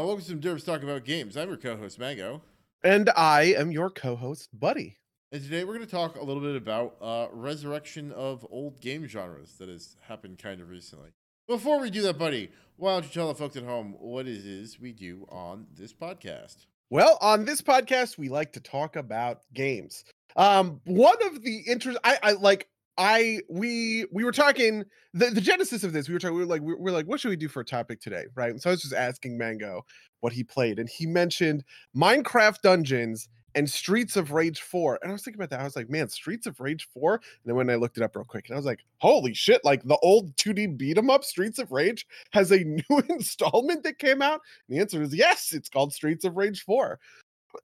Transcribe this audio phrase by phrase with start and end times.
[0.00, 1.36] Hello, welcome to some Derps Talk About Games.
[1.36, 2.40] I'm your co-host Mango,
[2.82, 4.96] And I am your co-host, Buddy.
[5.30, 9.06] and today we're going to talk a little bit about uh, resurrection of old game
[9.06, 11.10] genres that has happened kind of recently.
[11.46, 14.42] Before we do that, buddy, why don't you tell the folks at home what it
[14.46, 16.64] is we do on this podcast?
[16.88, 20.06] Well, on this podcast, we like to talk about games.
[20.34, 22.70] Um, one of the interest, I, I like,
[23.00, 26.06] I we we were talking the, the genesis of this.
[26.06, 26.36] We were talking.
[26.36, 28.50] We were like, we were like, what should we do for a topic today, right?
[28.50, 29.86] And so I was just asking Mango
[30.20, 31.64] what he played, and he mentioned
[31.96, 34.98] Minecraft Dungeons and Streets of Rage 4.
[35.00, 35.60] And I was thinking about that.
[35.60, 37.14] I was like, man, Streets of Rage 4.
[37.14, 39.64] And then when I looked it up real quick, and I was like, holy shit,
[39.64, 43.98] like the old 2D beat 'em up Streets of Rage has a new installment that
[43.98, 44.42] came out.
[44.68, 46.98] And the answer is yes, it's called Streets of Rage 4.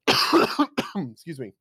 [1.13, 1.53] Excuse me.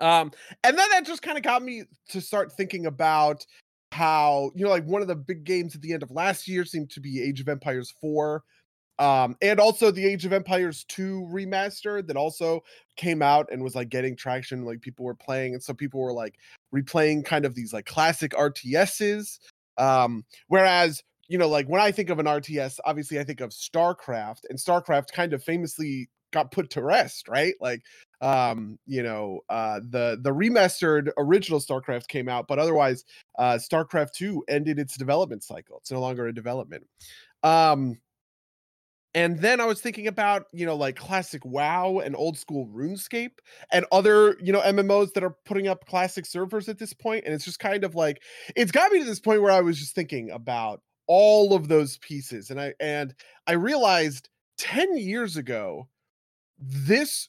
[0.00, 0.32] Um,
[0.64, 3.44] and then that just kind of got me to start thinking about
[3.92, 6.64] how, you know, like one of the big games at the end of last year
[6.64, 8.42] seemed to be Age of Empires 4
[8.98, 12.60] um and also the age of empires 2 remaster that also
[12.96, 16.12] came out and was like getting traction like people were playing and so people were
[16.12, 16.34] like
[16.74, 19.40] replaying kind of these like classic rts's
[19.78, 23.50] um whereas you know like when i think of an rts obviously i think of
[23.50, 27.82] starcraft and starcraft kind of famously got put to rest right like
[28.20, 33.04] um you know uh the the remastered original starcraft came out but otherwise
[33.38, 36.86] uh starcraft 2 ended its development cycle it's no longer a development
[37.42, 37.96] um
[39.14, 43.38] and then I was thinking about, you know, like classic WoW and old school RuneScape
[43.70, 47.24] and other, you know, MMOs that are putting up classic servers at this point.
[47.26, 48.22] And it's just kind of like
[48.56, 51.98] it's got me to this point where I was just thinking about all of those
[51.98, 52.50] pieces.
[52.50, 53.14] And I and
[53.46, 55.88] I realized 10 years ago,
[56.62, 57.28] this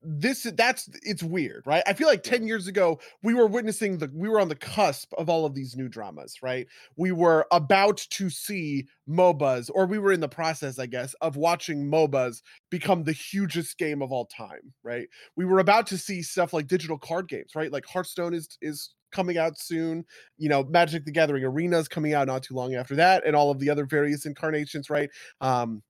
[0.00, 1.82] this that's it's weird right?
[1.84, 5.12] I feel like 10 years ago we were witnessing the we were on the cusp
[5.18, 6.68] of all of these new dramas right?
[6.96, 11.36] We were about to see mobas or we were in the process i guess of
[11.36, 15.08] watching mobas become the hugest game of all time right?
[15.34, 17.72] We were about to see stuff like digital card games right?
[17.72, 20.04] Like hearthstone is is coming out soon
[20.36, 23.34] you know magic the gathering arena is coming out not too long after that and
[23.34, 25.10] all of the other various incarnations right?
[25.40, 25.82] Um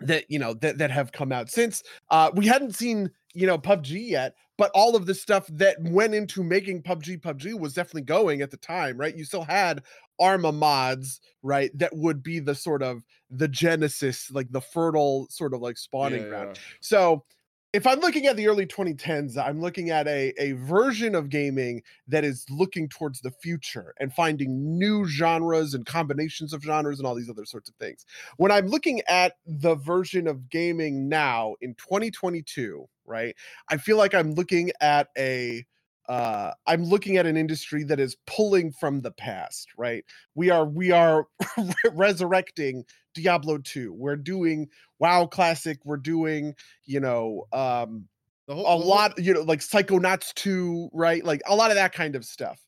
[0.00, 1.82] that you know that that have come out since.
[2.10, 6.14] Uh we hadn't seen you know PUBG yet but all of the stuff that went
[6.14, 9.16] into making PUBG PUBG was definitely going at the time right?
[9.16, 9.82] You still had
[10.20, 15.54] arma mods right that would be the sort of the genesis like the fertile sort
[15.54, 16.50] of like spawning Yeah, ground.
[16.56, 16.62] yeah.
[16.80, 17.24] so
[17.72, 21.82] if I'm looking at the early 2010s, I'm looking at a, a version of gaming
[22.06, 27.06] that is looking towards the future and finding new genres and combinations of genres and
[27.06, 28.04] all these other sorts of things.
[28.36, 33.34] When I'm looking at the version of gaming now in 2022, right,
[33.70, 35.64] I feel like I'm looking at a
[36.08, 40.04] uh i'm looking at an industry that is pulling from the past right
[40.34, 41.28] we are we are
[41.92, 42.84] resurrecting
[43.14, 44.68] diablo 2 we're doing
[45.02, 46.54] wow classic we're doing
[46.84, 48.08] you know um
[48.46, 51.70] The whole, a the whole- lot you know like psychonauts 2 right like a lot
[51.70, 52.60] of that kind of stuff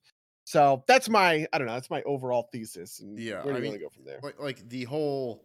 [0.44, 3.62] so that's my i don't know that's my overall thesis and Yeah, where do I
[3.62, 5.44] you mean, go from there like like the whole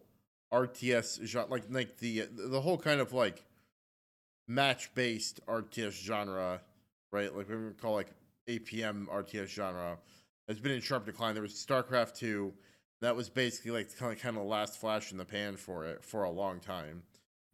[0.52, 3.44] RTS genre, like like the the whole kind of like
[4.48, 6.60] match based RTS genre,
[7.12, 7.34] right?
[7.34, 8.10] Like we would call like
[8.48, 9.98] APM RTS genre
[10.48, 11.34] has been in sharp decline.
[11.34, 12.52] There was StarCraft two,
[13.00, 16.04] that was basically like kind of kind of last flash in the pan for it
[16.04, 17.02] for a long time.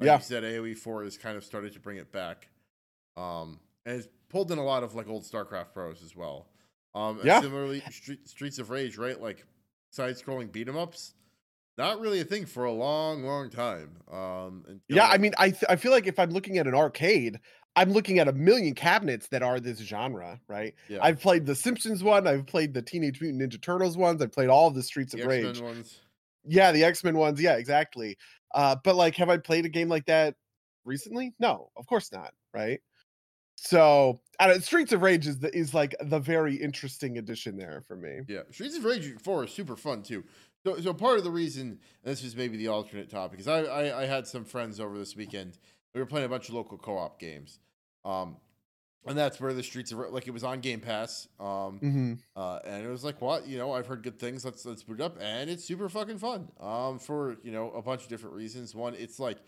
[0.00, 0.16] Like Yeah.
[0.16, 2.48] you said, AOE four has kind of started to bring it back,
[3.16, 6.48] um, and it's pulled in a lot of like old StarCraft pros as well.
[6.94, 7.40] Um, Yeah.
[7.40, 9.20] Similarly, Street, Streets of Rage, right?
[9.20, 9.44] Like
[9.90, 11.14] side scrolling beat 'em ups
[11.78, 13.98] not really a thing for a long, long time.
[14.10, 16.74] Um, until, yeah i mean i th- i feel like if i'm looking at an
[16.74, 17.38] arcade
[17.76, 21.54] i'm looking at a million cabinets that are this genre right yeah, i've played the
[21.54, 24.82] simpsons one i've played the teenage mutant ninja turtles ones i've played all of the
[24.82, 26.00] streets the of X-Men rage ones.
[26.46, 27.40] Yeah, the X Men ones.
[27.40, 28.16] Yeah, exactly.
[28.54, 30.34] Uh, but like, have I played a game like that
[30.84, 31.34] recently?
[31.38, 32.32] No, of course not.
[32.54, 32.80] Right.
[33.56, 37.82] So, I don't, Streets of Rage is the, is like the very interesting addition there
[37.86, 38.20] for me.
[38.28, 40.24] Yeah, Streets of Rage four is super fun too.
[40.64, 44.02] So, so part of the reason this is maybe the alternate topic is I, I
[44.02, 45.58] I had some friends over this weekend.
[45.94, 47.60] We were playing a bunch of local co-op games,
[48.06, 48.38] um,
[49.06, 51.28] and that's where the Streets of like it was on Game Pass.
[51.40, 53.46] Um, hmm Uh, and it was like, what?
[53.46, 54.44] You know, I've heard good things.
[54.44, 56.50] Let's let's boot it up, and it's super fucking fun.
[56.60, 58.74] Um, for you know a bunch of different reasons.
[58.74, 59.38] One, it's like,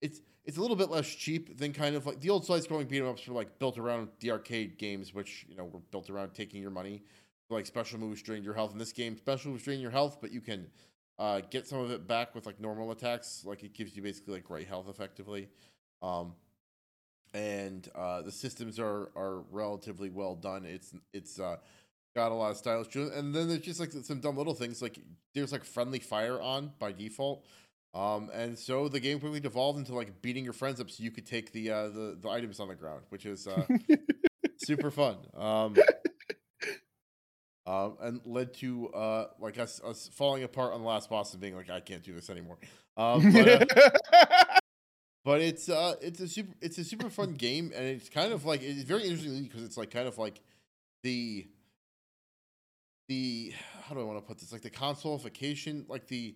[0.00, 2.88] it's it's a little bit less cheap than kind of like the old side scrolling
[2.88, 6.10] beat 'em ups were like built around the arcade games, which you know were built
[6.10, 7.02] around taking your money.
[7.50, 8.72] Like special moves drain your health.
[8.72, 10.70] In this game, special moves drain your health, but you can
[11.18, 13.44] uh, get some of it back with like normal attacks.
[13.44, 15.48] Like it gives you basically like great health effectively.
[16.00, 16.34] Um,
[17.34, 20.64] and uh, the systems are are relatively well done.
[20.64, 21.56] It's it's uh,
[22.14, 24.98] got a lot of stylish, and then there's just like some dumb little things like
[25.34, 27.44] there's like friendly fire on by default.
[27.94, 31.10] Um, and so the game quickly devolved into like beating your friends up so you
[31.10, 33.64] could take the uh, the, the items on the ground, which is uh,
[34.56, 35.18] super fun.
[35.36, 35.74] Um,
[37.66, 41.40] um, and led to uh, like us, us falling apart on the last boss and
[41.40, 42.58] being like, I can't do this anymore.
[42.96, 43.90] Um, but, uh,
[45.24, 48.44] but it's uh, it's a super it's a super fun game, and it's kind of
[48.44, 50.40] like it's very interesting because it's like kind of like
[51.02, 51.46] the
[53.08, 53.52] the
[53.84, 56.34] how do I want to put this like the consolification like the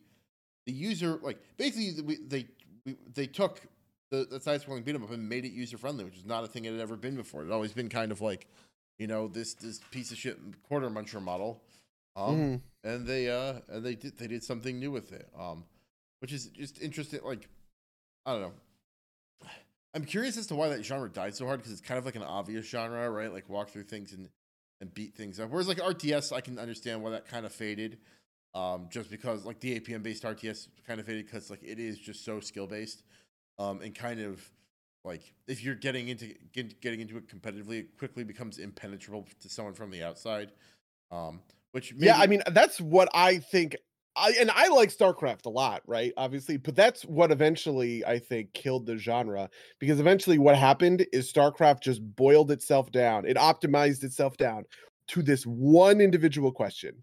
[0.67, 2.47] the user like basically we, they
[2.85, 3.61] we, they took
[4.11, 6.45] the, the side scrolling beat 'em up and made it user friendly, which is not
[6.45, 7.43] a thing it had ever been before.
[7.43, 8.47] It had always been kind of like,
[8.99, 11.63] you know, this this piece of shit quarter muncher model.
[12.15, 12.61] Um, Mhm.
[12.85, 15.29] and they uh and they did they did something new with it.
[15.39, 15.65] Um,
[16.21, 17.21] which is just interesting.
[17.25, 17.49] Like,
[18.25, 18.53] I don't know.
[19.97, 22.17] I'm curious as to why that genre died so hard because it's kind of like
[22.17, 23.33] an obvious genre, right?
[23.33, 24.29] Like walk through things and
[24.83, 25.49] and beat things up.
[25.49, 27.99] Whereas like RTS, I can understand why that kind of faded.
[28.55, 31.99] Um, just because like the APM based RTS kind of faded because like it is
[31.99, 33.05] just so skill based,
[33.59, 34.47] um, and kind of
[35.03, 39.49] like if you're getting into get, getting into it competitively, it quickly becomes impenetrable to
[39.49, 40.53] someone from the outside.
[41.11, 41.41] Um,
[41.73, 43.77] which yeah, I mean that's what I think.
[44.17, 46.13] I and I like StarCraft a lot, right?
[46.17, 51.31] Obviously, but that's what eventually I think killed the genre because eventually what happened is
[51.31, 53.27] StarCraft just boiled itself down.
[53.27, 54.65] It optimized itself down
[55.09, 57.03] to this one individual question.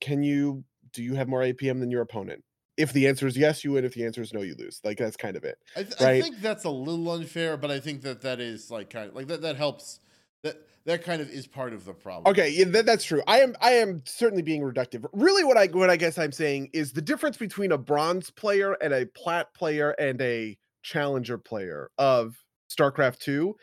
[0.00, 2.42] Can you do you have more APM than your opponent?
[2.78, 3.84] If the answer is yes, you win.
[3.84, 4.80] If the answer is no, you lose.
[4.82, 5.58] Like that's kind of it.
[5.76, 8.88] I, th- I think that's a little unfair, but I think that that is like
[8.88, 10.00] kind of like that that helps.
[10.42, 12.30] That that kind of is part of the problem.
[12.30, 13.22] Okay, yeah, that, that's true.
[13.26, 15.04] I am I am certainly being reductive.
[15.12, 18.72] Really, what I what I guess I'm saying is the difference between a bronze player
[18.74, 22.36] and a plat player and a challenger player of
[22.70, 23.54] StarCraft 2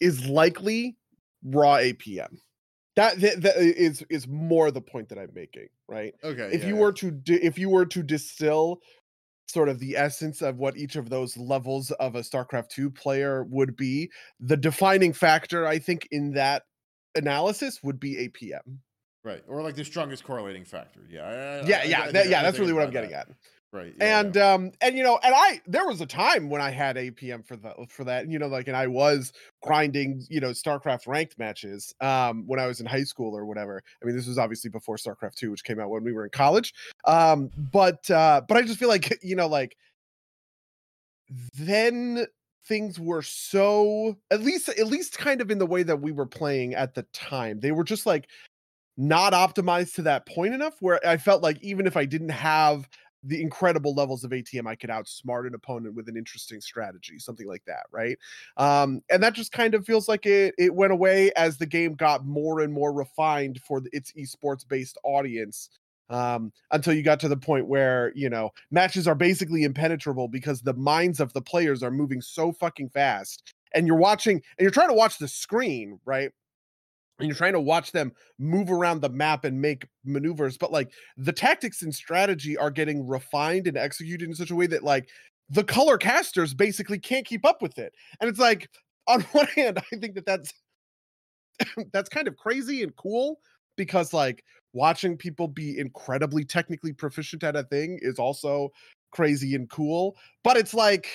[0.00, 0.96] is likely
[1.44, 2.38] raw APM.
[2.94, 6.14] That, that, that is is more the point that I'm making, right?
[6.22, 6.50] Okay.
[6.52, 8.80] if yeah, you were to di- if you were to distill
[9.48, 13.44] sort of the essence of what each of those levels of a StarCraft 2 player
[13.44, 14.10] would be,
[14.40, 16.62] the defining factor I think in that
[17.16, 18.78] analysis would be APM.
[19.24, 21.00] right, or like the strongest correlating factor.
[21.08, 21.22] Yeah.
[21.22, 23.28] I- Yeah, I- yeah, I that, yeah, that's really what I'm getting that.
[23.28, 23.36] at.
[23.72, 23.94] Right.
[23.96, 26.96] yeah, and um and you know, and I there was a time when I had
[26.96, 29.32] APM for the for that, you know, like and I was
[29.62, 33.82] grinding, you know, StarCraft ranked matches um when I was in high school or whatever.
[34.02, 36.30] I mean, this was obviously before StarCraft 2 which came out when we were in
[36.30, 36.74] college.
[37.06, 39.76] Um but uh but I just feel like, you know, like
[41.56, 42.26] then
[42.66, 46.26] things were so at least at least kind of in the way that we were
[46.26, 47.60] playing at the time.
[47.60, 48.28] They were just like
[48.96, 52.88] not optimized to that point enough where I felt like even if I didn't have
[53.22, 57.46] the incredible levels of APM, I could outsmart an opponent with an interesting strategy, something
[57.46, 58.18] like that, right?
[58.56, 61.94] Um, and that just kind of feels like it it went away as the game
[61.94, 65.70] got more and more refined for its esports based audience.
[66.10, 70.60] Um, until you got to the point where you know matches are basically impenetrable because
[70.60, 74.70] the minds of the players are moving so fucking fast, and you're watching and you're
[74.70, 76.30] trying to watch the screen, right?
[77.22, 80.92] And you're trying to watch them move around the map and make maneuvers but like
[81.16, 85.08] the tactics and strategy are getting refined and executed in such a way that like
[85.48, 88.68] the color casters basically can't keep up with it and it's like
[89.08, 90.52] on one hand i think that that's
[91.92, 93.38] that's kind of crazy and cool
[93.76, 98.70] because like watching people be incredibly technically proficient at a thing is also
[99.12, 101.06] crazy and cool but it's like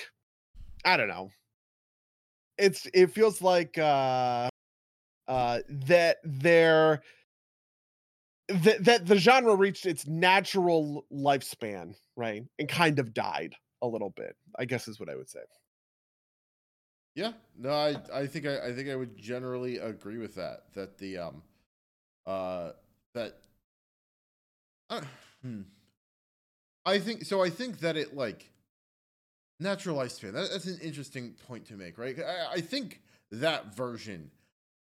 [0.84, 1.30] i don't know.
[2.58, 4.48] It's it feels like uh
[5.28, 7.02] uh that they're
[8.48, 14.10] that, that the genre reached its natural lifespan right and kind of died a little
[14.10, 15.40] bit i guess is what i would say
[17.18, 20.72] Yeah, no, I I think I, I think I would generally agree with that.
[20.74, 21.42] That the um,
[22.26, 22.70] uh,
[23.12, 23.38] that,
[24.88, 25.00] uh,
[25.42, 25.62] hmm.
[26.86, 27.42] I think so.
[27.42, 28.52] I think that it like
[29.58, 30.32] natural lifespan.
[30.32, 32.16] That, that's an interesting point to make, right?
[32.20, 34.30] I, I think that version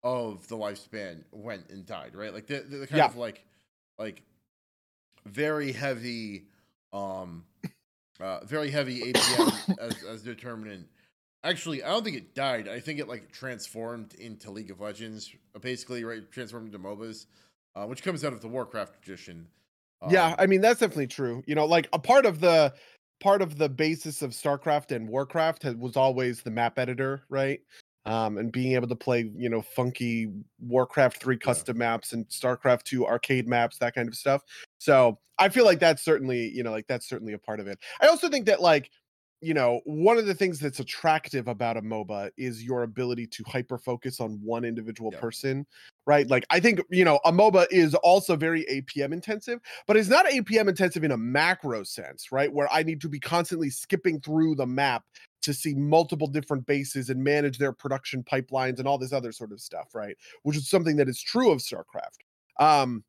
[0.04, 2.34] of the lifespan went and died, right?
[2.34, 3.06] Like the the, the kind Yeah.
[3.06, 3.46] of like
[3.98, 4.24] like
[5.26, 6.48] very heavy,
[6.94, 7.46] um,
[8.20, 10.88] uh, very heavy APM as as determinant
[11.44, 12.68] Actually, I don't think it died.
[12.68, 16.30] I think it like transformed into League of Legends, uh, basically, right?
[16.32, 17.28] Transformed into MOBAs,
[17.76, 19.48] uh, which comes out of the Warcraft tradition.
[20.06, 22.74] yeah Um, i mean that's definitely true you know like a part of the
[23.20, 27.62] part of the basis of starcraft and warcraft had, was always the map editor right
[28.08, 32.84] um and being able to play you know funky warcraft 3 custom maps and starcraft
[32.84, 34.42] 2 arcade maps that kind of stuff.
[34.80, 37.78] So i feel like that's certainly you know like that's certainly a part of it.
[38.02, 38.90] I also think that like
[39.42, 43.44] you know, one of the things that's attractive about a MOBA is your ability to
[43.46, 45.20] hyper focus on one individual Yeah.
[45.20, 45.68] person,
[46.08, 46.28] right?
[46.28, 50.26] Like, I think, you know, a MOBA is also very APM intensive, but it's not
[50.26, 52.52] APM intensive in a macro sense, right?
[52.52, 55.04] Where I need to be constantly skipping through the map
[55.44, 59.52] to see multiple different bases and manage their production pipelines and all this other sort
[59.52, 60.18] of stuff, right?
[60.44, 62.18] Which is something that is true of StarCraft.
[62.60, 63.04] Um,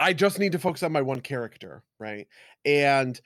[0.00, 2.26] I just need to focus on my one character, right?
[2.64, 3.20] And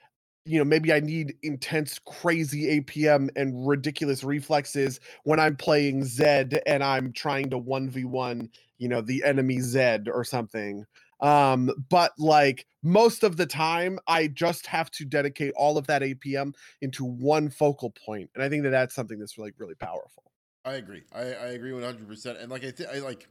[0.45, 6.61] you know, maybe I need intense, crazy APM and ridiculous reflexes when I'm playing Zed
[6.67, 10.85] and I'm trying to 1v1, you know, the enemy Zed or something.
[11.21, 16.03] Um, but like most of the time, I just have to dedicate all of that
[16.03, 20.25] APM into one focal point, and I think that that's something that's really, really powerful.
[20.67, 21.05] I agree.
[21.13, 22.39] I, I agree one hundred percent.
[22.39, 23.29] And like I think I like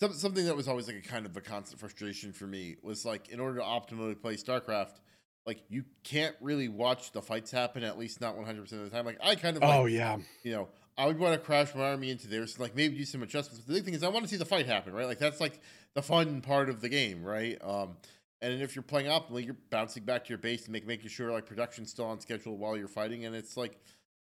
[0.00, 3.04] some, something that was always like a kind of a constant frustration for me was
[3.04, 5.00] like in order to optimally play StarCraft,
[5.46, 8.90] like you can't really watch the fights happen at least not one hundred percent of
[8.90, 9.06] the time.
[9.06, 11.90] Like I kind of like, oh yeah, you know I would want to crash my
[11.90, 13.60] army into there, so like maybe do some adjustments.
[13.60, 15.06] But the big thing is I want to see the fight happen, right?
[15.06, 15.60] Like that's like
[15.94, 17.58] the fun part of the game, right?
[17.62, 17.96] Um,
[18.42, 21.32] and if you're playing optimally, you're bouncing back to your base and make, making sure
[21.32, 23.24] like production's still on schedule while you're fighting.
[23.24, 23.78] And it's like,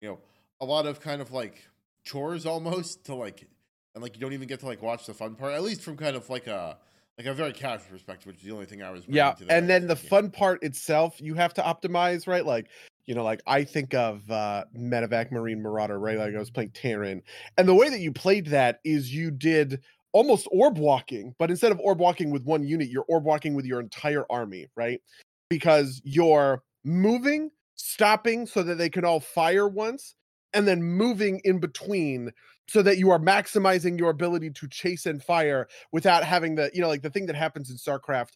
[0.00, 0.18] you know,
[0.60, 1.66] a lot of kind of like
[2.04, 3.46] chores almost to like,
[3.94, 5.54] and like you don't even get to like watch the fun part.
[5.54, 6.78] At least from kind of like a
[7.18, 9.04] like a very casual perspective, which is the only thing I was.
[9.08, 9.32] yeah.
[9.32, 12.44] to And then the fun part itself, you have to optimize, right?
[12.44, 12.68] Like
[13.06, 16.18] you know, like I think of uh Medevac Marine Marauder, right?
[16.18, 17.22] Like I was playing Terran.
[17.56, 19.80] And the way that you played that is you did
[20.12, 23.64] almost orb walking, but instead of orb walking with one unit, you're orb walking with
[23.64, 25.00] your entire army, right?
[25.48, 30.14] Because you're moving, stopping so that they can all fire once,
[30.52, 32.32] and then moving in between
[32.68, 36.80] so that you are maximizing your ability to chase and fire without having the, you
[36.80, 38.32] know, like the thing that happens in StarCraft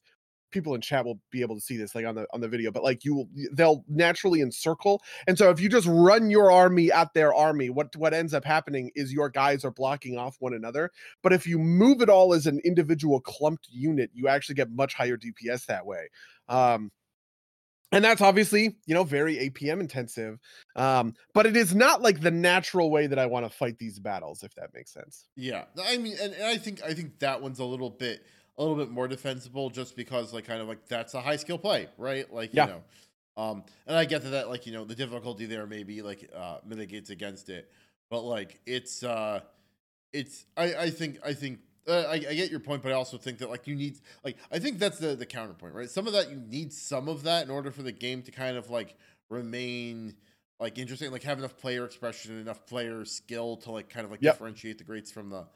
[0.50, 2.70] people in chat will be able to see this like on the on the video
[2.70, 6.90] but like you will they'll naturally encircle and so if you just run your army
[6.90, 10.54] at their army what what ends up happening is your guys are blocking off one
[10.54, 10.90] another
[11.22, 14.94] but if you move it all as an individual clumped unit you actually get much
[14.94, 16.08] higher dps that way.
[16.48, 16.90] Um
[17.92, 20.38] and that's obviously you know very apm intensive
[20.76, 23.98] um but it is not like the natural way that i want to fight these
[23.98, 27.40] battles if that makes sense Yeah, I mean, and, and I think I think that
[27.40, 28.24] one's a little bit
[28.58, 31.58] a little bit more defensible just because like kind of like that's a high skill
[31.58, 32.30] play, right?
[32.32, 32.66] Like Yeah.
[32.66, 32.82] you know,
[33.42, 36.58] um, and I get that that like you know the difficulty there maybe like uh,
[36.66, 37.70] mitigates against it,
[38.10, 39.40] but like it's uh,
[40.12, 41.60] it's I I think I think.
[41.88, 44.36] Uh, I, I get your point, but I also think that like you need like
[44.52, 45.88] I think that's the the counterpoint, right?
[45.88, 48.56] Some of that you need some of that in order for the game to kind
[48.56, 48.96] of like
[49.30, 50.14] remain
[50.60, 54.10] like interesting, like have enough player expression and enough player skill to like kind of
[54.10, 54.34] like Yep.
[54.34, 55.46] differentiate the greats from the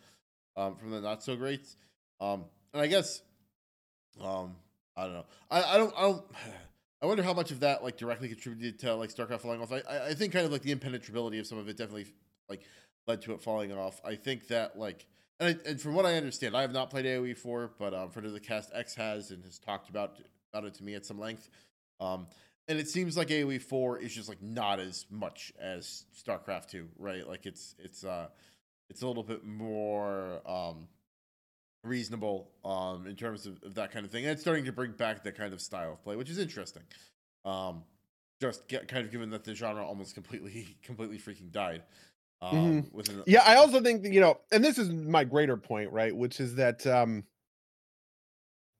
[0.57, 1.77] um from the not so greats.
[2.21, 3.21] Um and I guess
[4.21, 4.57] um
[4.97, 5.25] I don't know.
[5.51, 6.25] I, I don't I don't
[7.03, 9.73] I wonder how much of that like directly contributed to like StarCraft falling off.
[9.73, 12.07] I I think kind of like the impenetrability of some of it definitely
[12.49, 12.63] like
[13.07, 14.01] led to it falling off.
[14.05, 15.07] I think that like
[15.41, 18.11] and, I, and from what I understand, I have not played AOE four, but um,
[18.11, 20.17] friend of the cast X has and has talked about
[20.53, 21.49] about it to me at some length.
[22.01, 22.29] Um,
[22.69, 26.89] and it seems like AOE four is just like not as much as StarCraft two,
[26.99, 27.27] right?
[27.27, 28.29] Like it's it's uh
[28.89, 30.89] it's a little bit more um
[31.83, 34.25] reasonable um in terms of, of that kind of thing.
[34.25, 36.85] And it's starting to bring back that kind of style of play, which is interesting.
[37.45, 37.83] Um
[38.41, 41.83] just get kind of given that the genre almost completely completely freaking died.
[42.53, 45.91] Um within yeah i also think that, you know and this is my greater point
[45.93, 47.25] right which is that um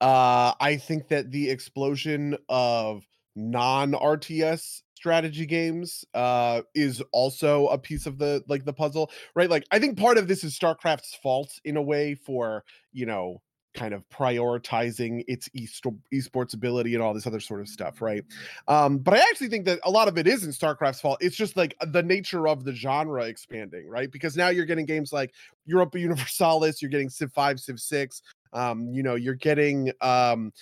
[0.01, 3.05] uh i think that the explosion of
[3.37, 9.51] non rts strategy games uh is also a piece of the like the puzzle right?
[9.51, 13.43] Like i think part of this is starcraft's fault in a way for you know
[13.75, 18.25] kind of prioritizing its east- esports ability and all this other sort of stuff right?
[18.69, 21.19] Um but i actually think that a lot of it isn't starcraft's fault.
[21.21, 24.11] It's just like the nature of the genre expanding right?
[24.11, 25.33] Because now you're getting games like
[25.67, 30.53] europa universalis you're getting civ 5 civ 6 um you know you're getting um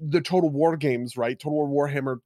[0.00, 1.38] the total war games right?
[1.38, 2.18] Total war warhammer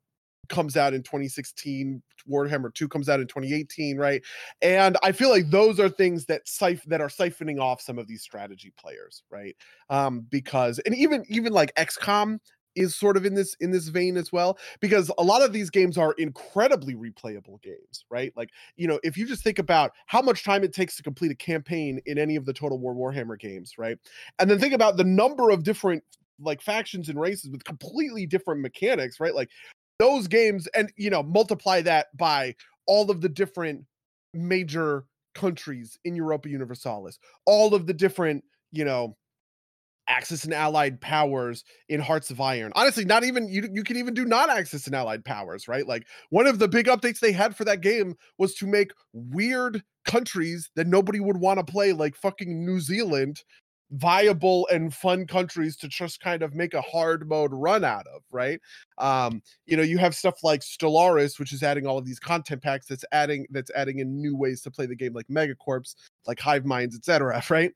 [0.48, 4.22] comes out in 2016 warhammer 2 comes out in 2018 right?
[4.62, 8.06] And i feel like those are things that siph- that are siphoning off some of
[8.06, 9.56] these strategy players right?
[9.90, 12.38] Um because and even even like xcom
[12.78, 15.68] is sort of in this in this vein as well because a lot of these
[15.68, 18.32] games are incredibly replayable games right?
[18.36, 21.32] Like you know if you just think about how much time it takes to complete
[21.32, 23.98] a campaign in any of the total war warhammer games right?
[24.38, 26.02] And then think about the number of different
[26.40, 29.34] like factions and races with completely different mechanics right?
[29.34, 29.50] Like
[29.98, 32.54] those games and you know multiply that by
[32.86, 33.84] all of the different
[34.34, 39.16] major countries in europa universalis all of the different you know
[40.08, 42.72] Axis and Allied powers in Hearts of Iron.
[42.74, 43.68] Honestly, not even you.
[43.70, 45.86] You can even do non-Axis and Allied powers, right?
[45.86, 49.82] Like one of the big updates they had for that game was to make weird
[50.06, 53.42] countries that nobody would want to play, like fucking New Zealand,
[53.92, 58.22] viable and fun countries to just kind of make a hard mode run out of,
[58.30, 58.60] right?
[58.98, 62.62] Um, you know, you have stuff like Stellaris, which is adding all of these content
[62.62, 65.94] packs that's adding that's adding in new ways to play the game, like Megacorps,
[66.26, 67.42] like Hive Minds, etc.
[67.50, 67.72] Right?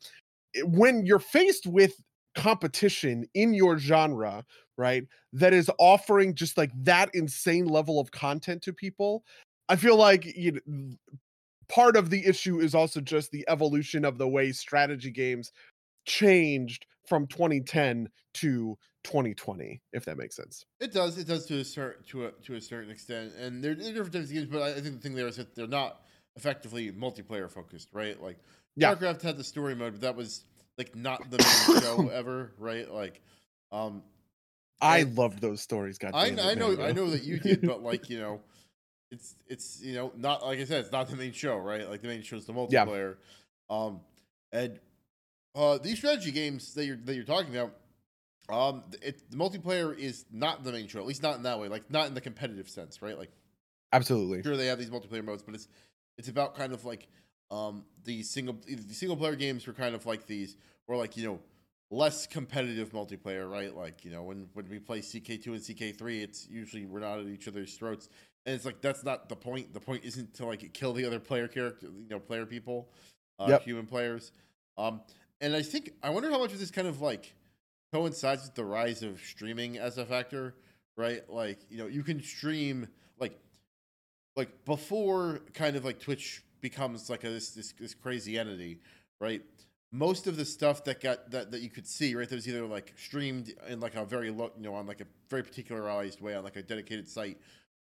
[0.64, 1.94] When you're faced with
[2.34, 4.44] competition in your genre,
[4.76, 9.24] right, that is offering just like that insane level of content to people,
[9.70, 10.96] I feel like you know,
[11.72, 15.52] part of the issue is also just the evolution of the way strategy games
[16.06, 21.16] changed from 2010 to 2020 if that makes sense It does.
[21.16, 24.12] It does to a certain to a to a certain extent, and they're, they're different
[24.12, 24.48] types of games.
[24.48, 26.04] But I think the thing there is that they're not
[26.34, 28.20] effectively multiplayer focused, right?
[28.20, 28.40] Like
[28.76, 28.94] Yeah.
[28.96, 30.44] StarCraft had the story mode, but that was
[30.76, 32.90] like not the main show ever, right?
[32.90, 33.22] Like,
[33.70, 34.02] um,
[34.80, 37.38] i And loved those stories god I it, I know man, I know that you
[37.40, 38.42] did, but like you know,
[39.10, 41.88] it's it's you know not like I said, it's not the main show, right?
[41.88, 42.92] Like the main show is the Yeah.
[42.92, 43.18] multiplayer,
[43.70, 44.02] um,
[44.52, 44.80] and
[45.54, 47.74] uh, these strategy games that you're that you're talking about.
[48.48, 51.68] Um, it, the multiplayer is not the main show, at least not in that way.
[51.68, 53.16] Like not in the competitive sense, right?
[53.16, 53.30] Like
[53.92, 55.68] absolutely sure they have these multiplayer modes, but it's
[56.18, 57.08] it's about kind of like
[57.50, 60.56] um the single the single player games were kind of like these
[60.88, 61.40] or like you know
[61.90, 63.74] less competitive multiplayer, right?
[63.74, 67.00] Like you know when when we play CK two and CK three, it's usually we're
[67.00, 68.08] not at each other's throats,
[68.44, 69.72] and it's like that's not the point.
[69.72, 72.88] The point isn't to like kill the other player character, you know, player people,
[73.38, 73.62] uh, Yep.
[73.62, 74.32] human players.
[74.76, 75.02] Um,
[75.42, 77.34] and I think I wonder how much of this kind of like
[77.92, 80.54] coincides with the rise of streaming as a factor,
[80.96, 81.28] right?
[81.28, 83.38] Like you know you can stream like
[84.36, 88.78] like before kind of like Twitch becomes like a, this, this this crazy entity,
[89.20, 89.42] right?
[89.90, 92.64] Most of the stuff that got that, that you could see, right, that was either
[92.64, 96.34] like streamed in like a very low, you know, on like a very particularized way
[96.34, 97.36] on like a dedicated site,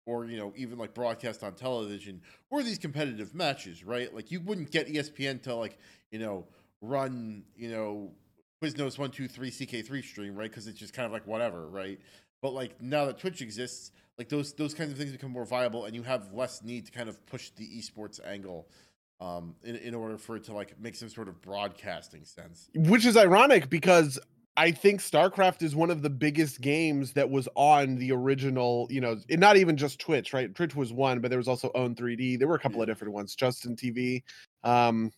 [0.06, 4.14] or you know, even like broadcast on television, or these competitive matches, right?
[4.14, 5.80] Like you wouldn't get ESPN to like
[6.12, 6.46] you know
[6.88, 8.12] run you know
[8.62, 10.50] Quiznos one two three CK three stream, right?
[10.50, 12.00] Because it's just kind of like whatever, right?
[12.42, 15.86] But like now that Twitch exists, like those those kinds of things become more viable,
[15.86, 18.68] and you have less need to kind of push the esports angle,
[19.20, 22.70] um, in in order for it to like make some sort of broadcasting sense.
[22.76, 24.20] which is ironic because
[24.58, 29.02] I think StarCraft is one of the biggest games that was on the original, you
[29.02, 30.54] know, and not even just Twitch, right?
[30.54, 32.40] Twitch was one, but there was also Own 3D.
[32.40, 33.36] There were a couple of different ones.
[33.36, 34.24] Justin TV
[34.64, 35.12] um,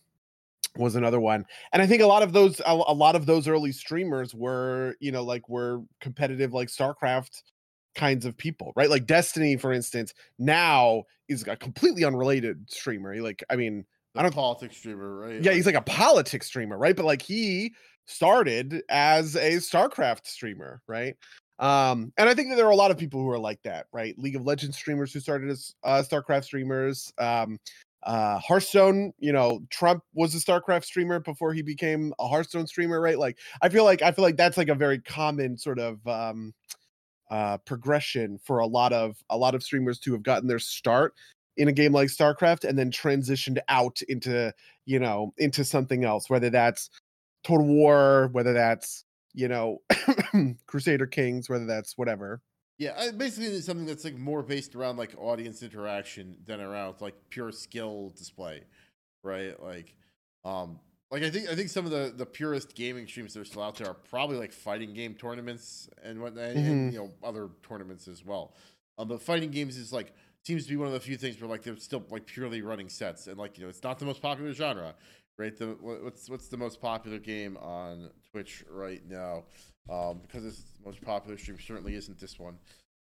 [0.78, 3.46] was another one, and I think a lot of those, a, a lot of those
[3.48, 7.42] early streamers were, you know, like were competitive, like StarCraft
[7.94, 8.88] kinds of people, right?
[8.88, 13.12] Like Destiny, for instance, now is a completely unrelated streamer.
[13.12, 15.42] He, Like, I mean, The I don't- politics streamer, right?
[15.42, 16.94] yeah, he's like a politics streamer, right?
[16.96, 17.74] But like he
[18.06, 21.14] started as a StarCraft streamer, right?
[21.58, 23.86] Um, and I think that there are a lot of people who are like that,
[23.92, 24.16] right?
[24.16, 27.12] League of Legends streamers who started as uh, StarCraft streamers.
[27.18, 27.58] Um,
[28.04, 33.00] uh, Hearthstone, you know, Trump was a StarCraft streamer before he became a Hearthstone streamer,
[33.00, 33.18] right?
[33.18, 36.54] Like, I feel like I feel like that's like a very common sort of um,
[37.30, 41.14] uh, progression for a lot of a lot of streamers to have gotten their start
[41.56, 44.52] in a game like StarCraft and then transitioned out into
[44.86, 46.90] you know into something else, whether that's
[47.44, 49.82] Total War, whether that's you know
[50.66, 52.40] Crusader Kings, whether that's whatever.
[52.78, 57.00] Yeah, I, basically it's something that's like more based around like audience interaction than around
[57.00, 58.62] like pure skill display,
[59.24, 59.60] right?
[59.60, 59.96] Like,
[60.44, 60.78] um,
[61.10, 63.62] like I think I think some of the the purest gaming streams that are still
[63.62, 67.48] out there are probably like fighting game tournaments and whatnot, and, and, you know other
[67.68, 68.54] tournaments as well.
[68.96, 70.12] Um, but fighting games is like
[70.44, 72.88] seems to be one of the few things where like they're still like purely running
[72.88, 74.94] sets, and like you know it's not the most popular genre,
[75.36, 75.56] right?
[75.56, 79.44] The what's what's the most popular game on Twitch right now?
[79.90, 82.58] Um, because it's the most popular stream certainly isn't this one.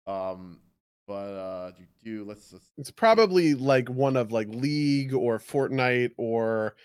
[0.08, 0.60] Um,
[1.08, 6.12] but uh, do, do let's, let's It's probably like one of like League or Fortnite
[6.18, 6.76] or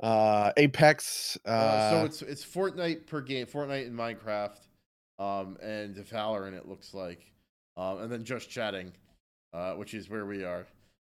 [0.00, 1.38] uh Apex.
[1.46, 4.58] Uh, uh, so it's it's Fortnite per game, Fortnite and Minecraft,
[5.18, 7.32] um, and Valorant it looks like,
[7.76, 8.92] um, and then just chatting,
[9.52, 10.66] uh, which is where we are.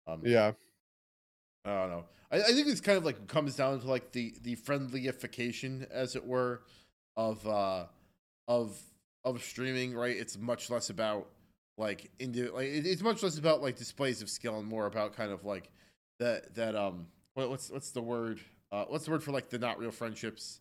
[0.05, 0.51] Um, yeah.
[1.65, 2.05] I don't know.
[2.31, 6.15] I, I think it's kind of like comes down to like the the friendlyification, as
[6.15, 6.61] it were,
[7.15, 7.85] of uh
[8.47, 8.77] of
[9.23, 9.93] of streaming.
[9.95, 11.27] Right, it's much less about
[11.77, 15.31] like into like it's much less about like displays of skill and more about kind
[15.31, 15.69] of like
[16.19, 18.39] that that um what, what's what's the word
[18.71, 20.59] uh what's the word for like the not real friendships.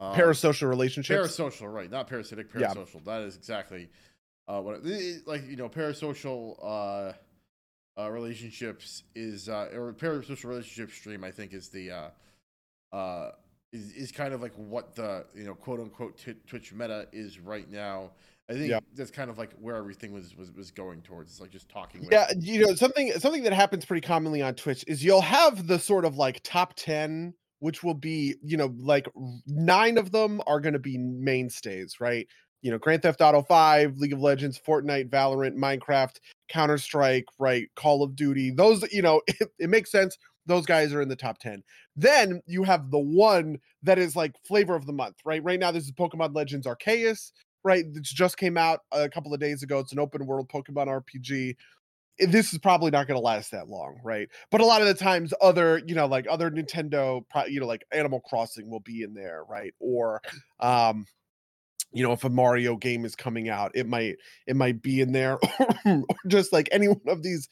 [0.00, 1.36] Um, Parasocial relationships.
[1.36, 1.90] Parasocial, right?
[1.90, 2.46] Not parasitic.
[2.58, 2.72] Yeah.
[2.72, 3.04] Parasocial.
[3.04, 3.90] That is exactly
[4.48, 5.68] uh, what it, it- like you know.
[5.68, 7.12] Parasocial uh,
[8.00, 11.22] uh, relationships is uh, or parasocial relationship stream.
[11.22, 13.32] I think is the uh, uh,
[13.72, 17.38] is, is kind of like what the you know quote unquote t- Twitch meta is
[17.38, 18.10] right now.
[18.48, 18.84] I think Yep.
[18.96, 21.30] that's kind of like where everything was was, was going towards.
[21.30, 22.00] It's like just talking.
[22.00, 25.66] with- Yeah, you know something something that happens pretty commonly on Twitch is you'll have
[25.68, 29.06] the sort of like top 10 which will be, you know, like
[29.46, 32.26] 9 of them are going to be mainstays, right?
[32.62, 36.16] You know, Grand Theft Auto 5, League of Legends, Fortnite, Valorant, Minecraft,
[36.48, 37.68] Counter-Strike, right?
[37.76, 38.50] Call of Duty.
[38.50, 40.16] Those, you know, it, it makes sense.
[40.46, 41.62] Those guys are in the top 10.
[41.96, 45.42] Then you have the one that is like flavor of the month, right?
[45.42, 47.32] Right now this is Pokemon Legends Arceus,
[47.64, 47.84] right?
[47.84, 49.78] It just came out a couple of days ago.
[49.78, 51.56] It's an open world Pokemon RPG.
[52.18, 54.28] This is probably not going to last that long, right?
[54.50, 57.84] But a lot of the times, other you know, like other Nintendo, you know, like
[57.92, 59.72] Animal Crossing will be in there, right?
[59.78, 60.20] Or,
[60.58, 61.06] um,
[61.92, 65.12] you know, if a Mario game is coming out, it might it might be in
[65.12, 65.38] there,
[65.86, 67.48] or just like any one of these.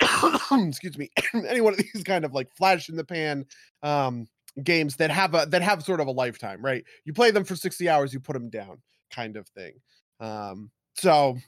[0.52, 3.46] excuse me, any one of these kind of like flash in the pan
[3.82, 4.26] um
[4.62, 6.84] games that have a that have sort of a lifetime, right?
[7.04, 8.78] You play them for 60 hours, you put them down,
[9.12, 9.74] kind of thing.
[10.18, 11.38] Um, so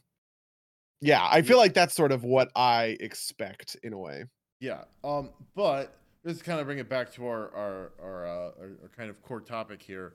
[1.00, 4.24] yeah, I feel like that's sort of what I expect in a way.
[4.60, 4.84] Yeah.
[5.02, 8.90] Um, but let's kind of bring it back to our our our, uh, our, our
[8.96, 10.14] kind of core topic here,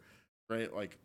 [0.50, 0.74] right?
[0.74, 0.98] Like,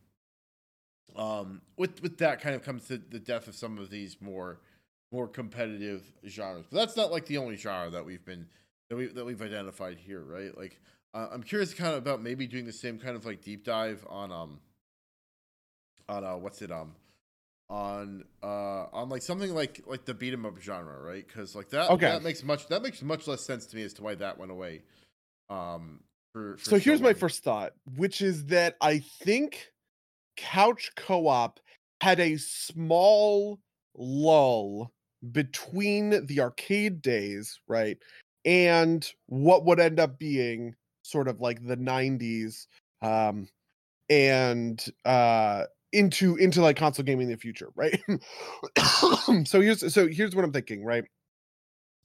[1.17, 4.61] um, with with that kind of comes to the death of some of these more
[5.13, 6.67] more competitive genres.
[6.71, 8.49] But that's not like the only genre that we've been
[8.91, 10.57] that we that we've identified here, right?
[10.57, 10.81] Like,
[11.15, 14.05] uh, I'm curious kind of about maybe doing the same kind of like deep dive
[14.09, 14.61] on um
[16.09, 16.95] on uh what's it um
[17.71, 21.27] on uh on like something like like the beat 'em up genre, right?
[21.27, 22.07] Because like that Okay.
[22.07, 24.51] that makes much that makes much less sense to me as to why that went
[24.51, 24.83] away.
[25.49, 26.01] Um,
[26.33, 29.73] for, for So here's my first thought, which is that I think
[30.37, 31.61] couch co-op
[32.01, 33.61] had a small
[33.95, 34.93] lull
[35.31, 37.99] between the arcade days, right?
[38.45, 42.67] And what would end up being sort of like the 90s
[43.03, 43.49] um
[44.09, 48.01] and uh into into like console gaming in the future, right?
[49.47, 51.05] so here's so here's what I'm thinking, right?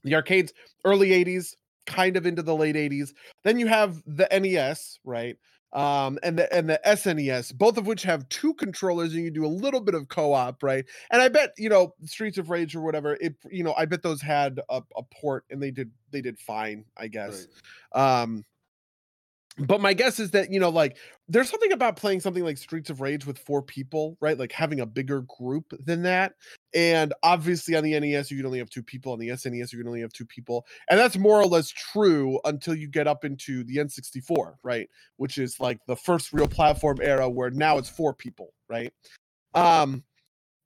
[0.04, 0.54] The arcades
[0.86, 3.14] early 80s, kind of into the late 80s.
[3.44, 5.38] Then you have the NES, right?
[5.74, 9.46] Um, and the and the SNES, both of which have two controllers, and you do
[9.46, 10.86] a little bit of co-op, right?
[11.12, 13.18] And I bet you know Streets of Rage or whatever.
[13.20, 16.40] It you know I bet those had a, a port, and they did they did
[16.40, 17.48] fine, I guess.
[17.94, 18.22] Right.
[18.22, 18.46] Um,
[19.58, 22.90] but my guess is that you know, like, there's something about playing something like Streets
[22.90, 24.38] of Rage with four people, right?
[24.38, 26.34] Like having a bigger group than that.
[26.74, 29.14] And obviously, on the NES, you can only have two people.
[29.14, 32.40] On the SNES, you can only have two people, and that's more or less true
[32.46, 34.90] until you get up into the N64, right?
[35.18, 38.94] Which is like the first real platform era where now it's four people, right?
[39.54, 40.04] Um,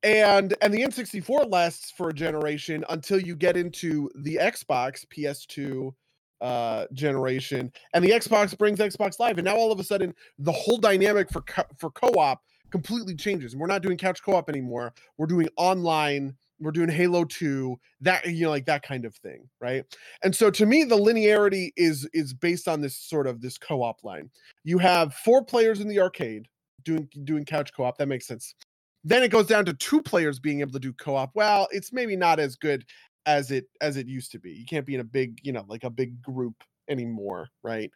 [0.04, 5.94] and and the N64 lasts for a generation until you get into the Xbox PS2
[6.42, 10.52] uh generation and the Xbox brings Xbox Live and now all of a sudden the
[10.52, 13.56] whole dynamic for co- for co-op completely changes.
[13.56, 14.94] We're not doing couch co-op anymore.
[15.18, 16.36] We're doing online.
[16.60, 19.84] We're doing Halo 2 that you know like that kind of thing right?
[20.24, 24.04] And so to me the linearity is is based on this sort of this co-op
[24.04, 24.30] line.
[24.64, 26.48] You have four players in the arcade
[26.84, 27.98] doing doing couch co-op.
[27.98, 28.56] That makes sense.
[29.04, 31.32] Then it goes down to two players being able to do co-op.
[31.34, 32.86] Well it's maybe not as good
[33.26, 34.52] as it as it used to be.
[34.52, 36.56] You can't be in a big you know like a big group
[36.90, 37.92] anymore right?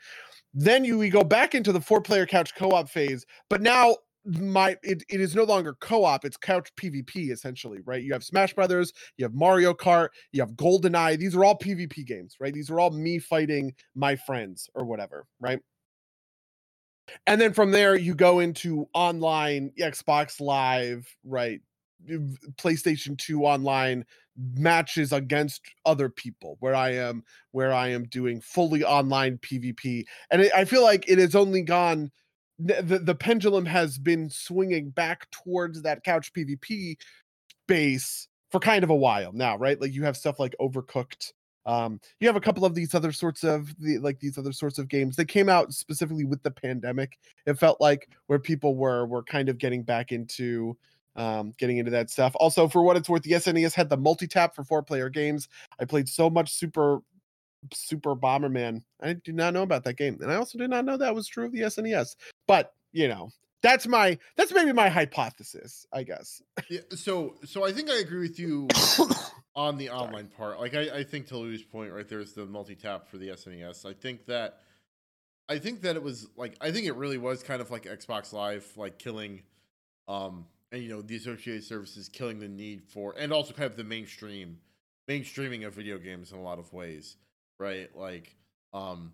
[0.54, 4.76] Then you we go back into the four player couch co-op phase but now my
[4.82, 8.04] it, it is no longer co-op it's couch pvp essentially right?
[8.04, 12.06] You have smash brothers you have mario kart you have goldeneye these are all pvp
[12.06, 12.54] games right?
[12.54, 15.60] These are all me fighting my friends or whatever right?
[17.28, 21.62] And then from there you go into online xbox live right
[22.58, 24.06] playstation 2 online
[24.38, 30.41] matches against other people where i am where i am doing fully online pvp and
[30.41, 32.12] it, i feel like it has only gone
[32.60, 36.98] the, the pendulum has been swinging back towards that couch pvp
[37.68, 39.80] base for kind of a while now right?
[39.82, 41.34] Like you have stuff like overcooked
[41.68, 44.78] um you have a couple of these other sorts of the like these other sorts
[44.78, 45.15] of games.
[45.15, 49.50] That came out specifically with the pandemic it felt like where people were were kind
[49.50, 50.78] of getting back into
[51.15, 52.34] um getting into that stuff.
[52.39, 55.47] Also for what it's worth the snes had the multi-tap for four player games.
[55.80, 56.99] I played so much super
[57.73, 58.84] super bomberman.
[59.01, 61.28] I did not know about that game and i also did not know that was
[61.28, 62.15] true of the snes
[62.47, 63.30] but you know
[63.63, 66.43] that's my that's maybe my hypothesis i guess.
[66.69, 68.67] Yeah, so so I think I agree with you
[69.56, 70.60] on the online part.
[70.60, 73.86] Like I, I think to Lou's point, right, there's the multi tap for the SNES.
[73.86, 74.60] I think that
[75.47, 78.34] I think that it was like I think it really was kind of like Xbox
[78.34, 79.43] Live, like killing
[80.08, 83.78] um and you know, the associated services killing the need for and also kind of
[83.78, 84.58] the mainstream
[85.10, 87.17] mainstreaming of video games in a lot of ways.
[87.60, 87.89] Right?
[87.95, 88.36] Like
[88.73, 89.13] um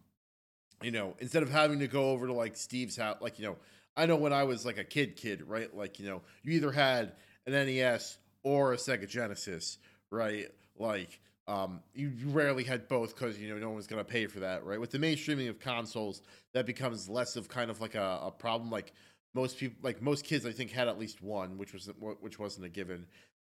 [0.82, 3.58] you know, instead of having to go over to like Steve's house, like you know,
[3.96, 5.76] I know when I was like a kid, kid, right?
[5.76, 7.14] Like you know, you either had
[7.46, 9.78] an NES or a Sega Genesis,
[10.10, 10.48] right?
[10.78, 14.64] Like um, you, rarely had both because you know no one's gonna pay for that,
[14.64, 14.80] right?
[14.80, 16.22] With the mainstreaming of consoles,
[16.54, 18.70] that becomes less of kind of like a, a problem.
[18.70, 18.94] Like
[19.34, 21.90] most people, like most kids, I think had at least one, which was
[22.20, 23.08] which wasn't a given,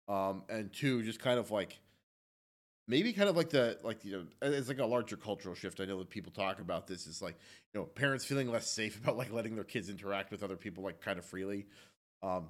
[0.09, 1.81] um, and two, just kind of like
[2.89, 5.81] maybe kind of like the like you know it's like a larger cultural shift.
[5.81, 7.37] I know that people talk about this is like
[7.73, 10.85] you know parents feeling less safe about like letting their kids interact with other people
[10.85, 11.67] like kind of freely.
[12.23, 12.49] Um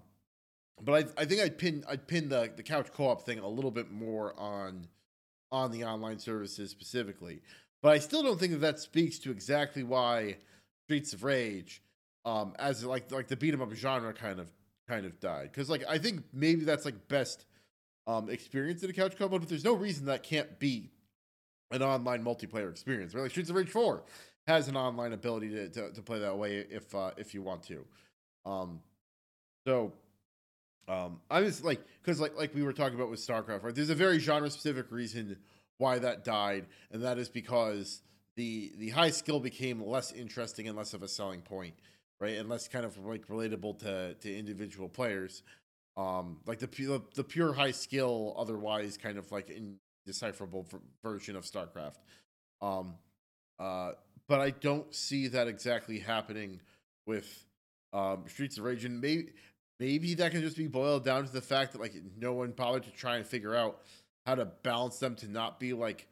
[0.81, 3.71] but i i think i'd pin i'd pin the the couch co-op thing a little
[3.71, 4.89] bit more on
[5.51, 7.43] on the online services specifically.
[7.83, 10.37] But i still don't think that that speaks to exactly why
[10.87, 11.83] streets of rage
[12.25, 14.51] um as like like the beat 'em up genre kind of
[14.89, 17.47] kind of died because like i think maybe that's like best
[18.07, 20.91] um, experience in a couch co-op, but there's no reason that can't be
[21.71, 23.15] an online multiplayer experience.
[23.15, 23.23] Right?
[23.23, 24.03] Like Streets of Rage 4
[24.47, 27.63] has an online ability to, to, to play that way if uh, if you want
[27.65, 27.85] to.
[28.45, 28.81] Um,
[29.67, 29.93] so
[30.89, 33.75] um, I was like, because like like we were talking about with StarCraft, right?
[33.75, 35.37] There's a very genre specific reason
[35.79, 38.03] why that died, and that is because
[38.35, 41.75] the the high skill became less interesting and less of a selling point,
[42.23, 42.39] right?
[42.39, 45.43] And less kind of like relatable to to individual players.
[45.97, 50.67] Um like the the, the pure high skill otherwise kind of like indecipherable
[51.03, 51.97] version of starcraft.
[52.63, 52.95] Um
[53.59, 53.93] uh
[54.29, 56.61] but i don't see that exactly happening
[57.07, 57.45] with
[57.93, 58.85] um streets of rage.
[58.85, 59.31] And maybe
[59.81, 62.85] maybe that can just be boiled down to the fact that like no one bothered
[62.85, 63.81] to try and figure out
[64.27, 66.07] how to balance them to not be like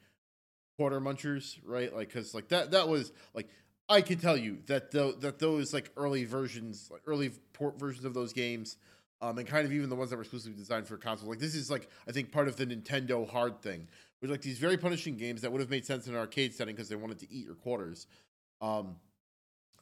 [0.76, 1.94] quarter munchers right?
[1.94, 3.48] Like because like that that was like
[3.90, 8.06] i can tell you that the, that those like early versions like early port versions
[8.06, 8.76] of those games
[9.22, 11.54] um, and kind of even the ones that were exclusively designed for console, Like this
[11.54, 13.86] is like I think part of the Nintendo hard thing,
[14.20, 16.74] with like these very punishing games that would have made sense in an arcade setting
[16.74, 18.06] because they wanted to eat your quarters.
[18.60, 18.96] Um,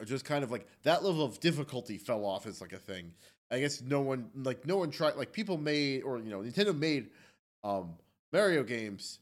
[0.00, 3.12] or just kind of like that level of difficulty fell off as like a thing.
[3.50, 6.76] I guess no one like no one tried like people made or you know Nintendo
[6.76, 7.10] made
[7.64, 7.94] um
[8.32, 9.20] Mario games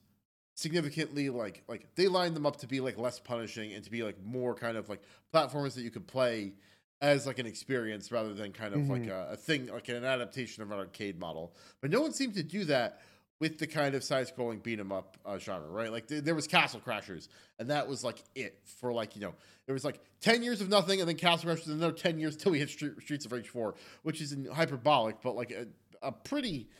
[0.57, 4.03] significantly like like they lined them up to be like less punishing and to be
[4.03, 6.55] like more kind of like platformers that you could play
[7.03, 8.93] as like an experience rather than kind of mm-hmm.
[8.93, 11.55] like a, a, thing like an adaptation of an arcade model.
[11.83, 13.03] But no one seemed to do that
[13.39, 15.93] with the kind of side-scrolling beat 'em up uh, genre, right?
[15.93, 19.35] Like th- there was Castle Crashers, and that was like it for like you know
[19.67, 22.35] there was like ten years of nothing, and then Castle Crashers, and another ten years
[22.35, 25.67] till we hit Street, Streets of Rage four, which is hyperbolic, but like a,
[26.01, 26.71] a pretty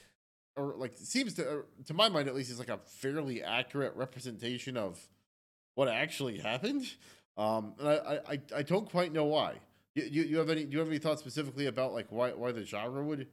[0.57, 3.95] or like seems to uh, to my mind at least is like a fairly accurate
[3.95, 4.99] representation of
[5.75, 6.87] what actually happened.
[7.37, 9.55] Um, and I, I I don't quite know why.
[9.95, 10.65] You, you, you have any?
[10.65, 13.29] Do you have any thoughts specifically about like why why the genre would?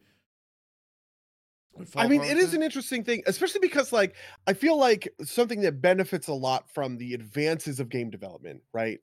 [1.73, 4.15] would I mean, it is an interesting thing, especially because like
[4.47, 8.99] I feel like something that benefits a lot from the advances of game development, right?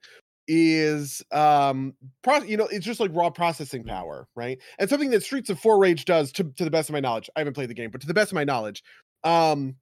[0.52, 3.90] Is um, pro- you know, it's just like raw processing mm-hmm.
[3.90, 4.58] power, right?
[4.80, 7.30] And something that Streets of Four Rage does, to to the best of my knowledge,
[7.36, 8.82] I haven't played the game, but to the best of my knowledge,
[9.22, 9.76] um,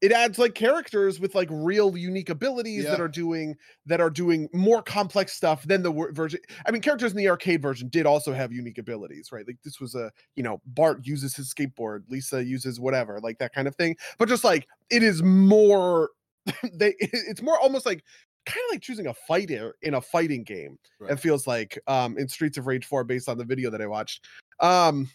[0.00, 2.90] it adds like characters with like real unique abilities yeah.
[2.90, 3.56] that are doing
[3.86, 7.62] that are doing more complex stuff than the version i mean characters in the arcade
[7.62, 11.34] version did also have unique abilities right like this was a you know bart uses
[11.34, 15.22] his skateboard lisa uses whatever like that kind of thing but just like it is
[15.22, 16.10] more
[16.72, 18.02] they it's more almost like
[18.46, 21.12] kind of like choosing a fighter in a fighting game right.
[21.12, 23.86] it feels like um in streets of rage 4 based on the video that i
[23.86, 24.26] watched
[24.60, 25.08] um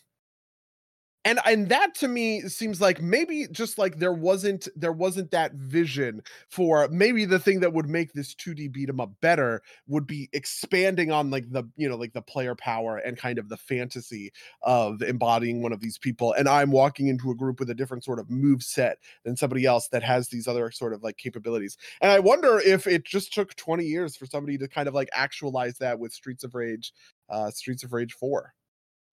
[1.25, 5.53] and and that to me seems like maybe just like there wasn't there wasn't that
[5.55, 10.07] vision for maybe the thing that would make this 2D beat 'em up better would
[10.07, 13.57] be expanding on like the you know like the player power and kind of the
[13.57, 16.33] fantasy of embodying one of these people.
[16.33, 19.65] And I'm walking into a group with a different sort of move set than somebody
[19.65, 21.77] else that has these other sort of like capabilities.
[22.01, 25.09] And I wonder if it just took 20 years for somebody to kind of like
[25.11, 26.93] actualize that with Streets of Rage
[27.29, 28.53] uh Streets of Rage 4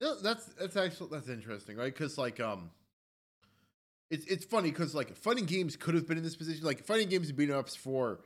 [0.03, 1.95] no, that's that's actually that's interesting, right?
[1.95, 2.71] Because like um,
[4.11, 7.09] it's it's funny because like fighting games could have been in this position, like fighting
[7.09, 8.21] games and beat 'em ups for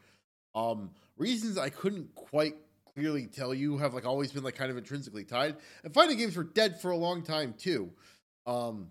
[0.55, 2.55] um reasons I couldn't quite
[2.95, 5.57] clearly tell you have like always been like kind of intrinsically tied.
[5.85, 7.91] And fighting games were dead for a long time too.
[8.47, 8.91] Um,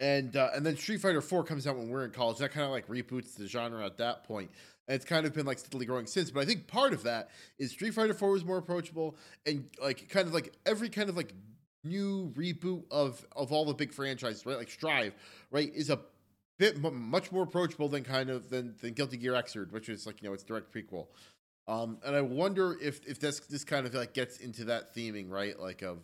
[0.00, 2.38] and uh, and then Street Fighter Four comes out when we're in college.
[2.38, 4.50] That kind of like reboots the genre at that point.
[4.88, 6.30] And it's kind of been like steadily growing since.
[6.30, 10.08] But I think part of that is Street Fighter Four was more approachable and like
[10.08, 11.32] kind of like every kind of like
[11.88, 14.56] new reboot of of all the big franchises, right?
[14.56, 15.14] Like Strive,
[15.50, 16.00] right, is a
[16.58, 20.22] bit much more approachable than kind of than, than Guilty Gear Xrd, which is like
[20.22, 21.06] you know it's direct prequel.
[21.68, 25.30] Um, and I wonder if if this this kind of like gets into that theming,
[25.30, 25.58] right?
[25.58, 25.98] Like of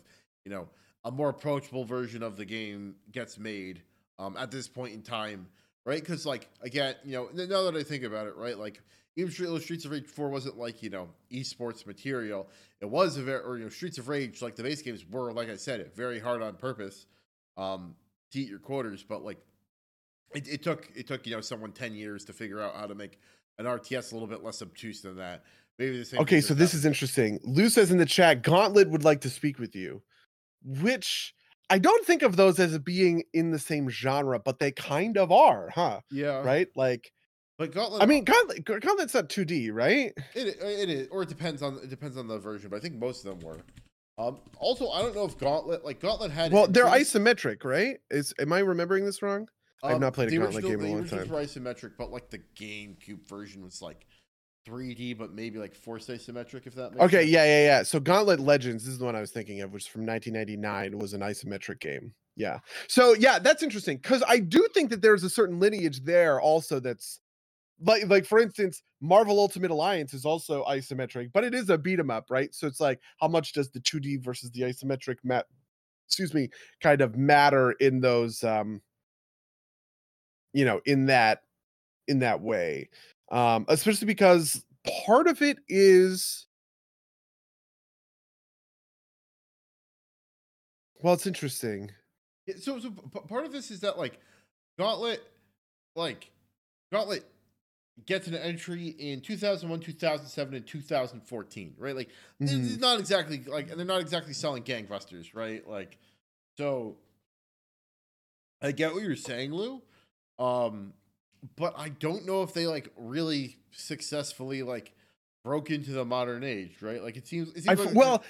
[0.45, 0.67] you know
[1.05, 3.81] a more approachable version of the game gets made
[4.19, 5.47] um, at this point in time
[5.85, 5.99] right?
[5.99, 8.81] Because like again, you know, now that I think about it, right, like
[9.15, 12.49] even Streets of Rage 4 wasn't like, you know, esports material.
[12.81, 15.31] It was a very, or, you know, Streets of Rage, like the base games were,
[15.31, 17.05] like I said, it very hard on purpose
[17.55, 17.95] um,
[18.31, 19.03] to eat your quarters.
[19.07, 19.37] But like,
[20.33, 22.95] it, it took, it took, you know, someone 10 years to figure out how to
[22.95, 23.19] make
[23.59, 25.43] an RTS a little bit less obtuse than that.
[25.77, 26.21] Maybe the same.
[26.21, 27.39] Okay, so this is interesting.
[27.43, 30.01] Lou says in the chat, Gauntlet would like to speak with you,
[30.63, 31.35] which
[31.73, 35.31] I don't think of those as being in the same genre, but they kind of
[35.31, 36.01] are, huh?
[36.11, 36.43] Yeah.
[36.43, 36.67] Right?
[36.75, 37.11] Like,
[37.57, 38.03] but Gauntlet.
[38.03, 40.13] I mean, Gauntlet, Gauntlet's not 2D, right?
[40.35, 42.69] It it is, or it depends on it depends on the version.
[42.69, 43.59] But I think most of them were.
[44.19, 46.51] Um, also, I don't know if Gauntlet like Gauntlet had.
[46.51, 47.97] Well, they're isometric, right?
[48.11, 49.47] Is am I remembering this wrong?
[49.81, 51.27] Um, I've not played a Gauntlet original, game in a long time.
[51.27, 54.05] Were isometric, but like the GameCube version was like
[54.65, 56.67] 3D, but maybe like forced isometric.
[56.67, 57.31] If that makes okay, sense.
[57.31, 57.83] yeah, yeah, yeah.
[57.83, 60.97] So Gauntlet Legends this is the one I was thinking of, which is from 1999
[60.97, 62.13] was an isometric game.
[62.35, 62.59] Yeah.
[62.87, 66.79] So yeah, that's interesting because I do think that there's a certain lineage there also
[66.79, 67.19] that's
[67.81, 71.99] like like for instance, Marvel Ultimate Alliance is also isometric, but it is a beat
[71.99, 72.53] 'em up, right?
[72.55, 75.45] So it's like how much does the 2D versus the isometric map
[76.07, 76.49] excuse me,
[76.81, 78.81] kind of matter in those um
[80.53, 81.41] you know, in that
[82.07, 82.89] in that way.
[83.33, 84.63] Um especially because
[85.05, 86.45] part of it is
[91.01, 91.91] well, it's interesting.
[92.59, 94.19] So, so part of this is that like
[94.79, 95.21] Gauntlet,
[95.95, 96.31] like
[96.91, 97.25] Gauntlet
[98.05, 101.95] gets an entry in 2001, 2007, and 2014, right?
[101.95, 102.79] Like it's Mhm.
[102.79, 105.67] not exactly like, and they're not exactly selling gangbusters, right?
[105.67, 105.97] Like,
[106.57, 106.97] so
[108.61, 109.81] I get what you're saying, Lou.
[110.39, 110.93] Um,
[111.55, 114.93] but I don't know if they like really successfully like
[115.43, 117.03] broke into the modern age, right?
[117.03, 117.49] Like it seems.
[117.49, 118.23] It seems I like well,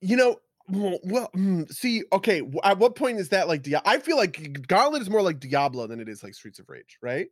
[0.00, 0.36] you know,
[0.68, 3.66] well, well, mm, see, okay, at what point is that like?
[3.84, 6.98] I feel like Gauntlet is more like Diablo than it is like Streets of Rage,
[7.02, 7.28] right?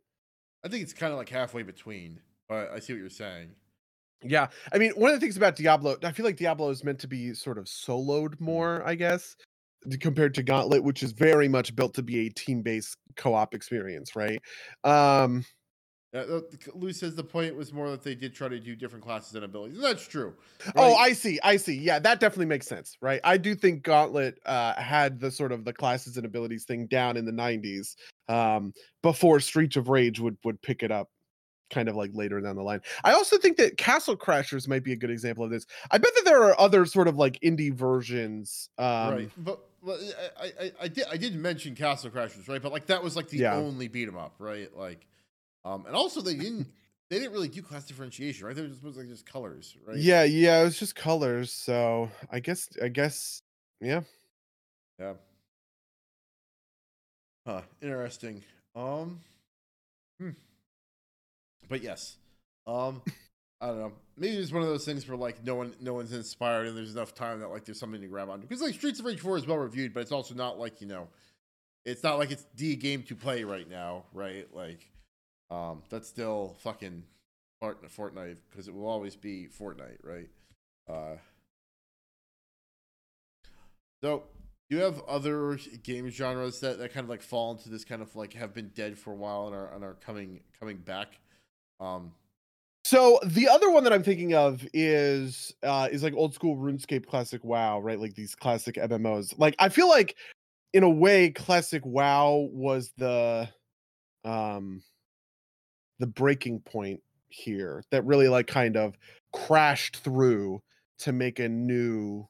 [0.63, 2.19] I think it's kind of like halfway between.
[2.47, 3.51] But I see what you're saying.
[4.23, 6.99] Yeah, I mean, one of the things about Diablo, I feel like Diablo is meant
[6.99, 9.37] to be sort of soloed more, I guess,
[9.99, 14.41] compared to Gauntlet, which is very much built to be a team-based co-op experience, right?
[14.83, 15.45] Um,
[16.11, 16.41] Uh,
[16.73, 19.45] Lou says the point was more that they did try to do different classes and
[19.45, 19.79] abilities.
[19.79, 20.33] That's true.
[20.75, 20.95] Oh.
[20.95, 21.39] I see.
[21.43, 21.77] I see.
[21.77, 23.21] Yeah, that definitely makes sense, right?
[23.23, 27.15] I do think Gauntlet uh, had the sort of the classes and abilities thing down
[27.15, 27.95] in the '90s
[28.27, 31.11] um, before Streets of Rage would would pick it up,
[31.69, 32.81] kind of like later down the line.
[33.03, 35.67] I also think that Castle Crashers might be a good example of this.
[35.91, 38.71] I bet that there are other sort of like indie versions.
[38.79, 39.99] Um, right, but Well
[40.39, 42.61] i, I, I- I did I did mention Castle Crashers, right?
[42.61, 43.55] But like that was like the Yeah.
[43.55, 44.75] only beat 'em up, right?
[44.75, 45.05] Like,
[45.65, 46.67] um, and also they didn't
[47.09, 48.55] they didn't really do class differentiation, right?
[48.55, 49.97] They were just supposed to like just colors, right?
[49.97, 51.51] Yeah, yeah, it was just colors.
[51.51, 53.41] So I guess, I guess,
[53.81, 54.01] yeah.
[54.99, 55.13] yeah.
[57.47, 57.61] Huh.
[57.81, 58.43] Interesting.
[58.75, 59.21] Um.
[60.19, 60.31] Hmm.
[61.67, 62.17] But yes.
[62.67, 63.01] Um.
[63.61, 63.91] I don't know.
[64.15, 66.93] Maybe it's one of those things where like no one, no one's inspired, and there's
[66.93, 68.47] enough time that like there's something to grab onto.
[68.47, 70.87] Because like Streets of Rage Four is well reviewed, but it's also not like you
[70.87, 71.07] know,
[71.85, 74.47] it's not like it's the game to play right now, right?
[74.53, 74.89] Like,
[75.51, 77.03] um, that's still fucking
[77.59, 80.29] Fort- Fortnite because it will always be Fortnite, right?
[80.89, 81.17] Uh.
[84.01, 84.23] So,
[84.69, 88.01] do you have other game genres that, that kind of like fall into this kind
[88.01, 91.19] of like have been dead for a while and are and are coming coming back?
[91.81, 92.13] Um,
[92.83, 97.05] So the other one that I'm thinking of is uh is like old school RuneScape
[97.05, 97.99] classic WoW, right?
[97.99, 99.37] Like these classic MMOs.
[99.37, 100.15] Like I feel like
[100.73, 103.49] in a way classic WoW was the
[104.23, 104.81] um
[105.99, 108.95] the breaking point here that really like kind of
[109.33, 110.61] crashed through
[110.99, 112.27] to make a new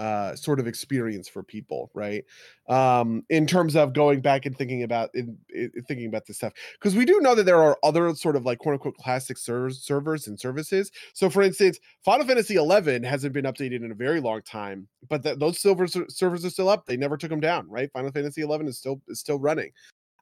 [0.00, 2.24] uh sort of experience for people right?
[2.68, 6.54] Um in terms of going back and thinking about in, in thinking about this stuff
[6.74, 9.82] because we do know that there are other sort of like quote unquote classic servers
[9.82, 10.90] servers and services.
[11.12, 15.22] So for instance final fantasy 11 hasn't been updated in a very long time but
[15.22, 16.86] th- those silver ser- servers are still up.
[16.86, 17.92] They never took them down right?
[17.92, 19.70] Final fantasy 11 is still is still running.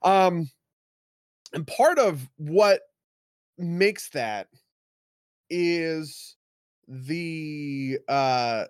[0.03, 0.51] Um
[1.55, 2.81] and part of what
[3.57, 4.49] makes that
[5.51, 6.37] is
[6.89, 8.65] the uh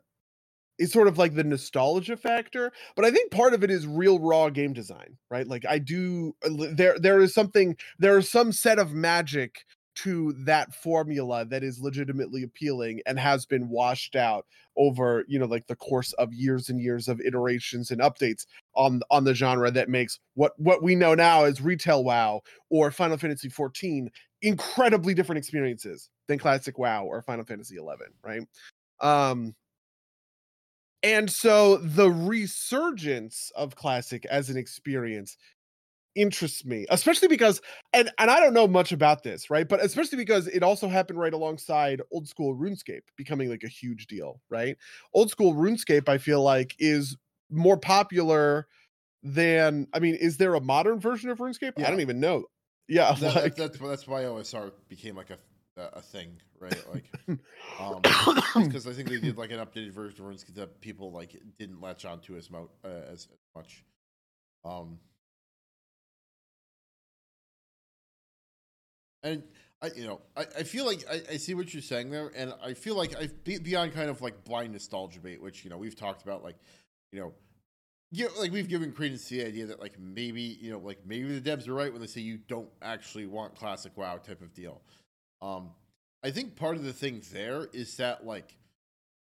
[0.78, 4.18] is sort of like the nostalgia factor but i think part of it is real
[4.18, 5.46] raw game design right?
[5.46, 9.64] Like i do uh, there there is something there is some set of magic
[9.96, 15.46] to that formula that is legitimately appealing and has been washed out over you know
[15.46, 19.70] like the course of years and years of iterations and updates on on the genre
[19.70, 24.08] that makes what what we know now as retail wow or final fantasy 14
[24.42, 28.42] incredibly different experiences than classic wow or final fantasy 11 right?
[29.00, 29.54] Um
[31.02, 35.36] and so the resurgence of classic as an experience
[36.14, 37.60] interests me, especially because
[37.92, 39.68] and and I don't know much about this, right?
[39.68, 44.06] But especially because it also happened right alongside old school RuneScape becoming like a huge
[44.06, 44.76] deal, right?
[45.14, 47.16] Old school RuneScape, I feel like, is
[47.50, 48.66] more popular
[49.22, 51.72] than I mean, is there a modern version of RuneScape?
[51.78, 52.44] I don't even know.
[52.88, 55.38] Yeah, That- like that's that's why OSR became like a
[55.78, 56.82] a thing, right?
[56.92, 57.38] Like,
[57.80, 61.36] um, because I think they did like an updated version of RuneScape that people like
[61.58, 63.84] didn't latch onto as mo- uh, as, as much.
[64.64, 64.98] Um,
[69.22, 69.42] and
[69.80, 72.52] I, you know, I, I feel like I, I see what you're saying there, and
[72.62, 75.96] I feel like I beyond kind of like blind nostalgia bait, which you know we've
[75.96, 76.56] talked about, like,
[77.12, 77.32] you know,
[78.10, 81.38] yeah, like we've given credence to the idea that like maybe you know like maybe
[81.38, 84.52] the devs are right when they say you don't actually want classic WoW type of
[84.54, 84.82] deal.
[85.40, 85.70] Um,
[86.22, 88.56] I think part of the thing there is that like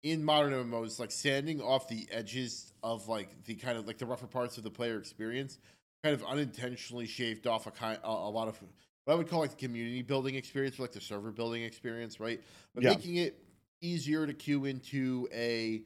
[0.03, 4.07] in modern MMOs, like standing off the edges of like the kind of like the
[4.07, 5.59] rougher parts of the player experience,
[6.03, 8.59] kind of unintentionally shaved off a kind a, a lot of
[9.05, 12.21] what I would call like the community building experience, or like the server building experience,
[12.21, 12.41] right?
[12.75, 12.91] But Yeah.
[12.91, 13.39] making it
[13.81, 15.83] easier to queue into a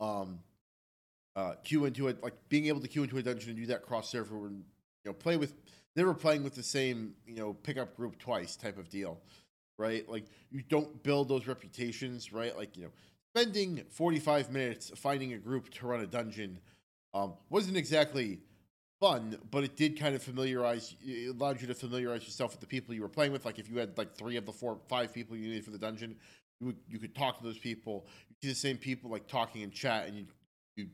[0.00, 0.40] um
[1.36, 3.82] uh queue into it like being able to queue into a dungeon and do that
[3.82, 4.56] cross server and
[5.04, 5.54] you know play with
[5.96, 9.18] never playing with the same you know pickup group twice type of deal
[9.78, 10.08] right?
[10.08, 12.56] Like you don't build those reputations right?
[12.56, 12.90] Like you know
[13.34, 16.58] spending 45 minutes finding a group to run a dungeon
[17.14, 18.40] um wasn't exactly
[19.00, 22.66] fun but it did kind of familiarize it allowed you to familiarize yourself with the
[22.66, 23.44] people you were playing with.
[23.44, 25.78] Like if you had like three of the four five people you needed for the
[25.78, 26.16] dungeon
[26.60, 28.06] you would, you could talk to those people.
[28.28, 30.26] You see the same people like talking in chat and you
[30.76, 30.88] you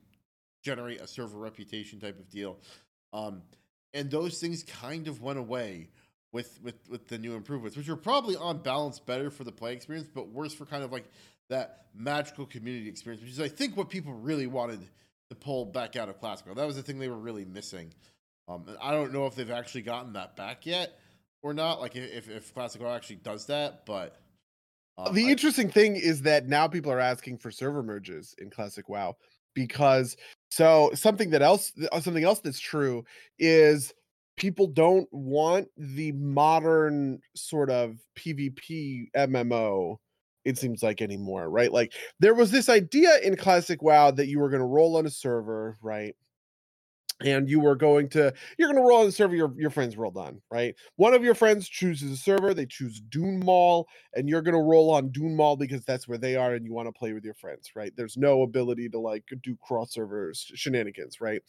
[0.63, 2.59] generate a server reputation type of deal.
[3.13, 3.43] Um,
[3.93, 5.89] and those things kind of went away
[6.35, 9.73] with, with with the new improvements, which are probably on balance better for the play
[9.73, 11.05] experience, but worse for kind of like
[11.49, 14.81] that magical community experience, which is I think what people really wanted
[15.31, 16.55] to pull back out of Classical.
[16.57, 17.95] That was the thing they were really missing.
[18.49, 20.99] Um, and I don't know if they've actually gotten that back yet
[21.43, 21.81] or not.
[21.81, 24.17] Like if if Classical actually does that, but
[24.99, 28.51] um, the I- interesting thing is that now people are asking for server merges in
[28.51, 29.17] classic WoW
[29.55, 30.17] because
[30.51, 33.05] so something that else something else that's true
[33.39, 33.95] is
[34.37, 39.97] people don't want the modern sort of PvP MMO
[40.45, 41.73] it seems like anymore, right?
[41.73, 45.07] Like there was this idea in classic WoW that you were going to roll on
[45.07, 46.15] a server, right?
[47.23, 49.97] And you were going to you're going to roll on the server your your friends
[49.97, 50.75] rolled on, right?
[50.97, 53.85] One of your friends chooses a server, they choose Dunemaul,
[54.15, 56.89] and you're going to roll on Dunemaul because that's where they are and you want
[56.89, 57.93] to play with your friends, right?
[57.97, 61.41] There's no ability to like do cross servers shenanigans, right?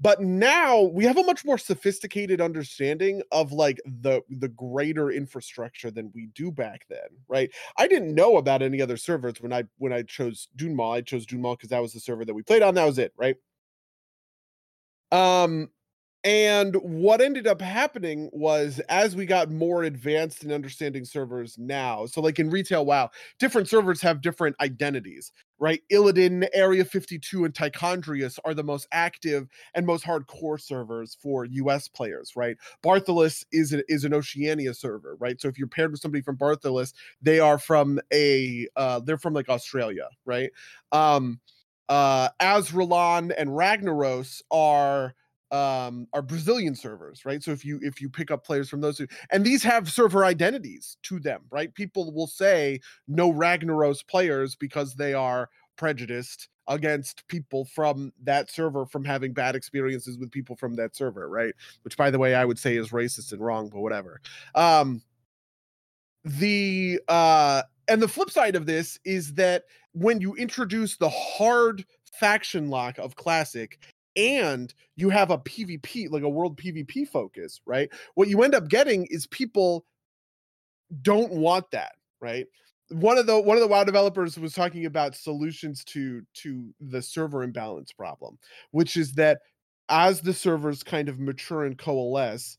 [0.00, 5.90] But now we have a much more sophisticated understanding of like the the greater infrastructure
[5.90, 7.50] than we do back then, right?
[7.76, 10.96] I didn't know about any other servers when I when I chose Dunemaul.
[10.96, 12.74] I chose Dunemaul because that was the server that we played on.
[12.74, 13.36] That was it, right?
[15.12, 15.68] Um,
[16.22, 22.04] and what ended up happening was as we got more advanced in understanding servers now,
[22.04, 23.08] so like in retail WoW,
[23.38, 25.80] different servers have different identities, right?
[25.90, 31.88] Illidan, Area 52, and Tichondrius are the most active and most hardcore servers for US
[31.88, 32.58] players, right?
[32.84, 35.40] Barthilas is, a, is an Oceania server, right?
[35.40, 36.92] So if you're paired with somebody from Barthilas,
[37.22, 40.50] they are from a uh, they're from like Australia, right?
[40.92, 41.40] Um
[41.90, 45.14] uh Azralon and Ragnaros are
[45.50, 47.42] um are Brazilian servers, right?
[47.42, 50.24] So if you if you pick up players from those two, and these have server
[50.24, 51.74] identities to them, right?
[51.74, 58.86] People will say no Ragnaros players because they are prejudiced against people from that server
[58.86, 61.54] from having bad experiences with people from that server, right?
[61.82, 64.20] Which by the way, I would say is racist and wrong, but whatever.
[64.54, 65.02] Um
[66.24, 71.84] the uh and the flip side of this is that when you introduce the hard
[72.12, 73.80] faction lock of classic
[74.14, 77.90] and you have a PvP, like a world PvP focus, right?
[78.14, 79.84] What you end up getting is people
[81.02, 82.46] don't want that, right?
[82.90, 87.02] One of the one of the WoW developers was talking about solutions to to the
[87.02, 88.38] server imbalance problem,
[88.70, 89.40] which is that
[89.88, 92.56] as the servers kind of mature and coalesce,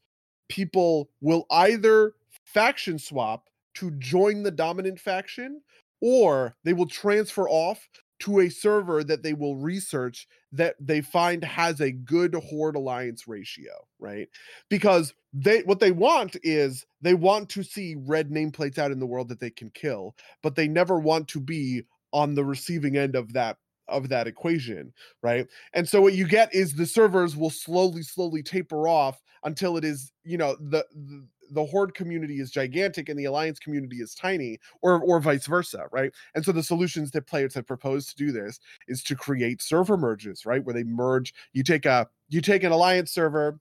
[0.50, 2.16] people will either
[2.46, 5.62] faction swap to join the dominant faction
[6.02, 7.88] or they will transfer off
[8.20, 13.28] to a server that they will research that they find has a good horde alliance
[13.28, 14.28] ratio right?
[14.70, 19.06] Because they what they want is they want to see red nameplates out in the
[19.06, 23.16] world that they can kill but they never want to be on the receiving end
[23.16, 23.58] of that
[23.88, 24.94] of that equation
[25.24, 25.48] right?
[25.74, 29.84] And so what you get is the servers will slowly slowly taper off until it
[29.84, 34.16] is you know the, the the horde community is gigantic and the alliance community is
[34.16, 38.16] tiny or or vice versa right and so the solutions that players have proposed to
[38.16, 42.42] do this is to create server merges right where they merge you take a you
[42.42, 43.60] take an alliance server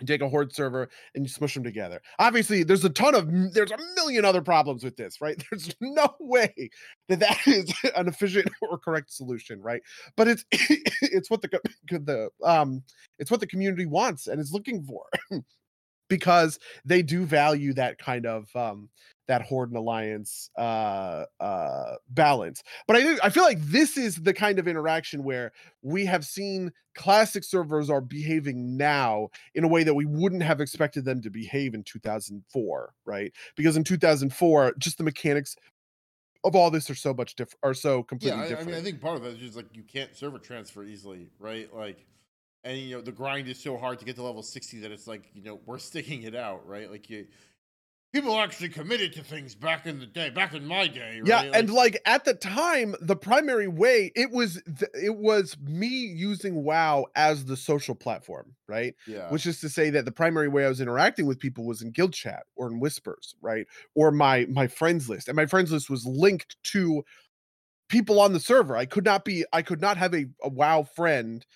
[0.00, 2.00] You take a horde server and you smush them together.
[2.18, 5.42] Obviously, there's a ton of there's a million other problems with this, right?
[5.50, 6.70] There's no way
[7.08, 9.82] that that is an efficient or correct solution, right?
[10.16, 10.44] But it's
[11.02, 12.82] it's what the the um
[13.18, 15.04] it's what the community wants and is looking for
[16.10, 18.90] because they do value that kind of um
[19.28, 22.62] that horde and alliance uh uh balance.
[22.86, 26.72] But i i feel like this is the kind of interaction where we have seen
[26.94, 31.30] classic servers are behaving now in a way that we wouldn't have expected them to
[31.30, 33.32] behave in 2004 right?
[33.56, 35.56] Because in 2004 just the mechanics
[36.44, 38.80] of all this are so much different are so completely yeah, I, different I mean,
[38.80, 41.72] I think part of that is just like you can't server transfer easily, right?
[41.74, 42.06] Like,
[42.64, 45.06] and you know the grind is so hard to get to level sixty that it's
[45.06, 46.90] like you know we're sticking it out, right?
[46.90, 47.26] Like you,
[48.12, 51.20] people actually committed to things back in the day, back in my day.
[51.20, 51.26] Right?
[51.26, 55.56] yeah like, and like at the time the primary way it was th- it was
[55.62, 60.12] me using wow as the social platform right yeah, which is to say that the
[60.12, 63.66] primary way i was interacting with people was in guild chat or in whispers right
[63.94, 67.02] or my my friends list and my friends list was linked to
[67.88, 70.82] people on the server i could not be i could not have a, a wow
[70.82, 71.46] friend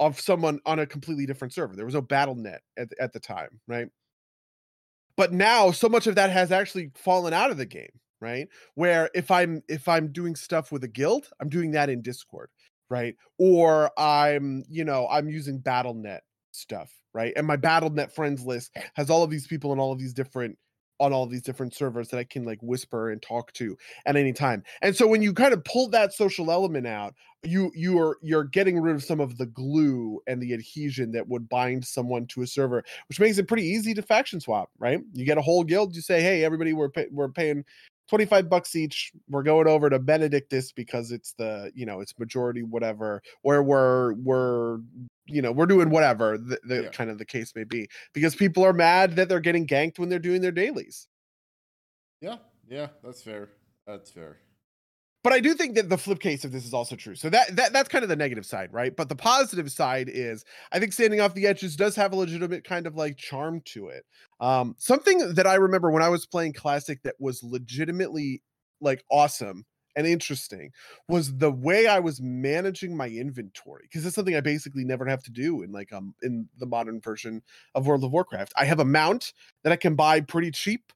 [0.00, 1.76] of someone on a completely different server.
[1.76, 3.86] There was no battle net at, at the time right?
[5.16, 8.48] But now so much of that has actually fallen out of the game right?
[8.74, 12.50] Where if i'm if i'm doing stuff with a guild i'm doing that in discord
[12.88, 13.14] right?
[13.38, 16.20] Or i'm you know i'm using battlenet
[16.52, 17.32] stuff right?
[17.36, 20.56] And my battlenet friends list has all of these people and all of these different
[21.00, 23.76] on all these different servers that i can like whisper and talk to
[24.06, 24.62] at any time.
[24.82, 28.44] And so when you kind of pull that social element out you you are you're
[28.44, 32.42] getting rid of some of the glue and the adhesion that would bind someone to
[32.42, 35.00] a server which makes it pretty easy to faction swap right?
[35.14, 37.64] You get a whole guild you say hey everybody we're pay- we're paying
[38.10, 42.62] 25 bucks each we're going over to benedictus because it's the you know it's majority
[42.64, 44.80] whatever or we're we're
[45.26, 46.88] you know we're doing whatever the, the Yeah.
[46.90, 50.08] kind of the case may be because people are mad that they're getting ganked when
[50.08, 51.06] they're doing their dailies
[52.20, 52.36] yeah,
[52.68, 52.88] yeah.
[53.02, 53.48] That's fair.
[53.86, 54.36] That's fair.
[55.22, 57.14] But I do think that the flip case of this is also true.
[57.14, 58.94] So that that that's kind of the negative side, right?
[58.94, 62.64] But the positive side is I think standing off the edges does have a legitimate
[62.64, 64.04] kind of like charm to it.
[64.40, 68.42] Um, something that I remember when I was playing classic that was legitimately
[68.80, 69.66] like awesome
[69.96, 70.70] and interesting
[71.08, 75.22] was the way I was managing my inventory because it's something I basically never have
[75.24, 77.42] to do in like um in the modern version
[77.74, 78.52] of World of Warcraft.
[78.56, 79.32] I have a mount
[79.64, 80.92] that I can buy pretty cheap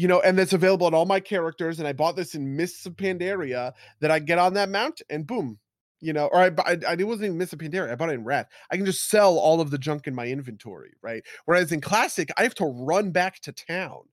[0.00, 1.78] you know, and that's available on all my characters.
[1.78, 5.26] And I bought this in Mists of Pandaria that I get on that mount and
[5.26, 5.58] boom,
[6.00, 7.92] you know, or I, I, I it wasn't even Mists of Pandaria.
[7.92, 8.46] I bought it in Wrath.
[8.70, 11.22] I can just sell all of the junk in my inventory, right?
[11.44, 14.04] Whereas in Classic, I have to run back to town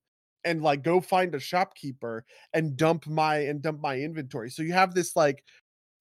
[0.43, 4.49] and like go find a shopkeeper and dump my and dump my inventory.
[4.49, 5.45] So you have this like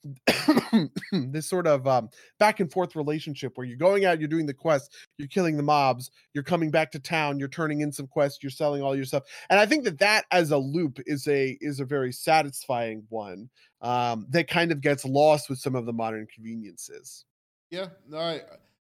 [1.13, 4.55] this sort of um, back and forth relationship where you're going out, you're doing the
[4.55, 8.43] quest, you're killing the mobs, you're coming back to town, you're turning in some quests,
[8.43, 11.59] you're selling all your stuff, and I think that that as a loop is a
[11.61, 13.49] is a very satisfying one
[13.81, 17.25] um, that kind of gets lost with some of the modern conveniences.
[17.71, 18.41] Yeah, no, I,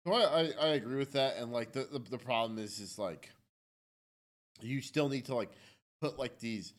[0.04, 1.36] no, I, I, I agree with that.
[1.36, 3.30] And like the, the the problem is, is like
[4.60, 5.50] you still need to like
[6.00, 6.72] put like these.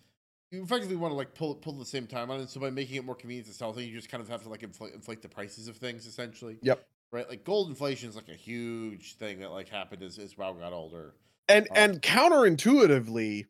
[0.55, 2.49] You effectively want to like pull pull the same time on it.
[2.49, 4.49] So by making it more convenient to sell things, you just kind of have to
[4.49, 6.59] like inflate, inflate the prices of things essentially.
[6.61, 6.87] Yep.
[7.11, 7.27] Right.
[7.27, 10.73] Like gold inflation is like a huge thing that like happened as as WoW got
[10.73, 11.15] older.
[11.47, 11.75] And Oh.
[11.75, 13.45] and counterintuitively,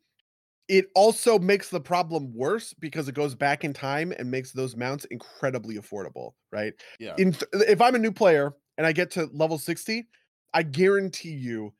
[0.68, 4.76] it also makes the problem worse because it goes back in time and makes those
[4.76, 6.74] mounts incredibly affordable, right?
[7.00, 7.18] Yeah.
[7.18, 10.08] in th- if I'm a new player and I get to level 60,
[10.54, 11.74] I guarantee you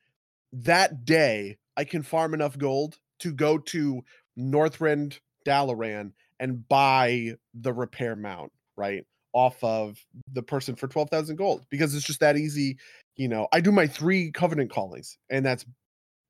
[0.52, 4.02] that day I can farm enough gold to go to
[4.38, 9.04] Northrend Dalaran and buy the repair mount, right?
[9.32, 9.98] Off of
[10.32, 12.78] the person for 12,000 gold because it's just that easy.
[13.16, 15.64] You know, I do my three covenant callings and that's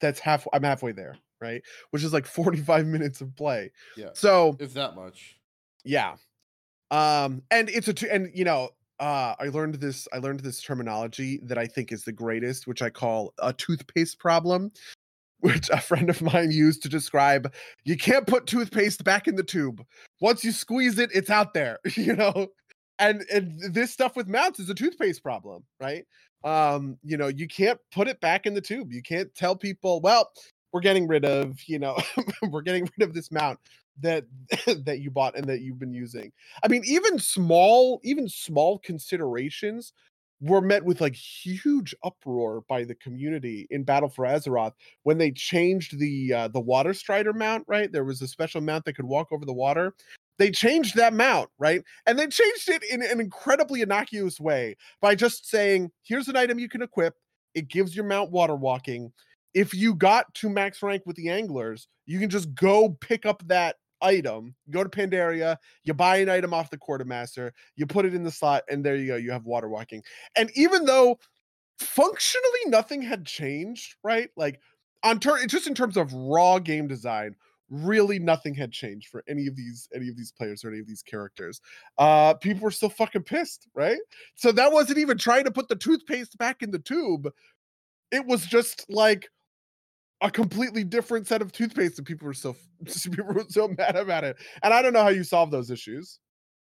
[0.00, 1.62] that's half I'm halfway there, right?
[1.90, 3.70] Which is like 45 minutes of play.
[3.96, 4.10] yeah.
[4.12, 5.36] So, If that much.
[5.84, 6.16] yeah.
[6.90, 10.62] Um and it's a t- and you know uh I learned this I learned this
[10.62, 14.70] terminology that I think is the greatest which I call a toothpaste problem
[15.40, 17.52] which a friend of mine used to describe
[17.84, 19.84] you can't put toothpaste back in the tube.
[20.20, 22.48] Once you squeeze it it's out there, you know.
[22.98, 26.04] And and this stuff with mounts is a toothpaste problem, right?
[26.44, 28.92] Um you know, you can't put it back in the tube.
[28.92, 30.30] You can't tell people, well,
[30.72, 31.96] we're getting rid of, you know,
[32.50, 33.58] we're getting rid of this mount
[34.00, 34.24] that
[34.84, 36.32] that you bought and that you've been using.
[36.64, 39.92] I mean, even small, even small considerations
[40.40, 44.72] were met with like huge uproar by the community in Battle for Azeroth
[45.02, 47.64] when they changed the uh, the water strider mount.
[47.66, 49.94] Right, there was a special mount that could walk over the water.
[50.38, 51.82] They changed that mount, right?
[52.06, 56.58] And they changed it in an incredibly innocuous way by just saying, "Here's an item
[56.58, 57.14] you can equip.
[57.54, 59.12] It gives your mount water walking.
[59.54, 63.42] If you got to max rank with the anglers, you can just go pick up
[63.46, 68.04] that item, you go to Pandaria, you buy an item off the quartermaster, you put
[68.04, 70.02] it in the slot, and there you go, you have water walking.
[70.36, 71.18] And even though
[71.78, 74.30] functionally nothing had changed, right?
[74.36, 74.60] Like
[75.02, 77.36] on turn just in terms of raw game design,
[77.70, 80.86] really nothing had changed for any of these any of these players or any of
[80.86, 81.60] these characters
[81.98, 83.98] uh people were still fucking pissed right
[84.36, 87.28] so that wasn't even trying to put the toothpaste back in the tube
[88.12, 89.28] it was just like
[90.20, 92.56] a completely different set of toothpaste and people were so
[93.10, 94.36] people were so mad about it.
[94.62, 96.18] And i don't know how you solve those issues.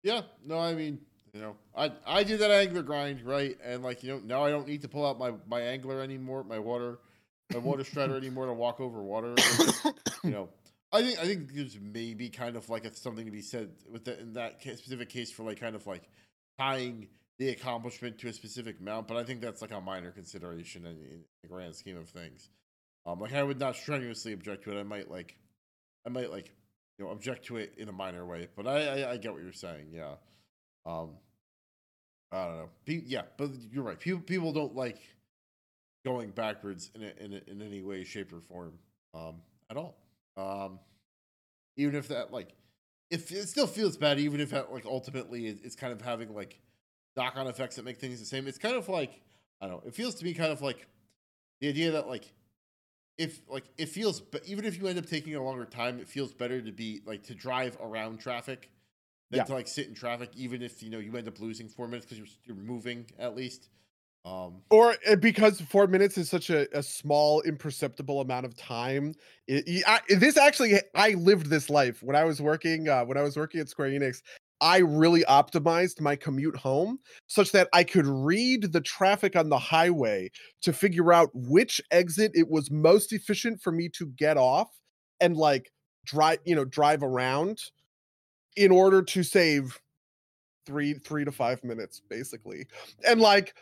[0.04, 1.00] Yeah no i mean
[1.34, 3.58] you know i i did that angler grind right?
[3.64, 6.44] And like you know now i don't need to pull out my my angler anymore
[6.44, 7.00] my water
[7.52, 9.36] my water strider anymore to walk over water.
[10.24, 10.50] You know
[10.94, 14.06] I think I think there's maybe kind of like a, something to be said with
[14.06, 16.04] the, in that case, specific case for like kind of like
[16.60, 17.08] tying
[17.40, 20.92] the accomplishment to a specific mount, but I think that's like a minor consideration in,
[20.92, 22.50] in the grand scheme of things.
[23.06, 24.80] Um, like I would not strenuously object to it.
[24.80, 25.36] I might like,
[26.06, 26.52] I might like,
[26.98, 28.48] you know, object to it in a minor way.
[28.56, 29.88] But I, I, I get what you're saying.
[29.92, 30.16] Yeah.
[30.86, 31.12] Um,
[32.32, 32.70] I don't know.
[33.06, 34.00] Yeah, but you're right.
[34.00, 35.00] People people don't like
[36.06, 38.74] going backwards in a, in a, in any way, shape, or form
[39.14, 39.36] um,
[39.70, 39.96] at all.
[40.36, 40.80] Um,
[41.78, 42.50] even if that like,
[43.12, 46.60] if it still feels bad, even if that like ultimately it's kind of having like
[47.16, 48.48] knock on effects that make things the same.
[48.48, 49.22] It's kind of like
[49.62, 49.88] I don't know.
[49.88, 50.88] It feels to me kind of like
[51.62, 52.32] the idea that like
[53.18, 56.08] if like it feels, but even if you end up taking a longer time, it
[56.08, 58.70] feels better to be like to drive around traffic
[59.30, 59.44] than yeah.
[59.46, 62.06] to like sit in traffic, even if you know you end up losing four minutes
[62.06, 63.70] because you're you're moving at least.
[64.26, 69.14] Um, or eh, because four minutes is such a, a small, imperceptible amount of time.
[69.48, 72.88] It, I, this actually, I lived this life when I was working.
[72.88, 74.22] Uh, when I was working at Square Enix,
[74.64, 79.60] I really optimized my commute home such that I could read the traffic on the
[79.60, 84.70] highway to figure out which exit it was most efficient for me to get off
[85.20, 85.70] and like
[86.06, 87.60] drive, you know, drive around
[88.56, 89.78] in order to save
[90.66, 92.66] three three to five minutes basically
[93.06, 93.54] and like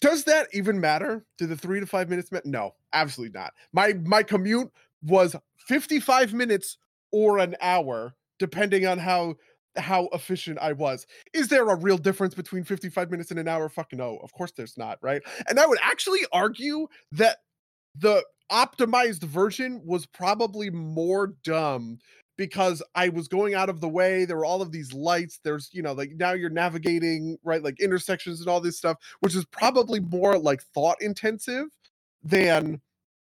[0.00, 1.26] does that even matter?
[1.38, 2.48] Do the three to five minutes matter?
[2.48, 3.52] No, absolutely not.
[3.72, 4.70] My my commute
[5.02, 5.36] was
[5.66, 6.78] 55 minutes
[7.12, 9.34] or an hour, depending on how
[9.76, 11.06] how efficient I was.
[11.32, 13.68] Is there a real difference between 55 minutes and an hour?
[13.68, 15.22] Fucking no, of course there's not, right?
[15.48, 17.38] And I would actually argue that
[17.96, 21.98] the optimized version was probably more dumb
[22.36, 24.24] because I was going out of the way.
[24.24, 25.40] There were all of these lights.
[25.42, 27.62] There's, you know, like now you're navigating, right?
[27.62, 31.66] Like intersections and all this stuff, which is probably more like thought intensive
[32.22, 32.80] than,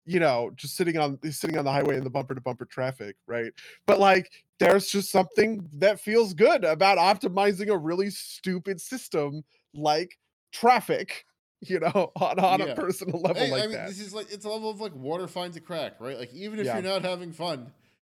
[0.08, 3.16] you know, just sitting on sitting on the highway in the bumper to bumper traffic,
[3.28, 3.52] right?
[3.86, 9.44] But like there's just something that feels good about optimizing a really stupid system
[9.74, 10.18] like
[10.52, 11.26] traffic
[11.62, 12.66] you know, on, on yeah.
[12.68, 13.88] a personal level hey, like I mean, that.
[13.88, 16.18] This is like it's a level of like water finds a crack, right?
[16.18, 16.76] Like even if yeah.
[16.76, 17.72] you're not having fun,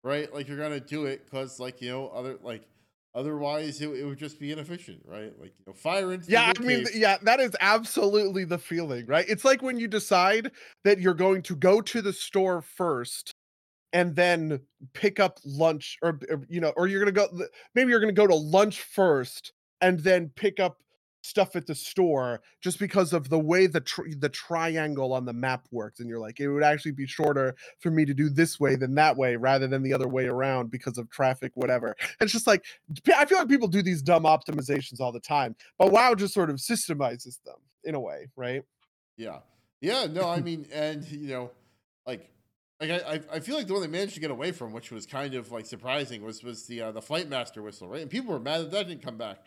[0.03, 0.33] right?
[0.33, 2.63] Like you're gonna do it because like you know other like
[3.15, 5.33] otherwise it, it would just be inefficient, right?
[5.39, 6.53] Like you know fire into yeah.
[6.57, 9.27] I mean yeah, that is absolutely the feeling, right?
[9.29, 10.51] It's like when you decide
[10.85, 13.35] that you're going to go to the store first
[13.93, 14.61] and then
[14.93, 17.27] pick up lunch or, or you know or you're gonna go
[17.75, 20.83] maybe you're gonna go to lunch first and then pick up
[21.29, 25.33] stuff at the store just because of the way the tri- the triangle on the
[25.33, 28.59] map works and you're like it would actually be shorter for me to do this
[28.59, 31.95] way than that way rather than the other way around because of traffic whatever.
[32.21, 32.65] It's just like
[33.15, 36.51] i feel like people do these dumb optimizations all the time but wow just sort
[36.51, 38.63] of systemizes them in a way right?
[39.17, 39.39] Yeah.
[39.81, 41.51] Yeah no i mean and you know
[42.07, 42.31] like
[42.81, 45.05] like I, I feel like the one they managed to get away from, which was
[45.05, 48.03] kind of like surprising, was was the uh, the flight master whistle, right?
[48.03, 49.47] And people were mad that that didn't come back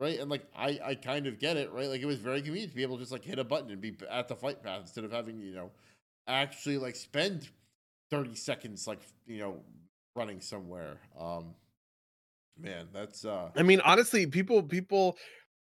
[0.00, 0.18] right?
[0.18, 1.88] And like I, I kind of get it, right?
[1.88, 3.80] Like it was very convenient to be able to just like hit a button and
[3.80, 5.70] be at the flight path instead of having you know
[6.26, 7.48] actually like spend
[8.10, 9.56] thirty seconds like you know
[10.16, 10.98] running somewhere.
[11.18, 11.54] Um,
[12.58, 13.24] man, that's.
[13.24, 15.16] uh I mean, honestly, people people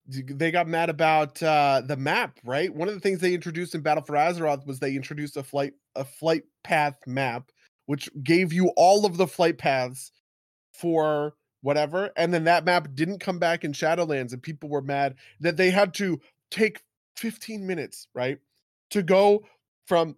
[0.07, 2.73] they got mad about uh the map, right?
[2.73, 5.73] One of the things they introduced in Battle for Azeroth was they introduced a flight
[5.95, 7.49] a flight path map,
[7.87, 10.11] which gave you all of the flight paths
[10.73, 11.33] for
[11.67, 12.09] whatever.
[12.15, 15.69] And then that map didn't come back in Shadowlands, and people were mad that they
[15.69, 16.17] had to
[16.49, 16.81] take
[17.17, 18.37] 15 minutes, right,
[18.91, 19.43] to go
[19.85, 20.15] from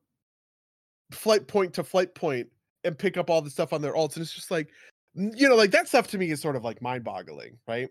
[1.11, 2.47] flight point to flight point
[2.83, 4.13] and pick up all the stuff on their alts.
[4.13, 4.69] And it's just like,
[5.15, 7.89] you know, like that stuff to me is sort of like mind boggling, right?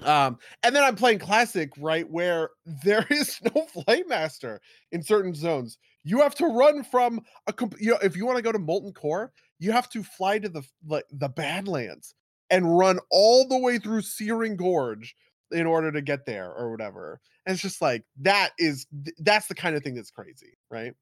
[0.00, 2.50] Um, and then I'm playing classic, right, where
[2.82, 5.78] there is no flight master in certain zones.
[6.02, 8.58] You have to run from a comp- you know, if you want to go to
[8.58, 9.30] Molten Core,
[9.60, 12.16] you have to fly to the like the Badlands
[12.52, 15.16] and run all the way through Searing Gorge
[15.50, 17.18] in order to get there or whatever.
[17.44, 18.86] And it's just like that is
[19.18, 20.94] that's the kind of thing that's crazy, right?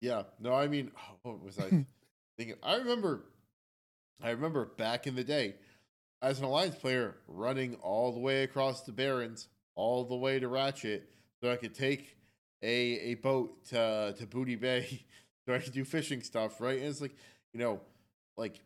[0.00, 0.22] Yeah.
[0.38, 1.68] No, I mean, oh, what was I
[2.38, 2.56] thinking?
[2.62, 3.24] I remember,
[4.22, 5.54] I remember back in the day,
[6.22, 10.48] as an alliance player, running all the way across the Barrens, all the way to
[10.48, 11.08] Ratchet,
[11.42, 12.16] so I could take
[12.62, 12.68] a
[13.10, 15.02] a boat to to Booty Bay,
[15.46, 16.78] so I could do fishing stuff, right?
[16.78, 17.16] And it's like,
[17.54, 17.80] you know,
[18.36, 18.60] like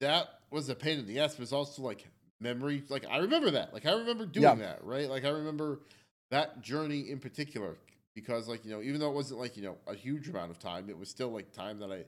[0.00, 2.06] that was a pain in the ass, but it's also like
[2.40, 2.82] memory.
[2.88, 3.72] Like I remember that.
[3.72, 4.54] Like I remember doing yeah.
[4.54, 5.08] that, right?
[5.08, 5.80] Like I remember
[6.30, 7.76] that journey in particular
[8.14, 10.58] because like you know even though it wasn't like you know a huge amount of
[10.58, 12.04] time it was still like time that i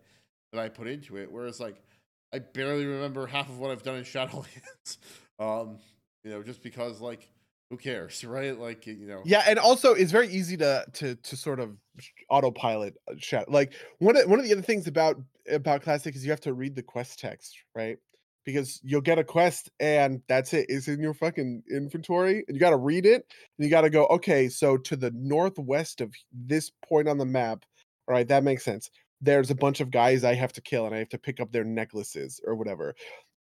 [0.52, 1.76] that i put into it whereas like
[2.32, 4.98] i barely remember half of what i've done in shadowlands
[5.38, 5.78] um
[6.24, 7.28] you know just because like
[7.70, 11.36] who cares right like you know yeah and also it's very easy to to to
[11.36, 11.76] sort of
[12.30, 15.20] autopilot chat uh, like one of one of the other things about
[15.50, 17.98] about classic is you have to read the quest text right
[18.44, 20.66] because you'll get a quest and that's it.
[20.68, 23.26] It's in your fucking inventory and you got to read it
[23.58, 27.24] and you got to go, okay, so to the northwest of this point on the
[27.24, 27.64] map,
[28.08, 28.90] all right, that makes sense.
[29.20, 31.52] There's a bunch of guys I have to kill and I have to pick up
[31.52, 32.94] their necklaces or whatever.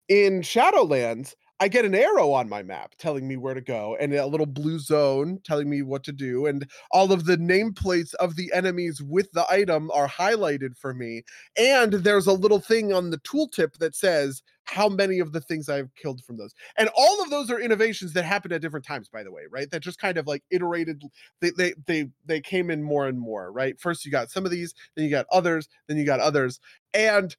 [0.07, 4.11] In Shadowlands, I get an arrow on my map telling me where to go and
[4.15, 6.47] a little blue zone telling me what to do.
[6.47, 11.21] And all of the nameplates of the enemies with the item are highlighted for me.
[11.55, 15.69] And there's a little thing on the tooltip that says how many of the things
[15.69, 16.53] I've killed from those.
[16.77, 19.69] And all of those are innovations that happened at different times, by the way, right?
[19.69, 21.03] That just kind of like iterated,
[21.41, 23.79] they they they they came in more and more, right?
[23.79, 26.59] First you got some of these, then you got others, then you got others.
[26.93, 27.35] And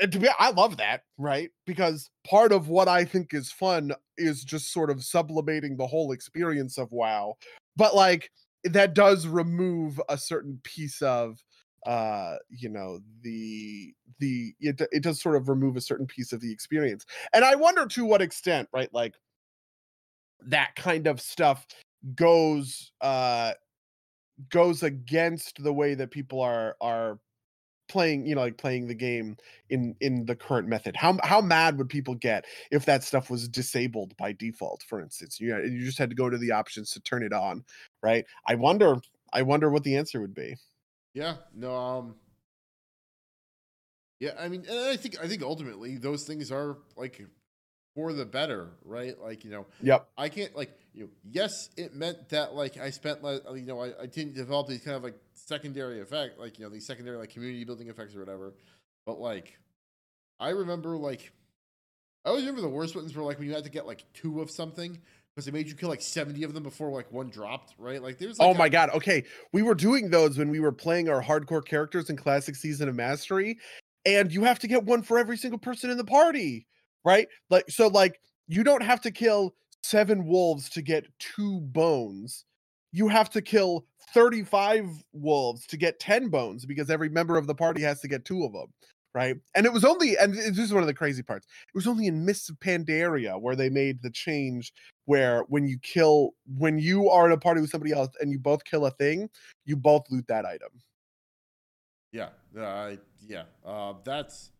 [0.00, 1.50] and to be I love that, right?
[1.66, 6.12] Because part of what I think is fun is just sort of sublimating the whole
[6.12, 7.36] experience of WoW.
[7.76, 8.30] But like
[8.64, 11.42] that does remove a certain piece of
[11.86, 16.40] uh you know the the it, it does sort of remove a certain piece of
[16.40, 17.06] the experience.
[17.32, 19.14] And i wonder to what extent right like
[20.46, 21.66] that kind of stuff
[22.14, 23.52] goes uh
[24.50, 27.18] goes against the way that people are are
[27.88, 29.36] playing you know like playing the game
[29.70, 30.94] in in the current method.
[30.96, 35.40] How how mad would people get if that stuff was disabled by default for instance?
[35.40, 37.64] You know, you just had to go to the options to turn it on
[38.02, 38.24] right?
[38.46, 38.96] I wonder
[39.32, 40.56] i wonder what the answer would be
[41.14, 42.14] yeah no um
[44.20, 47.20] yeah i mean and i think i think ultimately those things are like
[47.98, 49.20] for the better, right?
[49.20, 50.08] Like, you know, yep.
[50.16, 53.80] I can't like, you know, yes, it meant that like I spent like you know,
[53.80, 57.16] I, I didn't develop these kind of like secondary effect, like, you know, these secondary
[57.16, 58.54] like community building effects or whatever.
[59.04, 59.58] But like
[60.38, 61.32] I remember like
[62.24, 64.42] I always remember the worst ones were like when you had to get like two
[64.42, 65.00] of something
[65.38, 68.02] because it made you kill like 70 of them before like one dropped, right?
[68.02, 68.90] Like there's like Oh my a- god.
[68.90, 69.22] Okay.
[69.52, 72.96] We were doing those when we were playing our hardcore characters in classic season of
[72.96, 73.58] mastery.
[74.04, 76.66] And you have to get one for every single person in the party
[77.04, 77.28] right?
[77.50, 82.44] Like so like you don't have to kill seven wolves to get two bones.
[82.92, 87.54] You have to kill 35 wolves to get 10 bones because every member of the
[87.54, 88.72] party has to get two of them,
[89.14, 89.36] right?
[89.54, 91.46] And it was only and this is one of the crazy parts.
[91.46, 94.72] It was only in Mists of Pandaria where they made the change
[95.06, 98.38] where when you kill when you are in a party with somebody else and you
[98.38, 99.28] both kill a thing,
[99.64, 100.70] you both loot that item.
[102.12, 102.28] Yeah,
[102.58, 102.92] uh,
[103.26, 103.44] yeah.
[103.64, 104.50] Uh, that's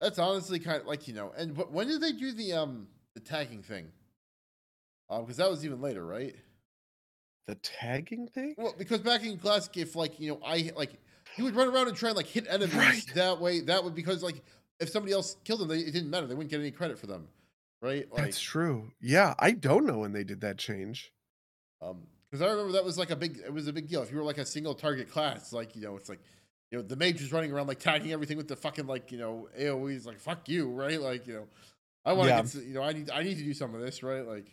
[0.00, 1.32] that's honestly kind of like you know.
[1.36, 3.88] And but when did they do the um the tagging thing?
[5.08, 6.36] Um, because that was even later, right?
[7.48, 8.54] The tagging thing?
[8.56, 10.92] Well, because back in classic, if like you know, I like
[11.36, 13.04] he would run around and try and like hit enemies right.
[13.14, 13.60] that way.
[13.60, 14.42] That would because like
[14.78, 16.26] if somebody else killed them, they, it didn't matter.
[16.26, 17.28] They wouldn't get any credit for them,
[17.82, 18.10] right?
[18.12, 18.90] Like, That's true.
[19.00, 21.12] Yeah, I don't know when they did that change.
[21.82, 23.40] Um, because I remember that was like a big.
[23.44, 24.02] It was a big deal.
[24.02, 26.20] If you were like a single target class, like you know, it's like
[26.70, 29.18] you know, the mage is running around like tagging everything with the fucking like, you
[29.18, 31.00] know, AoEs like fuck you, right?
[31.00, 31.46] Like, you know,
[32.04, 32.42] I want to yeah.
[32.42, 34.26] get, you know, I need I need to do some of this, right?
[34.26, 34.46] Like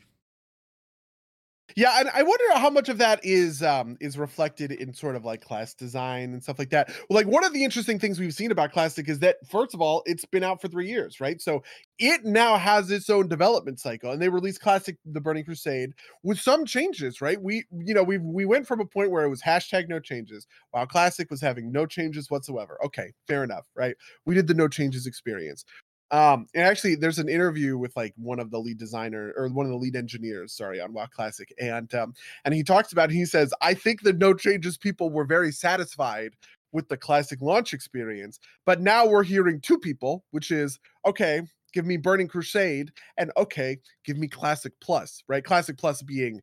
[1.75, 5.25] yeah, and I wonder how much of that is um is reflected in sort of
[5.25, 6.87] like class design and stuff like that.
[7.09, 9.81] Well, like one of the interesting things we've seen about Classic is that first of
[9.81, 11.41] all, it's been out for three years, right?
[11.41, 11.63] So
[11.99, 15.91] it now has its own development cycle, and they released Classic: The Burning Crusade
[16.23, 17.39] with some changes, right?
[17.41, 20.47] We you know we we went from a point where it was hashtag no changes,
[20.71, 22.77] while Classic was having no changes whatsoever.
[22.85, 23.95] Okay, fair enough, right?
[24.25, 25.65] We did the no changes experience.
[26.11, 29.65] Um, and actually, there's an interview with like one of the lead designer or one
[29.65, 32.13] of the lead engineers, sorry, on WoW Classic, and um,
[32.45, 33.11] and he talks about.
[33.11, 36.33] He says, "I think the no changes people were very satisfied
[36.71, 41.41] with the classic launch experience, but now we're hearing two people, which is okay,
[41.73, 45.43] give me Burning Crusade, and okay, give me Classic Plus, right?
[45.43, 46.41] Classic Plus being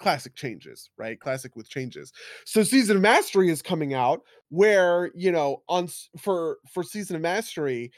[0.00, 1.20] classic changes, right?
[1.20, 2.12] Classic with changes.
[2.44, 5.88] So Season of Mastery is coming out where, you know, on
[6.18, 7.92] for for Season of Mastery,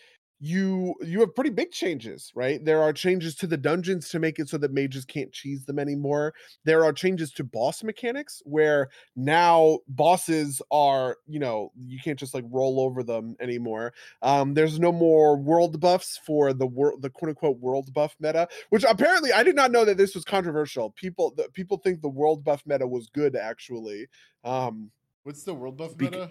[0.45, 2.64] you you have pretty big changes right?
[2.64, 5.78] There are changes to the dungeons to make it so that mages can't cheese them
[5.78, 6.34] anymore.
[6.64, 12.34] There are changes to boss mechanics where now bosses are you know you can't just
[12.34, 13.95] like roll over them anymore.
[14.22, 18.49] Um there's no more world buffs for the world the quote unquote world buff meta
[18.70, 20.90] which apparently i did not know that this was controversial.
[20.90, 24.09] People the, people think the world buff meta was good actually.
[24.43, 24.90] Um
[25.22, 26.30] what's the world buff meta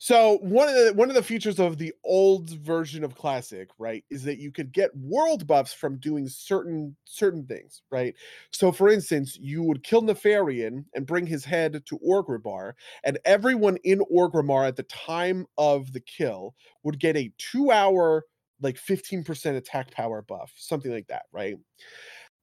[0.00, 4.04] so one of the one of the features of the old version of Classic, right,
[4.10, 8.14] is that you could get world buffs from doing certain certain things, right?
[8.52, 13.76] So for instance, you would kill Nefarian and bring his head to Orgrimmar, and everyone
[13.82, 18.24] in Orgrimmar at the time of the kill would get a two-hour,
[18.60, 21.56] like 15% attack power buff, something like that, right?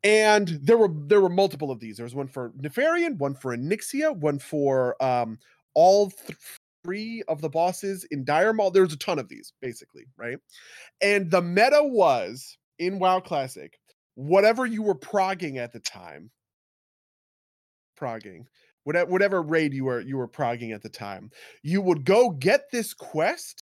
[0.03, 1.97] And there were there were multiple of these.
[1.97, 5.39] There was one for Nefarian, one for Onyxia, one for um
[5.73, 6.37] all th-
[6.85, 8.71] three of the bosses in Dire Maul.
[8.71, 10.37] There's a ton of these, basically, right?
[11.01, 13.77] And the meta was in WoW Classic,
[14.13, 16.29] whatever you were progging at the time,
[17.97, 18.47] progging,
[18.83, 21.31] whatever whatever raid you were you were progging at the time,
[21.63, 23.63] you would go get this quest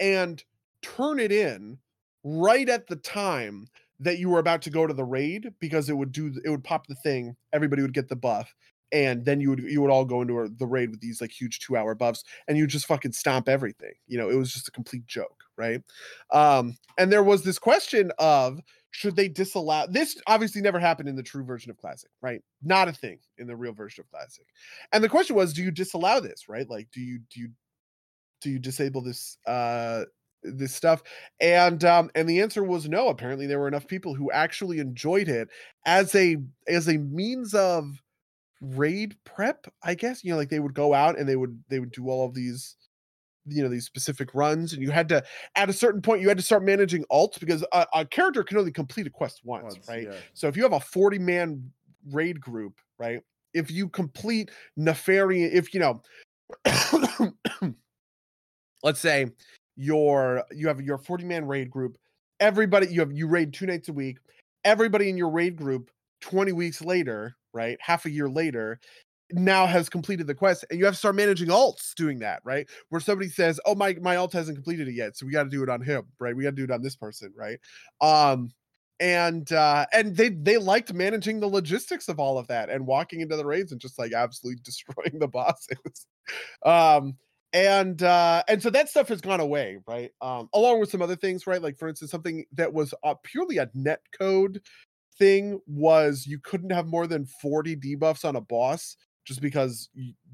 [0.00, 0.42] and
[0.82, 1.78] turn it in
[2.24, 3.66] right at the time
[4.00, 6.64] that you were about to go to the raid because it would do it would
[6.64, 8.52] pop the thing everybody would get the buff
[8.92, 11.58] and then you would you would all go into the raid with these like huge
[11.58, 14.72] two hour buffs and you just fucking stomp everything you know it was just a
[14.72, 15.82] complete joke right?
[16.30, 21.16] Um and there was this question of should they disallow this obviously never happened in
[21.16, 22.42] the true version of classic right?
[22.62, 24.46] Not a thing in the real version of classic.
[24.92, 26.68] And the question was do you disallow this right?
[26.68, 27.50] Like do you do you
[28.40, 30.04] do you disable this uh
[30.42, 31.02] this stuff?
[31.40, 35.28] And um and the answer was no apparently there were enough people who actually enjoyed
[35.28, 35.48] it
[35.86, 36.36] as a
[36.68, 38.02] as a means of
[38.62, 40.24] raid prep, I guess.
[40.24, 42.34] You know, like they would go out and they would they would do all of
[42.34, 42.76] these
[43.46, 45.22] you know these specific runs and you had to
[45.56, 48.56] at a certain point you had to start managing alts because a, a character can
[48.56, 50.14] only complete a quest once, once right yeah.
[50.32, 51.72] so if you have a 40 man
[52.10, 53.20] raid group right
[53.52, 56.00] if you complete nefarian if you know
[58.82, 59.26] let's say
[59.76, 61.98] your you have your 40 man raid group
[62.38, 64.18] everybody you have you raid two nights a week
[64.64, 65.90] everybody in your raid group
[66.20, 67.78] 20 weeks later right?
[67.80, 68.80] Half a year later,
[69.32, 72.68] now has completed the quest and you have to start managing alts doing that right?
[72.90, 75.48] Where somebody says oh my my alt hasn't completed it yet so we got to
[75.48, 76.36] do it on him right?
[76.36, 77.58] We got to do it on this person right?
[78.00, 78.50] Um
[79.00, 83.20] and uh and they they liked managing the logistics of all of that and walking
[83.20, 86.06] into the raids and just like absolutely destroying the bosses.
[86.64, 87.16] Um
[87.54, 90.10] and uh and so that stuff has gone away right?
[90.20, 91.62] Um along with some other things right?
[91.62, 94.60] Like for instance something that was uh, purely a net code
[95.18, 99.88] thing was you couldn't have more than 40 debuffs on a boss just because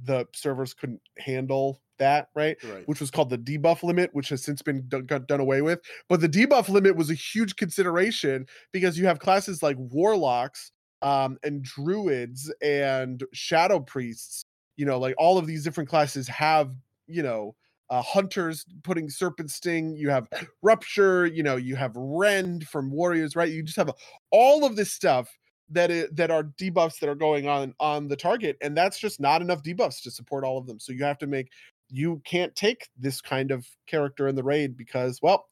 [0.05, 2.57] the servers couldn't handle that, right?
[2.65, 2.87] right?
[2.87, 5.81] Which was called the debuff limit, which has since been done, done away with.
[6.09, 10.73] But the debuff limit was a huge consideration because you have classes like warlocks
[11.03, 14.45] um, and druids and shadow priests.
[14.77, 16.71] You know, like all of these different classes have,
[17.07, 17.57] you know,
[17.91, 20.29] uh, hunters putting serpent sting you have
[20.63, 23.51] rupture you know you have rend from warriors right?
[23.51, 23.95] You just have a,
[24.31, 25.29] all of this stuff
[25.71, 29.21] that is, that are debuffs that are going on on the target and that's just
[29.21, 30.79] not enough debuffs to support all of them.
[30.79, 31.51] So you have to make
[31.91, 35.47] you can't take this kind of character in the raid because well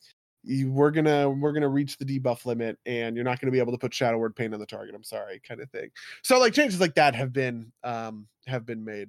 [0.47, 3.73] you, we're gonna we're gonna reach the debuff limit and you're not gonna be able
[3.73, 4.95] to put shadow word pain on the target.
[4.95, 5.91] I'm sorry kind of thing.
[6.23, 9.09] So like changes like that have been um have been made.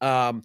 [0.00, 0.42] Um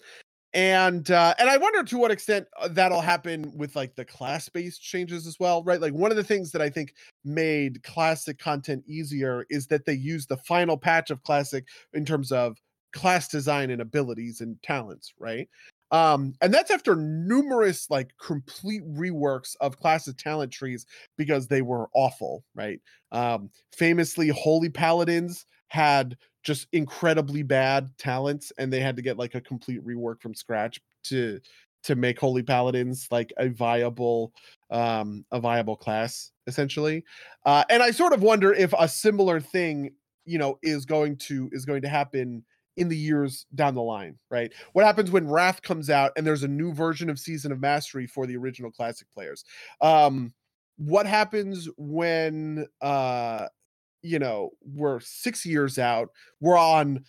[0.56, 4.47] and uh and i wonder to what extent uh, that'll happen with like the class
[4.47, 5.82] based changes as well right?
[5.82, 6.95] Like one of the things that i think
[7.26, 12.32] made classic content easier is that they use the final patch of classic in terms
[12.32, 12.58] of
[12.93, 15.49] class design and abilities and talents right?
[15.91, 20.86] Um and that's after numerous like complete reworks of classes talent trees
[21.18, 22.80] because they were awful right?
[23.12, 29.35] Um famously holy paladins had just incredibly bad talents and they had to get like
[29.35, 31.39] a complete rework from scratch to
[31.83, 34.31] to make holy paladins like a viable
[34.71, 37.03] um a viable class essentially.
[37.45, 39.91] Uh and i sort of wonder if a similar thing
[40.23, 42.43] you know is going to is going to happen
[42.77, 44.53] in the years down the line right?
[44.73, 48.05] What happens when wrath comes out and there's a new version of season of mastery
[48.05, 49.43] for the original classic players?
[49.81, 50.33] Um
[50.77, 53.47] what happens when uh
[54.06, 56.10] you know, we're six years out.
[56.39, 57.03] We're on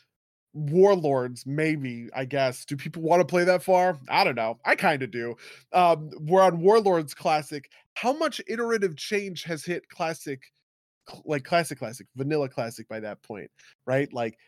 [0.57, 2.65] warlords maybe i guess.
[2.65, 3.99] Do people want to play that far?
[4.09, 4.59] I don't know.
[4.65, 5.37] I kind of do.
[5.73, 7.71] Um we're on warlords classic.
[7.95, 10.41] How much iterative change has hit classic
[11.25, 13.51] like classic classic vanilla classic by that point
[13.87, 14.11] right?
[14.13, 14.39] Like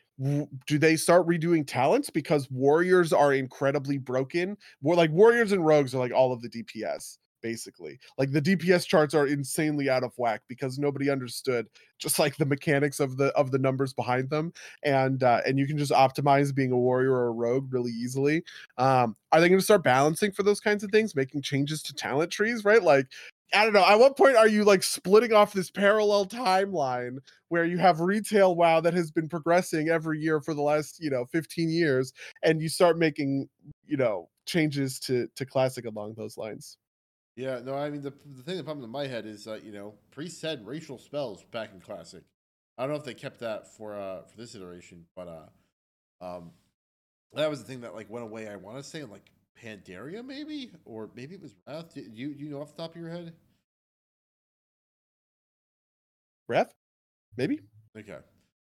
[0.67, 4.57] do they start redoing talents because warriors are incredibly broken?
[4.83, 7.99] More like warriors and rogues are like all of the dps basically.
[8.16, 11.66] Like the DPS charts are insanely out of whack because nobody understood
[11.99, 14.53] just like the mechanics of the of the numbers behind them
[14.84, 18.43] and uh and you can just optimize being a warrior or a rogue really easily.
[18.78, 21.95] Um are they going to start balancing for those kinds of things, making changes to
[21.95, 22.82] talent trees, right?
[22.82, 23.07] Like
[23.55, 23.84] I don't know.
[23.84, 27.18] At what point are you like splitting off this parallel timeline
[27.49, 31.09] where you have retail WoW that has been progressing every year for the last, you
[31.11, 32.12] know, 15 years
[32.43, 33.49] and you start making,
[33.86, 36.76] you know, changes to to classic along those lines?
[37.39, 39.70] Yeah, no, I mean the the thing that popped into my head is uh, you
[39.70, 42.24] know, priest said racial spells back in classic.
[42.76, 46.51] I don't know if they kept that for uh for this iteration, but uh um
[47.34, 48.49] that was the thing that like went away.
[48.49, 49.30] I want to say in like
[49.62, 51.95] Pandaria maybe or maybe it was Wrath.
[51.95, 53.32] Do you you know off the top of your head?
[56.49, 56.72] Wrath?
[57.36, 57.61] Maybe?
[57.99, 58.18] Okay.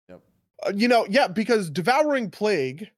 [0.08, 0.22] Yep.
[0.66, 2.90] Uh, you know, yeah, because devouring plague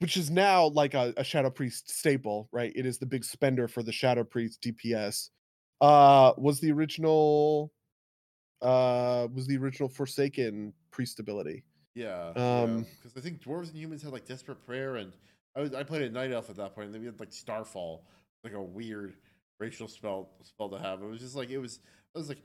[0.00, 3.68] which is now like a, a shadow priest staple right it is the big spender
[3.68, 5.30] for the shadow priest dps
[5.80, 7.72] uh was the original
[8.62, 11.64] uh was the original forsaken priest ability
[11.94, 12.32] Yeah.
[12.36, 15.12] Um, Because I think dwarves and humans had like desperate prayer, and
[15.54, 17.32] I was I played a night elf at that point, and then we had like
[17.32, 18.08] starfall,
[18.42, 19.16] like a weird
[19.60, 21.02] racial spell spell to have.
[21.02, 22.42] It was just like it was it was like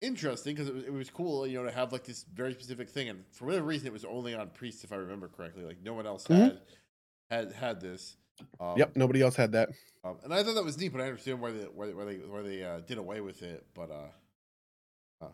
[0.00, 2.88] interesting because it was, it was cool, you know, to have like this very specific
[2.88, 5.64] thing, and for whatever reason, it was only on priests, if I remember correctly.
[5.64, 6.50] Like no one else Mhm.
[6.50, 6.62] had
[7.30, 8.16] had had this.
[8.60, 9.70] Um, yep nobody else had that
[10.04, 12.04] Um, and I thought that was neat, but I understand why they why they why
[12.04, 13.66] they, why they uh, did away with it.
[13.74, 15.30] But uh, uh,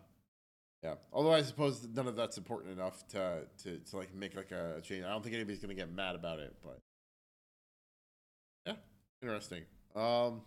[0.82, 0.94] yeah.
[1.12, 4.80] Although I suppose none of that's important enough to to, to like make like a
[4.82, 5.04] change.
[5.04, 6.54] I don't think anybody's gonna get mad about it.
[6.62, 6.78] But
[8.66, 8.74] yeah,
[9.22, 9.64] interesting.
[9.94, 10.42] Um,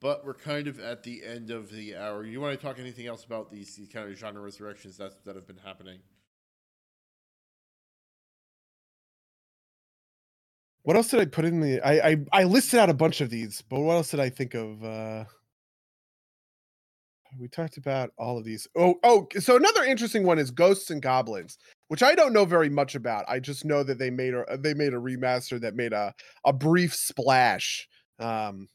[0.00, 2.24] but we're kind of at the end of the hour.
[2.24, 5.34] You want to talk anything else about these, these kind of genre resurrections that that
[5.34, 5.98] have been happening?
[10.88, 13.28] What else did i put in the I, I i listed out a bunch of
[13.28, 15.24] these but what else did i think of uh?
[17.38, 18.66] We talked about all of these.
[18.74, 21.58] Oh oh so another interesting one is ghosts and goblins
[21.88, 23.26] which i don't know very much about.
[23.28, 26.14] I just know that they made a they made a remaster that made a
[26.46, 27.86] a brief splash
[28.18, 28.66] um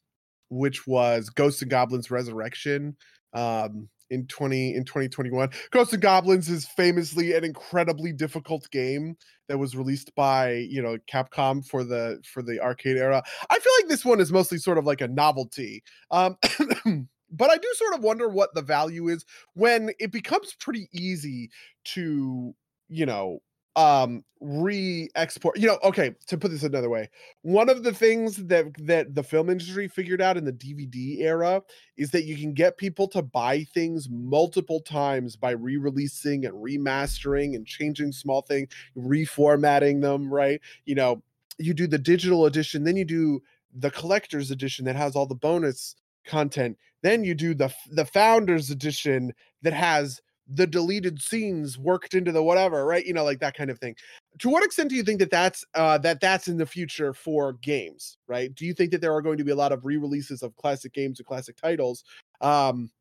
[0.49, 2.95] which was ghosts and goblins resurrection.
[3.33, 9.57] Um in 20 in 2021 ghosts and goblins is famously an incredibly difficult game that
[9.57, 13.23] was released by you know capcom for the for the arcade era.
[13.49, 16.37] I feel like this one is mostly sort of like a novelty um
[17.31, 21.49] but i do sort of wonder what the value is when it becomes pretty easy
[21.83, 22.53] to
[22.89, 23.39] you know
[23.75, 27.09] um re-export you know okay to put this another way
[27.41, 31.61] one of the things that that the film industry figured out in the dvd era
[31.97, 37.55] is that you can get people to buy things multiple times by re-releasing and remastering
[37.55, 38.67] and changing small things
[38.97, 40.61] reformatting them right?
[40.85, 41.23] You know
[41.57, 43.41] you do the digital edition then you do
[43.75, 45.95] the collector's edition that has all the bonus
[46.25, 52.31] content then you do the the founders edition that has the deleted scenes worked into
[52.31, 53.05] the whatever right?
[53.05, 53.95] You know like that kind of thing.
[54.39, 57.53] To what extent do you think that that's uh that that's in the future for
[57.53, 58.53] games right?
[58.53, 60.93] Do you think that there are going to be a lot of re-releases of classic
[60.93, 62.03] games and classic titles
[62.41, 62.91] um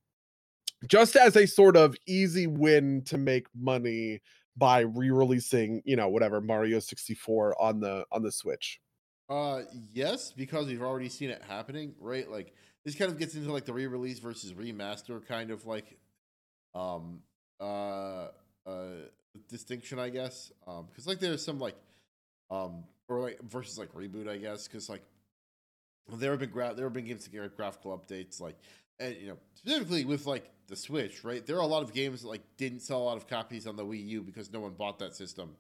[0.87, 4.21] just as a sort of easy win to make money
[4.57, 8.81] by re-releasing you know whatever mario 64 on the on the switch?
[9.29, 9.63] Uh,
[9.95, 12.31] yes, because we've already seen it happening, right?
[12.31, 12.53] Like
[12.85, 15.97] this kind of gets into like the re-release versus remaster kind of like
[16.75, 17.21] um
[17.63, 18.29] uh
[18.67, 18.87] uh
[19.49, 20.53] distinction, I guess.
[20.67, 21.77] Um, because like there's some like
[22.51, 25.03] um or like versus like reboot, I guess, because like
[26.17, 28.57] there have been gra- there have been games that get graphical updates, like
[29.01, 31.45] and you know specifically with like the Switch, right?
[31.47, 33.77] There are a lot of games that like didn't sell a lot of copies on
[33.77, 35.57] the Wii U because no one bought that system.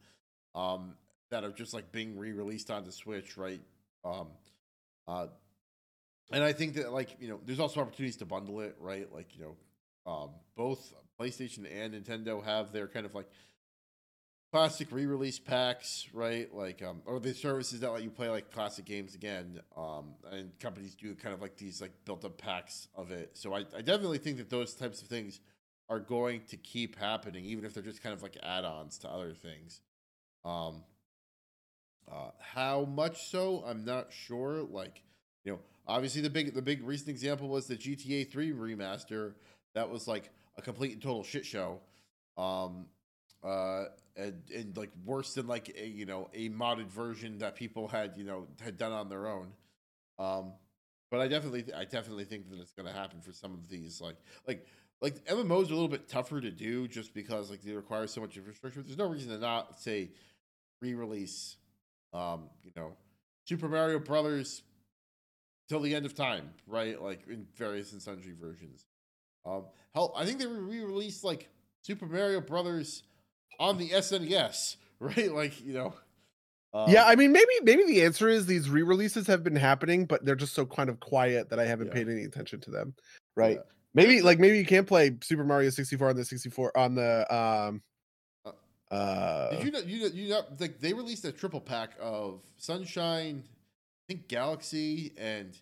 [0.54, 0.94] Um,
[1.30, 3.60] that are just like being re-released on the Switch, right?
[4.04, 4.28] Um,
[5.08, 5.28] uh,
[6.30, 9.12] and I think that like you know, there's also opportunities to bundle it, right?
[9.12, 10.92] Like you know, um, both
[11.22, 13.26] PlayStation and Nintendo have their kind of like
[14.52, 16.52] classic re-release packs, right?
[16.54, 19.60] Like um, or the services that let you play like classic games again.
[19.76, 23.30] Um, and companies do kind of like these like built-up packs of it.
[23.34, 25.40] So I, I definitely think that those types of things
[25.88, 29.32] are going to keep happening, even if they're just kind of like add-ons to other
[29.32, 29.80] things.
[30.44, 30.84] Um,
[32.10, 33.64] uh, how much so?
[33.66, 34.62] I'm not sure.
[34.62, 35.02] Like,
[35.44, 39.32] you know, obviously the big the big recent example was the GTA 3 remaster.
[39.74, 41.80] That was like a complete and total shit show.
[42.36, 42.86] Um,
[43.44, 43.84] uh,
[44.16, 48.12] and, and like worse than like a you know a modded version that people had
[48.16, 49.48] you know had done on their own.
[50.18, 50.52] Um,
[51.10, 54.00] but I definitely I definitely think that it's going to happen for some of these
[54.00, 54.66] like like
[55.00, 58.20] like MMOs are a little bit tougher to do just because like they require so
[58.20, 58.82] much infrastructure.
[58.82, 60.10] There's no reason to not say
[60.80, 61.56] re-release
[62.12, 62.92] um, you know,
[63.46, 64.62] Super Mario Brothers
[65.68, 67.00] till the end of time, right?
[67.00, 68.86] Like in various and sundry versions.
[69.44, 69.64] Um,
[69.94, 71.48] hell, I think they re-released like
[71.82, 73.02] Super Mario Brothers
[73.58, 75.32] on the SNES, right?
[75.32, 75.94] Like you know.
[76.74, 80.24] Um, yeah, I mean, maybe maybe the answer is these re-releases have been happening, but
[80.24, 81.92] they're just so kind of quiet that I haven't yeah.
[81.92, 82.94] paid any attention to them,
[83.36, 83.56] right?
[83.56, 83.72] Yeah.
[83.94, 87.82] Maybe like maybe you can't play Super Mario 64 on the 64 on the um
[88.46, 91.90] uh, uh Did you know you know, you know like they released a triple pack
[92.00, 95.54] of Sunshine, I think Galaxy and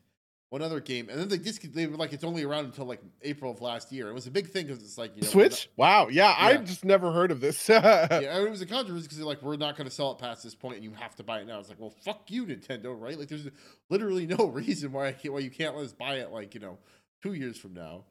[0.51, 3.01] one other game, and then they just they were like it's only around until like
[3.23, 4.09] April of last year.
[4.09, 5.71] It was a big thing because it's like you know Switch.
[5.79, 7.69] Not, wow, yeah, yeah, I just never heard of this.
[7.69, 10.43] yeah, it was a controversy because they're like we're not going to sell it past
[10.43, 11.61] this point, and you have to buy it now.
[11.61, 13.17] It's like well, fuck you, Nintendo, right?
[13.17, 13.49] Like there's
[13.89, 16.61] literally no reason why I can't, why you can't let us buy it like you
[16.61, 16.79] know
[17.23, 18.05] two years from now.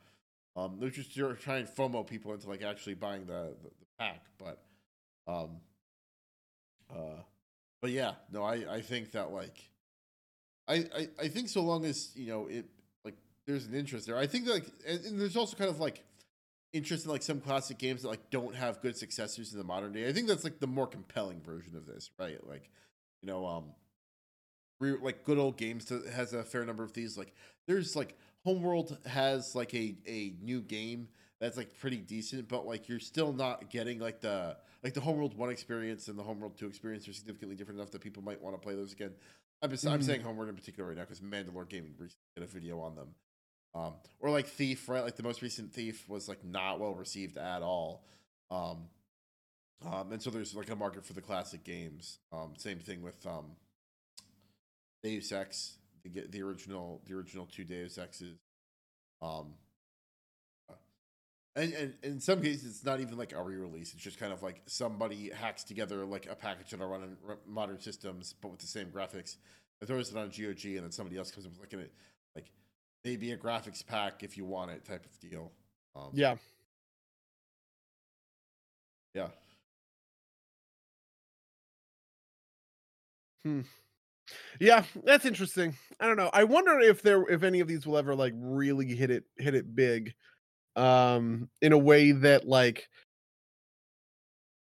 [0.55, 3.85] Um, they're just you're trying to FOMO people into like actually buying the the, the
[3.99, 4.63] pack, but
[5.27, 5.57] um,
[6.89, 7.21] uh,
[7.81, 9.57] but yeah, no, I I think that like
[10.69, 12.65] I, I, I think so long as you know it
[13.03, 13.15] like
[13.45, 14.17] there's an interest there.
[14.17, 16.03] I think like and, and, there's also kind of like
[16.71, 19.91] interest in like some classic games that like don't have good successors in the modern
[19.91, 20.07] day.
[20.07, 22.37] I think that's like the more compelling version of this, right?
[22.47, 22.69] Like
[23.21, 23.65] you know um
[24.79, 27.17] re- like good old games to, has a fair number of these.
[27.17, 27.33] Like
[27.67, 28.15] there's like
[28.45, 31.07] Homeworld has like a a new game
[31.41, 35.37] that's like pretty decent, but like you're still not getting like the like the Homeworld
[35.37, 38.55] one experience and the Homeworld two experience are significantly different enough that people might want
[38.55, 39.11] to play those again.
[39.61, 39.91] I'm just, mm.
[39.91, 42.95] I'm saying Homeworld in particular right now because Mandalore Gaming recently did a video on
[42.95, 43.09] them.
[43.75, 45.03] Um, or like Thief, right?
[45.03, 48.03] Like the most recent Thief was like not well received at all.
[48.49, 48.87] Um,
[49.85, 52.19] um, and so there's like a market for the classic games.
[52.31, 53.51] Um, same thing with um,
[55.03, 58.37] Deus Ex, the the original the original two Deus Exes.
[59.21, 59.53] Um,
[61.55, 63.93] and, and, in some cases, it's not even like a re-release.
[63.93, 67.79] It's just kind of like somebody hacks together like a package that are running modern
[67.79, 69.37] systems, but with the same graphics,
[69.85, 71.89] throws it on GOG, and then somebody else comes up with like, a,
[72.35, 72.51] like
[73.03, 75.51] maybe a graphics pack if you want it type of deal.
[75.95, 76.35] Um, yeah.
[79.13, 79.27] Yeah.
[83.43, 83.61] Hmm.
[84.59, 85.75] Yeah, that's interesting.
[85.99, 86.29] I don't know.
[86.33, 89.55] I wonder if there if any of these will ever like really hit it hit
[89.55, 90.13] it big
[90.79, 92.87] um in a way that like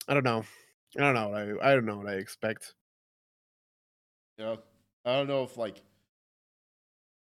[0.08, 0.44] I don't know.
[0.96, 2.74] I don't know what I I don't know what I expect.
[4.38, 4.56] Yeah.
[5.04, 5.82] I don't know if like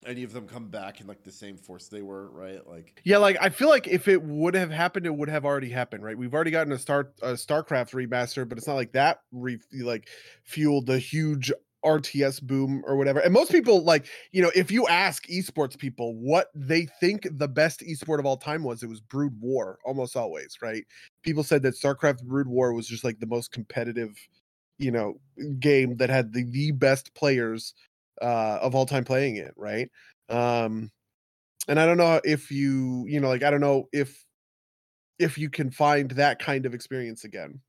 [0.07, 2.67] any of them come back in like the same force they were, right?
[2.67, 5.71] Like Yeah, like I feel like if it would have happened, it would have already
[5.71, 6.17] happened, right?
[6.17, 10.09] We've already gotten a Star a StarCraft remaster, but it's not like that re- like
[10.45, 11.53] fueled the huge
[11.85, 13.21] RTS boom or whatever.
[13.21, 17.49] And most people like, you know, if you ask esports people what they think the
[17.49, 20.85] best esport of all time was, it was Brood War almost always, right?
[21.23, 24.17] People said that StarCraft Brood War was just like the most competitive,
[24.79, 25.21] you know,
[25.61, 27.75] game that had the, the best players
[28.21, 29.89] uh of all time playing it, right?
[30.29, 30.91] Um
[31.69, 34.25] and I don't know if you, you know, like I don't know if
[35.19, 37.61] if you can find that kind of experience again.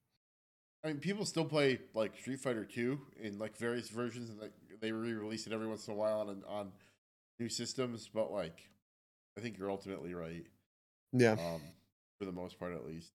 [0.84, 4.54] I mean, people still play like Street Fighter Two in like various versions, and like
[4.82, 6.72] they re-release it every once in a while on on
[7.40, 8.10] new systems.
[8.14, 8.70] But like,
[9.38, 10.46] I think you're ultimately right.
[11.12, 11.34] Yeah.
[11.34, 11.62] Um,
[12.18, 13.12] for the most part, at least.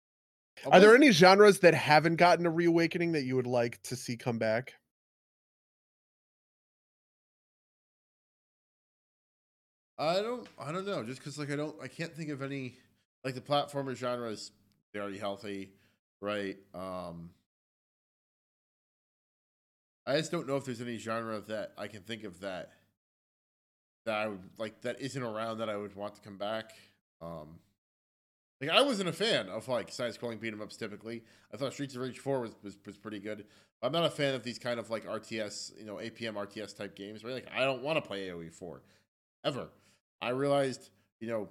[0.71, 4.17] Are there any genres that haven't gotten a reawakening that you would like to see
[4.17, 4.75] come back?
[9.99, 10.47] I don't.
[10.59, 11.03] I don't know.
[11.03, 11.75] Just because, like, I don't.
[11.83, 12.75] I can't think of any.
[13.25, 14.53] Like the platformer genre is
[14.93, 15.73] very healthy,
[16.21, 16.59] right?
[16.75, 17.31] Um,
[20.07, 22.73] I just don't know if there's any genre that I can think of that
[24.05, 26.73] that I would like that isn't around that I would want to come back.
[27.23, 27.59] Um,
[28.61, 31.25] like I wasn't a fan of like side scrolling beat 'em ups typically.
[31.53, 33.47] I thought Streets of Rage 4 was, was, was pretty good.
[33.83, 36.95] I'm not a fan of these kind of like RTS, you know, APM RTS type
[36.95, 37.35] games, right?
[37.35, 38.83] Like I don't want to play AoE 4
[39.45, 39.69] ever.
[40.23, 40.91] I realized,
[41.21, 41.49] you know,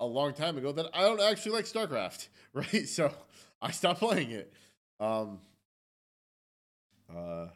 [0.00, 2.88] a long time ago that I don't actually like StarCraft, right?
[2.88, 3.12] So
[3.62, 4.52] I stopped playing it.
[4.98, 5.38] Um
[7.14, 7.46] uh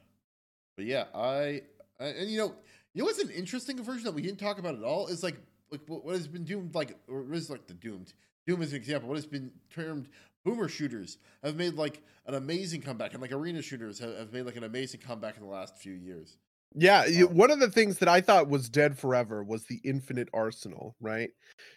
[0.77, 1.63] but yeah, I,
[2.01, 2.55] I and you know,
[2.93, 5.37] you know what's an interesting version that we didn't talk about at all is like
[5.71, 8.13] like what has been doomed like or is like the doomed
[8.47, 9.09] doom is an example.
[9.09, 10.09] What has been termed
[10.45, 14.43] boomer shooters have made like an amazing comeback, and like arena shooters have, have made
[14.43, 16.37] like an amazing comeback in the last few years.
[16.77, 20.29] Yeah, um, one of the things that I thought was dead forever was the infinite
[20.35, 21.31] arsenal, right?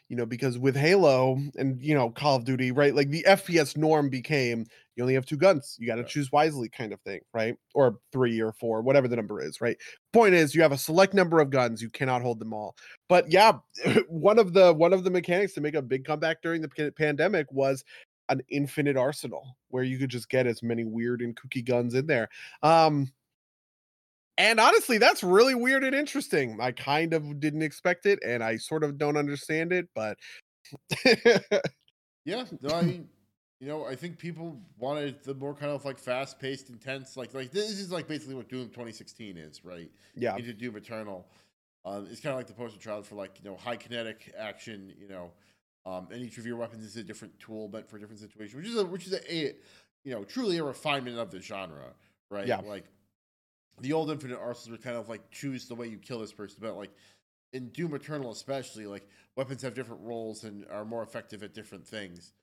[0.10, 2.96] You know, because with Halo and you know Call of Duty, right?
[2.96, 4.66] Like the FPS norm became
[4.96, 6.08] you only have two guns, you got to yeah.
[6.08, 7.56] choose wisely, kind of thing, right?
[7.76, 9.78] Or three or four, whatever the number is, right?
[10.12, 12.76] Point is, you have a select number of guns, you cannot hold them all.
[13.08, 13.54] But yeah,
[14.08, 17.46] one of the one of the mechanics to make a big comeback during the pandemic
[17.52, 17.84] was
[18.30, 22.08] an infinite arsenal where you could just get as many weird and kooky guns in
[22.08, 22.28] there.
[22.64, 23.12] Um
[24.38, 26.60] And honestly, that's really weird and interesting.
[26.62, 30.18] I kind of didn't expect it, and I sort of don't understand it, but
[32.26, 33.08] Yeah, no, I mean,
[33.62, 37.34] you know, I think people wanted the more kind of like fast paced, intense, like
[37.34, 39.90] like this is like basically what Doom 2016 is, right?
[40.14, 41.26] yeah, Into Doom Eternal.
[41.86, 44.94] Um, it's kind of like the poster child for like you know high kinetic action,
[45.00, 45.32] you know,
[45.86, 48.58] um, and each of your weapons is a different tool meant for a different situation,
[48.58, 49.56] which is a which is a, a
[50.04, 51.94] you know truly a refinement of the genre,
[52.30, 52.46] right?
[52.46, 52.60] Yeah.
[52.60, 52.84] Like
[53.80, 56.58] the old Infinite arsenals were kind of like choose the way you kill this person,
[56.62, 56.92] but like
[57.54, 61.88] in Doom Eternal especially, like weapons have different roles and are more effective at different
[61.88, 62.34] things.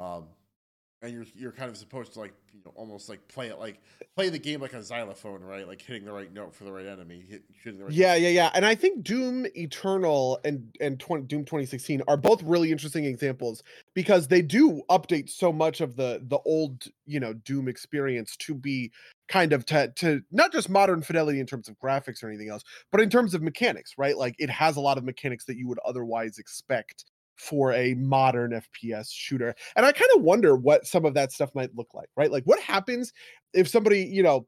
[0.00, 0.24] Um,
[1.02, 3.80] and you're you're kind of supposed to like you know almost like play it like
[4.16, 5.66] play the game like a xylophone, right?
[5.66, 7.94] Like hitting the right note for the right enemy, hit, shooting the right.
[7.94, 8.50] yeah, yeah, yeah.
[8.54, 13.62] And I think Doom Eternal and and 20, Doom 2016 are both really interesting examples
[13.94, 18.54] because they do update so much of the the old you know Doom experience to
[18.54, 18.90] be
[19.28, 22.64] kind of to to not just modern fidelity in terms of graphics or anything else,
[22.90, 24.16] but in terms of mechanics, right?
[24.18, 27.04] Like it has a lot of mechanics that you would otherwise expect
[27.38, 29.54] for a modern FPS shooter.
[29.76, 32.30] And I kind of wonder what some of that stuff might look like, right?
[32.30, 33.12] Like what happens
[33.54, 34.46] if somebody, you know,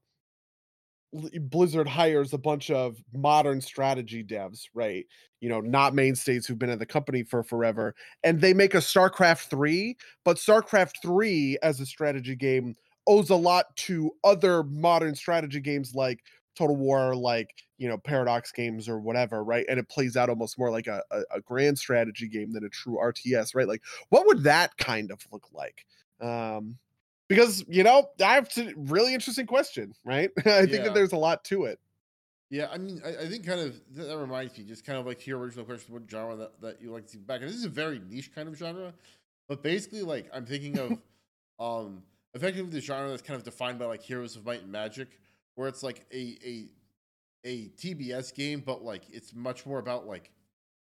[1.12, 5.06] Blizzard hires a bunch of modern strategy devs, right?
[5.40, 8.78] You know, not mainstays who've been at the company for forever, and they make a
[8.78, 12.76] StarCraft 3, but StarCraft 3 as a strategy game
[13.06, 16.20] owes a lot to other modern strategy games like
[16.56, 19.64] Total War, like, you know, Paradox games or whatever, right?
[19.68, 22.68] And it plays out almost more like a, a, a grand strategy game than a
[22.68, 23.68] true RTS, right?
[23.68, 25.86] Like, what would that kind of look like?
[26.20, 26.78] Um,
[27.28, 30.84] because you know I have to really interesting question right i think Yeah.
[30.84, 31.78] that there's a lot to it
[32.48, 35.20] Yeah, I mean, I, I think kind of that, reminds me, just kind of like
[35.20, 37.40] to your original question, what genre that, that you like to see back.
[37.40, 38.92] And this is a very niche kind of genre,
[39.48, 41.00] but basically, like I'm thinking of,
[41.60, 42.02] um,
[42.34, 45.20] effectively the genre that's kind of defined by like Heroes of Might and Magic,
[45.60, 46.68] where it's like a a
[47.44, 50.30] a TBS game, but like it's much more about like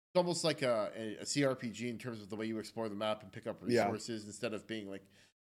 [0.08, 2.94] it's almost like a, a, a CRPG in terms of the way you explore the
[2.94, 3.82] map and pick up Yeah.
[3.82, 5.02] resources instead of being like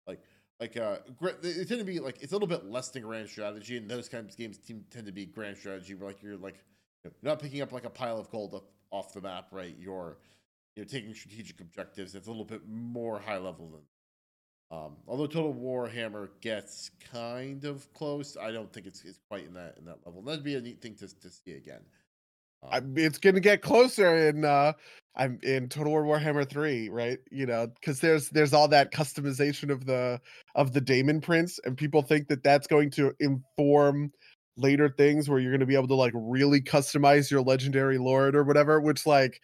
[0.06, 0.20] like
[0.60, 0.98] like uh
[1.42, 4.08] they tend to be like it's a little bit less than grand strategy and those
[4.08, 4.58] kinds of games
[4.90, 6.64] tend to be grand strategy where like you're like
[7.02, 10.18] you're not picking up like a pile of gold up off the map right you're
[10.76, 13.80] you're taking strategic objectives it's a little bit more high level than
[14.70, 19.54] um although total warhammer gets kind of close i don't think it's, it's quite in
[19.54, 20.22] that in that level.
[20.22, 21.80] That'd be a neat thing to, to see again.
[22.62, 24.72] Um, I, it's gonna get closer in uh
[25.14, 27.18] i'm in total war warhammer 3 right?
[27.30, 30.20] You know because there's there's all that customization of the
[30.54, 34.10] of the daemon prince and people think that that's going to inform
[34.56, 38.34] later things where you're going to be able to like really customize your legendary lord
[38.34, 39.42] or whatever which like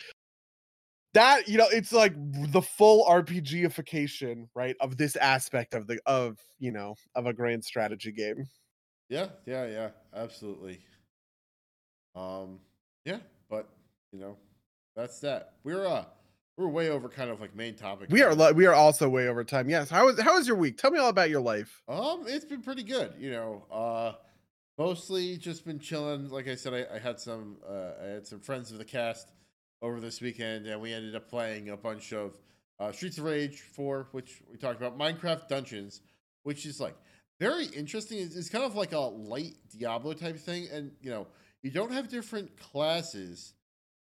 [1.14, 2.14] that you know it's like
[2.52, 7.64] the full rpgification right of this aspect of the of you know of a grand
[7.64, 8.46] strategy game
[9.08, 10.80] Yeah, yeah, yeah, absolutely.
[12.14, 12.60] Um,
[13.04, 13.18] yeah,
[13.50, 13.68] but
[14.12, 14.36] you know,
[14.96, 15.54] that's that.
[15.64, 16.04] We're uh,
[16.56, 18.08] we're way over kind of like main topic.
[18.10, 20.76] we are we are also way over time yes how was how was your week
[20.78, 23.14] tell me all about your life Um, it's been pretty good.
[23.18, 24.12] You know, uh,
[24.78, 26.28] mostly just been chilling.
[26.30, 29.32] Like I said, I, I had some uh, I had some friends of the cast
[29.82, 32.38] over this weekend, and we ended up playing a bunch of
[32.78, 36.00] uh, Streets of Rage Four, which we talked about, Minecraft Dungeons,
[36.44, 36.96] which is like
[37.40, 38.18] very interesting.
[38.18, 41.26] It's, it's kind of like a light Diablo type thing, and you know,
[41.62, 43.54] you don't have different classes,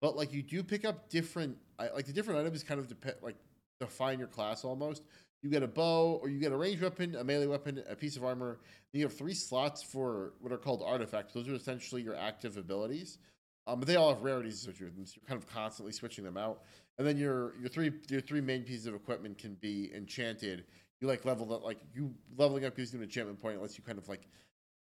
[0.02, 3.35] but like you do pick up different, like the different items kind of depend, like
[3.80, 5.03] define your class almost.
[5.41, 8.15] You get a bow, or you get a ranged weapon, a melee weapon, a piece
[8.15, 8.60] of armor.
[8.93, 11.34] You have three slots for what are called artifacts.
[11.34, 13.19] Those are essentially your active abilities.
[13.67, 16.61] Um, but they all have rarities them, so you're kind of constantly switching them out.
[16.97, 20.65] And then your your three your three main pieces of equipment can be enchanted.
[21.01, 23.61] You like level that like you leveling up gives you an enchantment point.
[23.61, 24.27] Lets you kind of like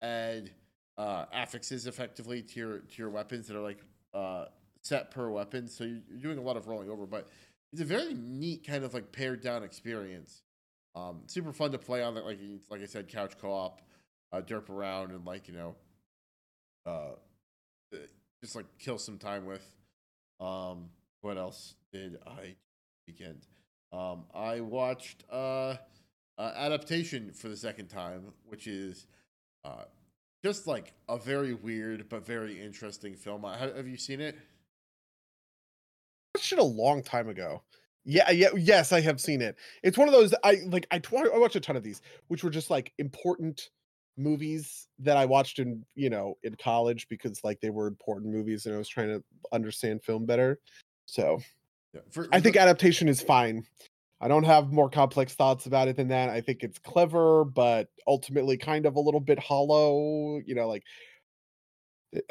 [0.03, 0.51] add
[0.99, 3.81] uh, affixes effectively to your to your weapons that are like
[4.13, 4.47] uh,
[4.83, 5.67] set per weapon.
[5.67, 7.29] So you're, you're doing a lot of rolling over, but
[7.73, 10.43] it's a very neat kind of like pared down experience.
[10.95, 12.15] Um, super fun to play on.
[12.15, 12.39] That like
[12.71, 13.81] like I said, couch co-op,
[14.33, 15.75] uh, derp around and like you know,
[16.87, 17.15] uh,
[18.45, 19.65] just like kill some time with.
[20.39, 20.91] Um,
[21.23, 22.55] what else did I
[23.07, 23.47] weekend?
[23.91, 25.77] Um, I watched uh,
[26.37, 29.07] uh, adaptation for the second time, which is
[29.65, 29.85] uh,
[30.45, 33.45] just like a very weird but very interesting film.
[33.45, 34.37] Have, have you seen it?
[36.35, 37.63] watched it a long time ago.
[38.05, 39.57] Yeah, yeah, yes, I have seen it.
[39.83, 40.87] It's one of those I like.
[40.91, 43.71] I tw- I watched a ton of these, which were just like important
[44.17, 48.67] movies that I watched in you know in college because like they were important movies
[48.67, 49.23] and I was trying to
[49.53, 50.61] understand film better.
[51.07, 51.41] So
[51.93, 52.01] Yeah.
[52.11, 53.65] For, I think adaptation is fine.
[54.21, 56.31] I don't have more complex thoughts about it than that.
[56.31, 60.41] I think it's clever, but ultimately kind of a little bit hollow.
[60.47, 60.83] You know, like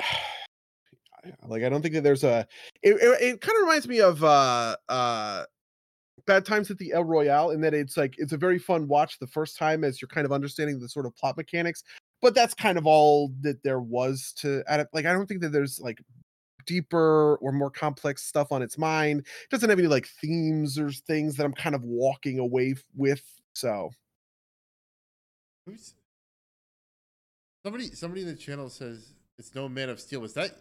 [1.48, 2.48] like I don't think that there's a.
[2.82, 5.44] It, it, it kind of reminds me of uh uh
[6.26, 9.20] Bad Times at the El Royale in that it's like it's a very fun watch
[9.20, 11.84] the first time as you're kind of understanding the sort of plot mechanics,
[12.22, 14.88] but that's kind of all that there was to add.
[14.94, 16.02] Like I don't think that there's like
[16.66, 19.20] deeper or more complex stuff on its mind.
[19.20, 23.24] It doesn't have any like themes or things that I'm kind of walking away with.
[23.54, 23.92] So
[25.66, 25.94] Who's
[27.66, 27.88] somebody?
[27.92, 30.20] Somebody in the channel says it's no Man of Steel.
[30.20, 30.58] Was that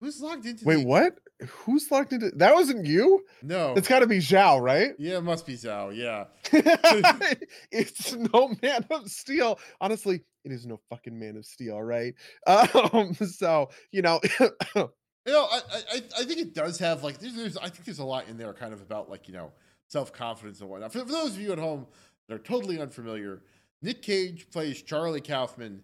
[0.00, 0.64] who's logged into?
[0.64, 1.18] wait, the- what?
[1.64, 2.54] Who's locked into that?
[2.54, 3.24] Wasn't you?
[3.42, 3.72] No.
[3.74, 4.92] It's got to be Zhao, right?
[4.98, 5.96] yeah, it must be Zhao.
[5.96, 6.24] Yeah.
[7.72, 9.58] it's no Man of Steel.
[9.80, 12.14] Honestly, it is no fucking Man of Steel, right?
[12.46, 14.20] Um, so you know,
[15.26, 17.84] You know, I, I I- I think it does have like there's, there's I think
[17.84, 19.52] there's a lot in there kind of about like you know
[19.88, 20.92] self confidence and whatnot.
[20.92, 21.86] For, for those of you at home
[22.28, 23.42] that are totally unfamiliar,
[23.82, 25.82] Nic Cage plays Charlie Kaufman,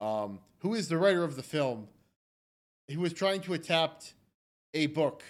[0.00, 1.88] um, who is the writer of the film.
[2.88, 4.14] He was trying to adapt
[4.74, 5.22] a book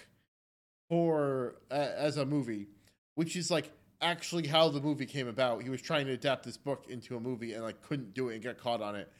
[0.89, 2.69] for uh, as a movie,
[3.15, 3.71] which is like
[4.01, 5.63] actually how the movie came about.
[5.63, 8.35] He was trying to adapt this book into a movie and like couldn't do it
[8.35, 9.11] and got caught on it.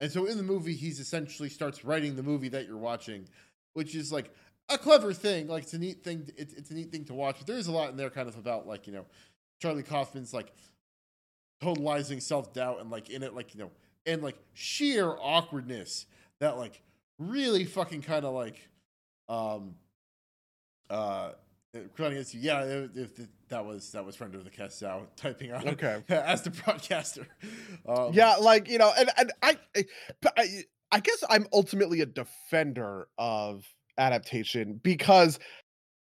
[0.00, 3.28] And so in the movie, he's essentially starts writing the movie that you're watching,
[3.74, 4.34] which is like
[4.68, 5.46] a clever thing.
[5.48, 6.28] Like it's a neat thing.
[6.36, 7.36] It's, it's a neat thing to watch.
[7.38, 9.06] But there is a lot in there, kind of about like you know,
[9.60, 10.52] Charlie Kaufman's like
[11.62, 13.70] totalizing self doubt and like in it, like you know,
[14.04, 16.06] and like sheer awkwardness
[16.40, 16.82] that like
[17.18, 18.56] really fucking kind of like,
[19.28, 19.74] um,
[20.90, 21.32] uh.
[21.98, 22.62] Running you, yeah.
[22.62, 26.04] If, if that was that was friend of the cast out typing out Okay.
[26.08, 27.26] as the broadcaster.
[27.84, 29.84] Um, yeah, like you know, and and I, I,
[30.36, 30.46] I,
[30.92, 33.64] I guess I'm ultimately a defender of
[33.98, 35.40] adaptation because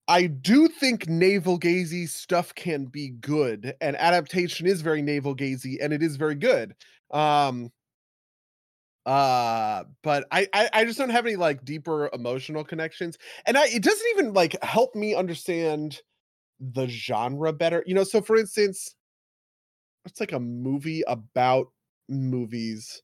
[0.07, 5.75] I do think navel gazy stuff can be good, and adaptation is very navel gazy,
[5.81, 6.73] and it is very good.
[7.11, 7.69] Um,
[9.05, 13.65] uh but I, I i just don't have any like deeper emotional connections and i
[13.67, 16.01] it doesn't even like help me understand
[16.59, 18.95] the genre better you know so for instance
[20.05, 21.67] it's like a movie about
[22.07, 23.01] movies?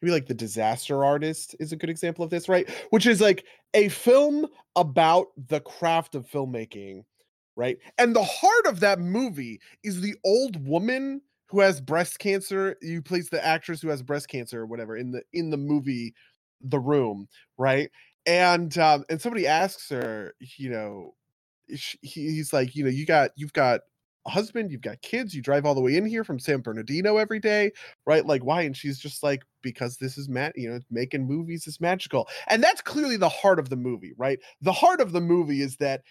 [0.00, 2.68] Maybe like the disaster artist is a good example of this right?
[2.90, 3.44] Which is like
[3.74, 7.04] a film about the craft of filmmaking
[7.54, 7.76] right?
[7.98, 11.20] And the heart of that movie is the old woman
[11.52, 15.12] who has breast cancer you plays the actress who has breast cancer or whatever in
[15.12, 16.14] the in the movie
[16.62, 17.90] the room right?
[18.26, 21.14] And um and somebody asks her you know
[21.74, 23.80] sh- he, he's like you know you got you've got
[24.26, 27.16] a husband you've got kids you drive all the way in here from san bernardino
[27.16, 27.72] every day
[28.06, 28.24] right?
[28.26, 28.62] Like why?
[28.62, 32.28] And she's just like because this is mat you know making movies is magical.
[32.48, 34.38] And that's clearly the heart of the movie right?
[34.60, 36.02] The heart of the movie is that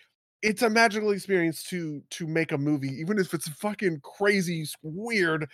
[0.41, 5.47] it's a magical experience to to make a movie even if it's fucking crazy weird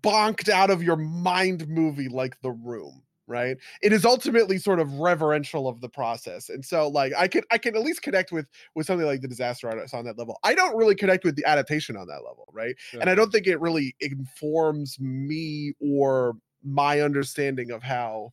[0.00, 3.56] bonked out of your mind movie like the room right?
[3.80, 7.56] It is ultimately sort of reverential of the process and so like i can i
[7.56, 10.38] can at least connect with with something like the disaster artist on that level.
[10.42, 12.74] I don't really connect with the adaptation on that level right?
[13.00, 16.34] And i don't think it really informs me or
[16.64, 18.32] my understanding of how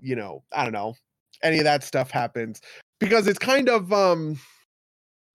[0.00, 0.94] you know i don't know
[1.42, 2.60] any of that stuff happens
[2.98, 4.38] because it's kind of um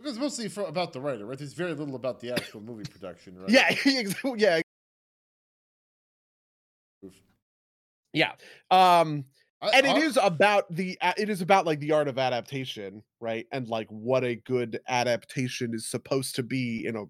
[0.02, 1.38] Because mostly for, about the writer, right?
[1.38, 3.50] There's very little about the actual movie production, right?
[3.50, 3.70] yeah
[4.36, 4.62] yeah
[8.14, 8.32] yeah
[8.72, 9.24] um
[9.62, 13.04] I, and it I- is about the it is about like the art of adaptation
[13.20, 17.04] right and like what a good adaptation is supposed to be in a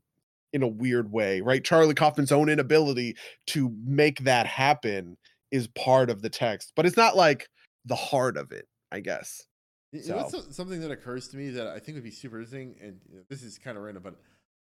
[0.54, 3.16] in a weird way right charlie kaufman's own inability
[3.48, 5.18] to make that happen
[5.52, 7.48] is part of the text but it's not like
[7.86, 9.46] the heart of it i guess
[9.92, 12.78] What's So- so- something that occurs to me that I think would be super interesting,
[12.82, 14.16] and you know, this is kind of random, but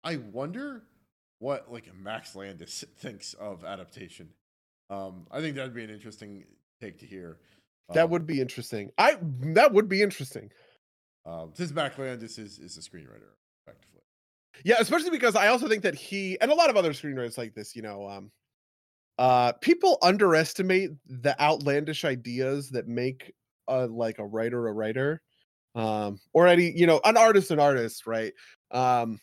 [0.03, 0.83] I wonder
[1.39, 4.29] what like Max Landis thinks of adaptation.
[4.89, 6.45] Um, I think that'd be an interesting
[6.79, 7.39] take to hear.
[7.93, 9.15] that Um, would be interesting i
[9.53, 10.51] that would be interesting
[11.25, 13.33] um, since Max Landis is is a screenwriter,
[13.65, 14.01] effectively.
[14.63, 17.53] Yeah, especially because I also think that he and a lot of other screenwriters like
[17.55, 18.31] this, you know, um
[19.17, 23.33] uh people underestimate the outlandish ideas that make
[23.67, 25.21] uh like a writer a writer.
[25.75, 28.33] Um or any, you know, an artist an artist, right?
[28.71, 29.19] Um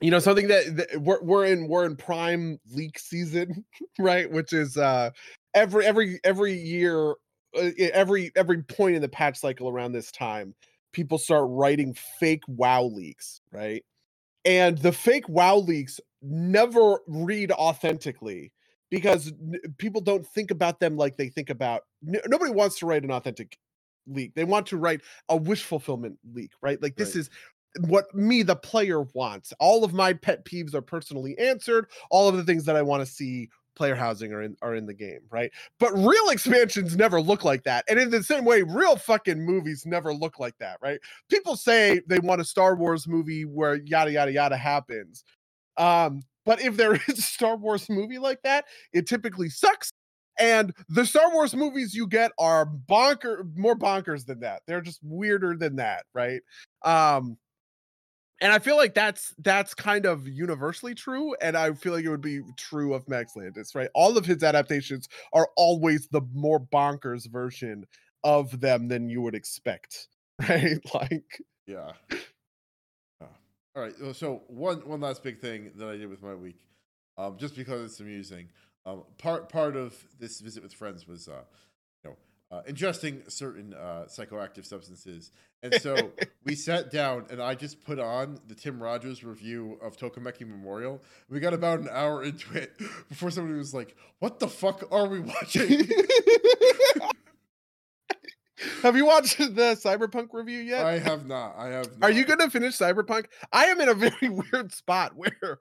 [0.00, 3.64] you know something that, that we're we're in we're in prime leak season,
[3.98, 4.30] right?
[4.30, 5.10] Which is uh
[5.54, 7.12] every every every year
[7.58, 10.54] uh, every every point in the patch cycle around this time
[10.92, 13.84] people start writing fake wow leaks, right?
[14.46, 18.52] and the fake wow leaks never read authentically
[18.90, 22.86] because n- people don't think about them like they think about n- nobody wants to
[22.86, 23.58] write an authentic
[24.08, 25.00] leak they want to write
[25.30, 27.16] a wish fulfillment leak right like this Right.
[27.16, 27.30] is
[27.80, 32.36] what me the player wants all of my pet peeves are personally answered all of
[32.36, 35.20] the things that i want to see player housing are in are in the game,
[35.30, 35.52] right?
[35.78, 37.84] But real expansions never look like that.
[37.88, 40.98] And in the same way, real fucking movies never look like that, right?
[41.30, 45.24] People say they want a Star Wars movie where yada yada yada happens.
[45.76, 48.64] Um, but if there is a Star Wars movie like that,
[48.94, 49.90] it typically sucks.
[50.38, 54.62] And the Star Wars movies you get are bonker more bonkers than that.
[54.66, 56.40] They're just weirder than that, right?
[56.84, 57.36] Um,
[58.40, 62.10] and I feel like that's that's kind of universally true, and I feel like it
[62.10, 63.88] would be true of Max Landis, right?
[63.94, 67.86] All of his adaptations are always the more bonkers version
[68.24, 70.08] of them than you would expect,
[70.48, 70.78] right?
[70.92, 71.92] Like, Yeah.
[73.76, 73.94] All right.
[74.14, 76.56] So one one last big thing that I did with my week,
[77.18, 78.48] um, just because it's amusing.
[78.86, 81.42] Um, part part of this visit with friends was, uh,
[82.02, 82.16] you know,
[82.56, 85.30] uh, ingesting certain uh, psychoactive substances,
[85.62, 86.12] and so
[86.44, 91.02] we sat down and I just put on the Tim Rogers review of Tokimeki Memorial.
[91.28, 92.78] We got about an hour into it
[93.10, 95.86] before somebody was like, "What the fuck are we watching?"
[98.82, 100.84] have you watched the Cyberpunk review yet?
[100.84, 101.54] I have not.
[101.56, 101.88] I have.
[102.02, 103.26] Are you going to finish Cyberpunk?
[103.52, 105.58] I am in a very weird spot where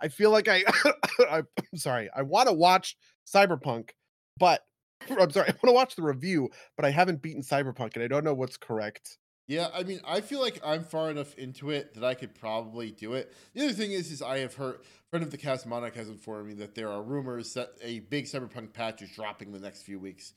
[0.00, 0.64] I feel like I,
[1.30, 3.90] I I'm sorry, I want to watch Cyberpunk,
[4.38, 4.62] but
[5.10, 8.08] I'm sorry, I want to watch the review, but I haven't beaten Cyberpunk and I
[8.08, 9.18] don't know what's correct.
[9.46, 12.90] Yeah, I mean, I feel like I'm far enough into it that I could probably
[12.90, 13.32] do it.
[13.54, 16.48] The other thing is, is I have heard friend of the cast, Monica, has informed
[16.48, 19.84] me that there are rumors that a big cyberpunk patch is dropping in the next
[19.84, 20.34] few weeks.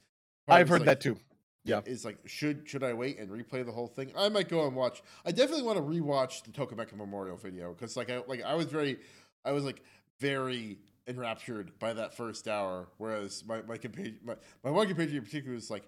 [0.48, 1.18] Part I've heard like- that too.
[1.64, 1.82] Yeah.
[1.86, 4.12] Is like, should should I wait and replay the whole thing?
[4.18, 5.04] I might go and watch.
[5.26, 8.66] I definitely want to rewatch the Tokimeki Memorial video because, like, I like I was
[8.66, 8.98] very,
[9.46, 9.84] I was like
[10.20, 12.88] very enraptured by that first hour.
[12.98, 15.84] Whereas my my companion, my, my one companion in particular was like,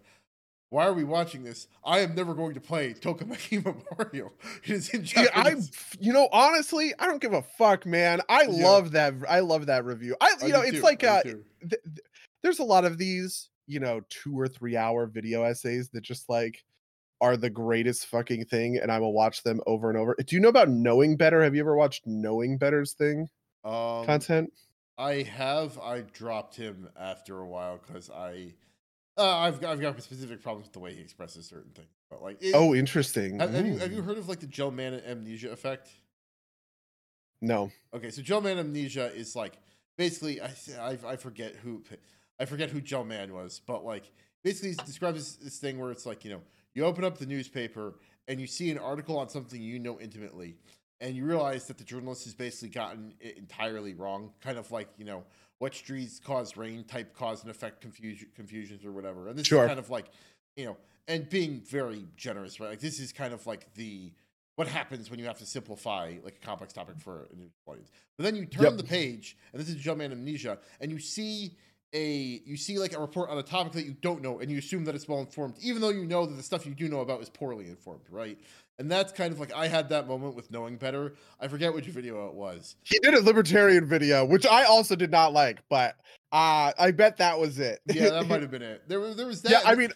[0.69, 1.67] why are we watching this?
[1.85, 3.63] I am never going to play Tokimeki
[3.99, 4.33] Memorial.
[4.63, 5.55] It is in Yeah, I,
[5.99, 8.21] you know, honestly, I don't give a fuck, man.
[8.27, 8.63] I Yeah.
[8.67, 9.13] love that.
[9.29, 10.15] I love that review.
[10.19, 11.35] I, I you know, it's too, like I uh, th-
[11.69, 11.81] th-
[12.41, 16.29] there's a lot of these, you know, two or three hour video essays that just
[16.29, 16.63] like
[17.21, 20.15] are the greatest fucking thing, and I will watch them over and over.
[20.25, 21.41] Do you know about Knowing Better?
[21.43, 23.29] Have you ever watched Knowing Better's thing
[23.63, 24.51] um, content?
[24.97, 25.79] I have.
[25.79, 28.53] I dropped him after a while because I,
[29.17, 31.87] uh, I've got, I've got specific problems with the way he expresses certain things.
[32.09, 33.39] But like, it, Oh, interesting.
[33.39, 35.89] have, have you have you heard of like the Gell-Mann amnesia effect?
[37.41, 37.71] No.
[37.93, 39.57] Okay, so Gell-Mann amnesia is like
[39.97, 41.83] basically I I, I forget who
[42.39, 44.11] I forget who Gell-Mann was, but like
[44.43, 46.41] basically it describes this, this thing where it's like you know
[46.73, 47.95] you open up the newspaper
[48.27, 50.55] and you see an article on something you know intimately,
[51.01, 54.89] and you realize that the journalist has basically gotten it entirely wrong, kind of like
[54.97, 55.23] you know
[55.59, 59.63] what streets cause rain type cause and effect confusion confusions or whatever, and this Sure.
[59.63, 60.07] is kind of like
[60.55, 60.77] you know
[61.07, 62.69] and being very generous, right?
[62.69, 64.11] Like this is kind of like the
[64.55, 67.89] what happens when you have to simplify like a complex topic for an audience.
[68.17, 68.77] But then you turn Yep.
[68.77, 71.57] the page, and this is Gell-Mann Amnesia, and you see
[71.93, 74.57] a you see like a report on a topic that you don't know, and you
[74.57, 77.01] assume that it's well informed, even though you know that the stuff you do know
[77.01, 78.39] about is poorly informed, right?
[78.79, 81.13] And that's kind of like I had that moment with knowing better.
[81.39, 82.75] I forget which video it was.
[82.83, 85.95] He did a libertarian video, which I also did not like, but
[86.31, 87.81] uh, I bet that was it.
[87.85, 88.83] Yeah, that might have been it.
[88.87, 89.51] There was there was that.
[89.51, 89.91] yeah, I mean,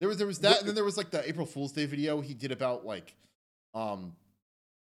[0.00, 2.20] There was there was that, and then there was like the April Fool's Day video
[2.20, 3.14] he did about like,
[3.74, 4.14] um,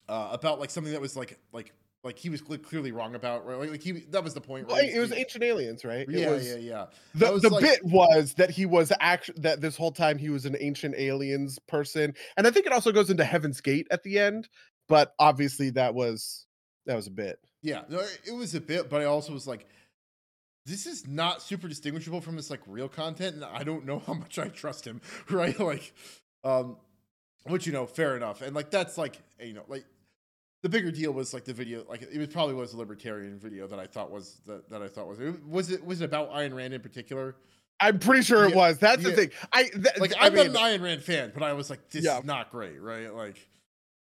[0.09, 1.73] uh, about like something that was like like
[2.07, 3.70] like he was clearly wrong about, right?
[3.70, 4.70] Like, he that was the point.
[4.70, 4.89] Right?
[4.89, 6.07] it was ancient aliens, right?
[6.09, 6.87] yeah, was, yeah, yeah.
[7.15, 10.31] The, was the like- bit was that he was actually that this whole time he
[10.31, 14.05] was an ancient aliens person, and I think it also goes into Heaven's Gate at
[14.05, 14.49] the end.
[14.89, 16.47] But obviously, that was
[16.87, 17.41] that was a bit.
[17.61, 17.83] Yeah,
[18.24, 19.66] it was a bit, but I also was like,
[20.65, 24.15] this is not super distinguishable from this like real content, and I don't know how
[24.15, 25.01] much I trust him,
[25.31, 25.59] right?
[25.59, 25.93] Like,
[26.45, 26.77] um,
[27.47, 29.85] which you know, fair enough, and like that's like you know, like
[30.66, 33.68] the bigger deal was like the video, like it was probably was a libertarian video
[33.68, 36.52] that I thought was that, that I thought was was it was it about Ayn
[36.52, 37.36] Rand in particular?
[37.78, 38.78] I'm pretty sure it was.
[38.78, 39.30] That's the thing.
[39.52, 41.88] I th- Like I I'm mean, not an Ayn Rand fan, but I was like,
[41.90, 42.18] this Yeah.
[42.18, 43.14] is not great, right?
[43.14, 43.48] Like,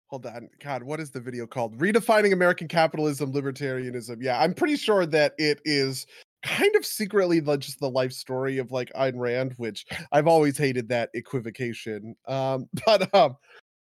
[0.05, 1.79] hold on, God, what is the video called?
[1.79, 4.17] Redefining American Capitalism, Libertarianism.
[4.21, 6.05] Yeah, I'm pretty sure that it is
[6.43, 10.59] kind of secretly the, just the life story of like Ayn Rand, which I've always
[10.59, 12.15] hated that equivocation.
[12.27, 13.35] Um, but um,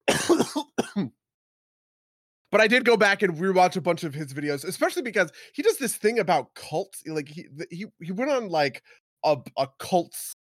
[2.56, 5.60] but I did go back and rewatch a bunch of his videos, especially because he
[5.60, 7.02] does this thing about cults.
[7.06, 8.82] Like he he he went on like
[9.24, 10.32] a a cults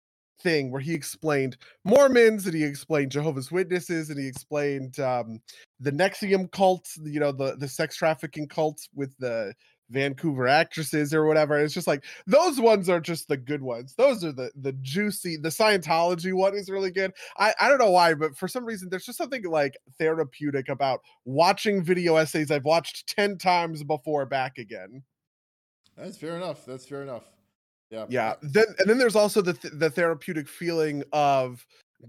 [0.40, 5.40] thing where he explained Mormons and he explained Jehovah's Witnesses and he explained um
[5.80, 9.52] the NXIVM cult, you know, the the sex trafficking cult with the
[9.90, 11.58] Vancouver actresses or whatever.
[11.58, 13.94] It's just like those ones are just the good ones.
[13.96, 15.36] Those are the the juicy.
[15.36, 17.12] The Scientology one is really good.
[17.38, 21.00] I I don't know why, but for some reason there's just something like therapeutic about
[21.24, 25.02] watching video essays I've watched 10 times before back again.
[25.96, 26.64] That's fair enough.
[26.66, 27.24] That's fair enough.
[27.90, 28.06] Yeah.
[28.08, 28.34] Yeah.
[28.42, 31.64] Then and then there's also the th- the therapeutic feeling of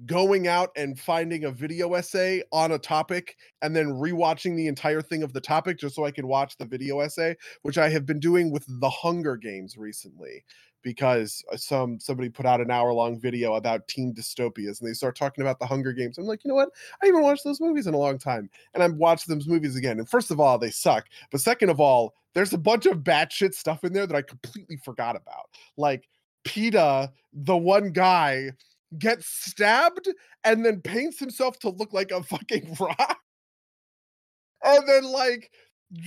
[0.05, 5.01] going out and finding a video essay on a topic and then rewatching the entire
[5.01, 8.05] thing of the topic just so I can watch the video essay, which I have
[8.05, 10.43] been doing with The Hunger Games recently
[10.85, 14.93] because uh, some somebody put out an hour long video about teen dystopias and they
[14.93, 16.17] start talking about the Hunger Games.
[16.17, 16.69] I'm like, you know what?
[17.01, 18.49] I haven't watched those movies in a long time.
[18.73, 19.97] And I'm watching those movies again.
[19.99, 21.07] And first of all, they suck.
[21.31, 24.77] But second of all, there's a bunch of batshit stuff in there that I completely
[24.77, 25.49] forgot about.
[25.75, 26.07] Like
[26.45, 28.51] Peeta, the one guy,
[28.99, 30.07] gets stabbed
[30.43, 33.17] and then paints himself to look like a fucking rock.
[34.63, 35.51] And then like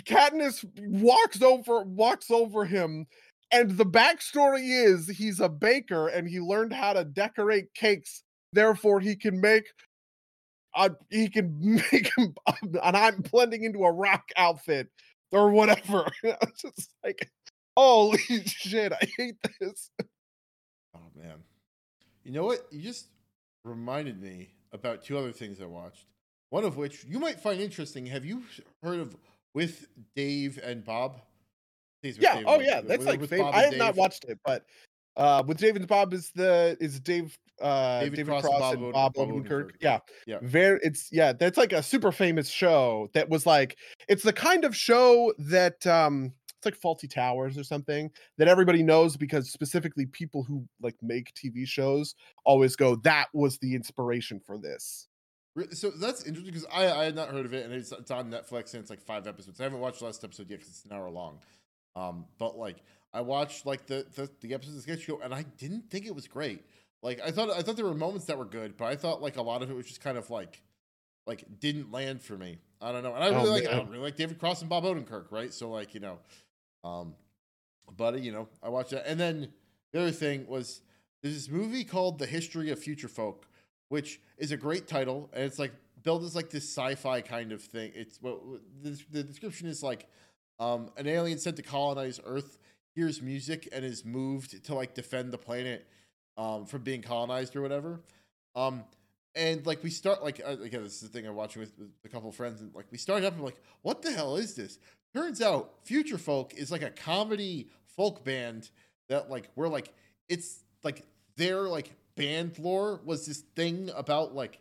[0.04, 3.06] Katniss walks over walks over him
[3.50, 8.22] and the backstory is he's a baker and he learned how to decorate cakes.
[8.52, 9.66] Therefore, he can make
[10.74, 11.56] uh, he can
[11.92, 12.34] make him
[12.82, 14.88] and I'm blending into a rock outfit
[15.32, 16.06] or whatever.
[16.22, 17.30] it's just like,
[17.76, 19.90] holy shit, I hate this.
[20.94, 21.42] Oh man.
[22.28, 22.66] You know what?
[22.70, 23.06] You just
[23.64, 26.04] reminded me about two other things I watched.
[26.50, 28.04] One of which you might find interesting.
[28.04, 28.42] Have you
[28.82, 29.16] heard of
[29.54, 31.22] With Dave and Bob?
[32.02, 32.42] Yeah.
[32.46, 32.82] Oh, yeah.
[32.82, 33.20] That's like.
[33.32, 33.78] I have Dave.
[33.78, 34.66] not watched it, but
[35.16, 38.92] uh, with Dave and Bob is the is Dave uh David, David Cross, Cross and
[38.92, 39.48] Bob, Bob Odenkirk.
[39.48, 39.70] Odenkirk.
[39.80, 39.98] Yeah.
[40.26, 40.38] Yeah.
[40.42, 44.66] Very it's yeah, that's like a super famous show that was like it's the kind
[44.66, 50.06] of show that um it's like Fawlty Towers or something that everybody knows because specifically
[50.06, 52.14] people who like make TV shows
[52.44, 55.06] always go that was the inspiration for this.
[55.72, 58.30] So that's interesting because I, I had not heard of it and it's, it's on
[58.30, 59.60] Netflix and it's like five episodes.
[59.60, 61.38] I haven't watched the last episode yet because it's an hour long.
[61.96, 62.76] Um, but like
[63.12, 66.14] I watched like the the, the episodes of Sketch Show and I didn't think it
[66.14, 66.64] was great.
[67.02, 69.36] Like I thought I thought there were moments that were good, but I thought like
[69.36, 70.62] a lot of it was just kind of like
[71.26, 72.58] like didn't land for me.
[72.80, 73.14] I don't know.
[73.14, 73.74] And I really oh, like man.
[73.74, 75.52] I don't really like David Cross and Bob Odenkirk, right?
[75.52, 76.18] So like, you know,
[76.88, 77.14] um
[77.96, 79.08] but you know, I watched that.
[79.08, 79.48] And then
[79.92, 80.82] the other thing was
[81.22, 83.46] there's this movie called The History of Future Folk,
[83.88, 87.62] which is a great title, and it's like built as like this sci-fi kind of
[87.62, 87.92] thing.
[87.94, 88.40] It's well
[88.82, 90.06] the, the description is like
[90.60, 92.58] um, an alien sent to colonize Earth
[92.94, 95.86] hears music and is moved to like defend the planet
[96.36, 98.00] um, from being colonized or whatever.
[98.56, 98.84] Um,
[99.34, 101.90] and like we start like uh, again, this is the thing I'm watching with, with
[102.04, 104.54] a couple of friends, and like we start up and like, what the hell is
[104.54, 104.78] this?
[105.14, 108.70] Turns out, Future Folk is like a comedy folk band
[109.08, 109.92] that like we're like
[110.28, 111.04] it's like
[111.36, 114.58] their like band lore was this thing about like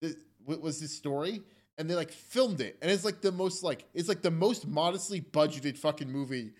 [0.00, 0.14] this,
[0.44, 1.42] was this story
[1.78, 2.76] and they like filmed it.
[2.80, 6.52] And it's like the most like it's like the most modestly budgeted fucking movie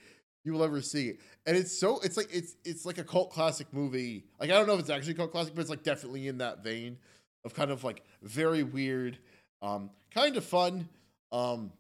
[0.44, 1.14] you will ever see.
[1.46, 4.24] And it's so it's like it's it's like a cult classic movie.
[4.40, 6.64] Like i don't know if it's actually cult classic but it's like definitely in that
[6.64, 6.98] vein
[7.44, 9.18] of kind of like very weird
[9.62, 10.88] um kind of fun
[11.30, 11.72] um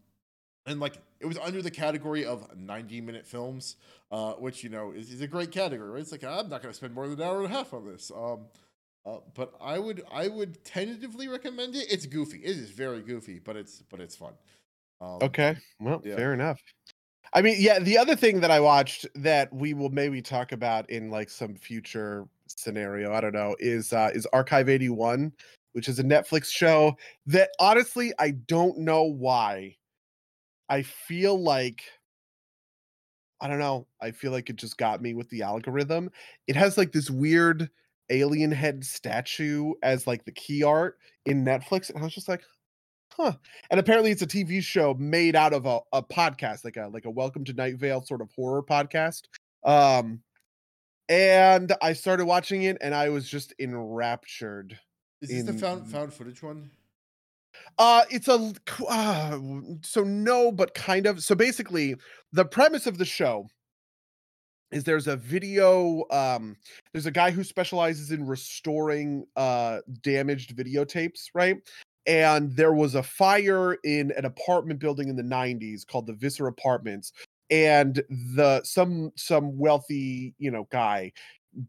[0.66, 3.76] and like it was under the category of 90 minute films
[4.10, 6.72] uh which you know is, is a great category right it's like i'm not going
[6.72, 8.46] to spend more than an hour and a half on this um
[9.04, 11.86] uh, but I would I would tentatively recommend it.
[11.90, 12.38] It's goofy.
[12.38, 14.32] It is very goofy, but it's but it's fun.
[15.00, 16.14] Um, okay, well, yeah.
[16.14, 16.60] fair enough.
[17.34, 17.80] I mean, yeah.
[17.80, 21.56] The other thing that I watched that we will maybe talk about in like some
[21.56, 25.32] future scenario, I don't know, is uh, is Archive eighty one,
[25.72, 29.74] which is a Netflix show that honestly I don't know why.
[30.72, 31.82] I feel like
[33.42, 33.86] I don't know.
[34.00, 36.10] I feel like it just got me with the algorithm.
[36.46, 37.68] It has like this weird
[38.08, 40.96] alien head statue as like the key art
[41.26, 41.90] in Netflix.
[41.90, 42.42] And I was just like,
[43.10, 43.32] huh.
[43.70, 47.04] And apparently it's a TV show made out of a, a podcast, like a like
[47.04, 49.24] a Welcome to Night Vale sort of horror podcast.
[49.64, 50.22] Um
[51.10, 54.78] and I started watching it and I was just enraptured.
[55.20, 56.70] Is this in, the found found footage one?
[57.78, 58.52] Uh it's a
[58.88, 59.38] uh,
[59.82, 61.22] so no, but kind of.
[61.22, 61.96] So basically,
[62.32, 63.48] the premise of the show
[64.72, 66.56] is there's a video um
[66.92, 71.56] there's a guy who specializes in restoring uh damaged videotapes right
[72.06, 76.48] and there was a fire in an apartment building in the 90s called the Visser
[76.48, 77.12] Apartments
[77.50, 78.02] and
[78.34, 81.12] the some some wealthy you know guy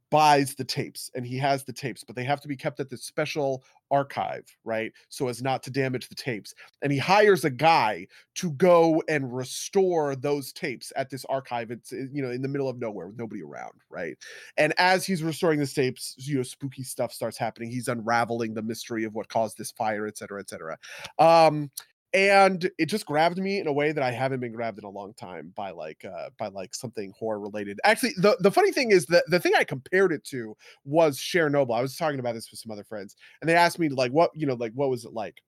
[0.10, 2.90] buys the tapes and he has the tapes but they have to be kept at
[2.90, 7.50] this special archive right so as not to damage the tapes and he hires a
[7.50, 11.70] guy to go and restore those tapes at this archive.
[11.70, 14.18] It's eh, you know in the middle of nowhere with nobody around right
[14.58, 17.70] and as he's restoring the tapes you know spooky stuff starts happening.
[17.70, 20.78] He's unraveling the mystery of what caused this fire et cetera et cetera.
[21.20, 21.70] Um
[22.14, 24.90] and it just grabbed me in a way that I haven't been grabbed in a
[24.90, 27.80] long time by like uh by like something horror related.
[27.84, 31.76] Actually, the the funny thing is that the thing I compared it to was Chernobyl.
[31.76, 34.32] I was talking about this with some other friends, and they asked me like what
[34.36, 35.42] you know like what was it like.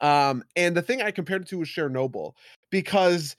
[0.00, 2.32] Um, and the thing I compared it to was Chernobyl
[2.70, 3.36] because,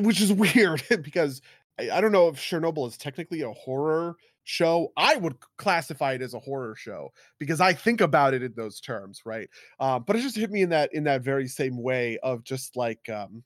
[0.00, 1.40] which is weird because
[1.78, 4.92] I, I don't know if Chernobyl is technically a horror show.
[4.96, 8.80] I would classify it as a horror show because I think about it in those
[8.80, 9.48] terms, right?
[9.80, 12.76] Uh, but it just hit me in that in that very same way of just
[12.76, 13.42] like um,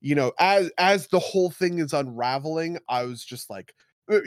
[0.00, 3.74] you know, as as the whole thing is unraveling, I was just like
[4.10, 4.20] uh,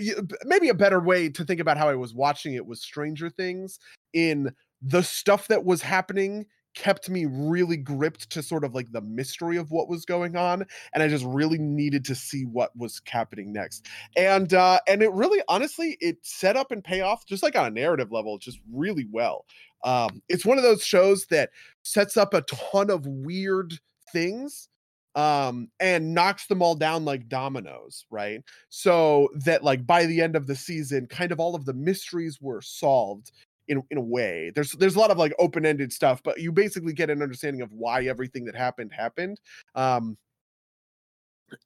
[0.46, 3.80] maybe a better way to think about how I was watching it was Stranger Things
[4.14, 9.02] in the stuff that was happening kept me really gripped to sort of like the
[9.02, 13.02] mystery of what was going on and i just really needed to see what was
[13.06, 13.86] happening next.
[14.16, 17.66] And uh and it really honestly it set up and pay off just like on
[17.66, 19.46] a narrative level just really well.
[19.84, 21.50] Um it's one of those shows that
[21.84, 23.74] sets up a ton of weird
[24.12, 24.70] things
[25.16, 28.42] um and knocks them all down like dominoes right?
[28.70, 32.40] So that like by the end of the season kind of all of the mysteries
[32.42, 33.32] were solved
[33.72, 34.52] in in a way.
[34.54, 37.72] There's there's a lot of like open-ended stuff, but you basically get an understanding of
[37.72, 39.40] why everything that happened happened.
[39.74, 40.18] Um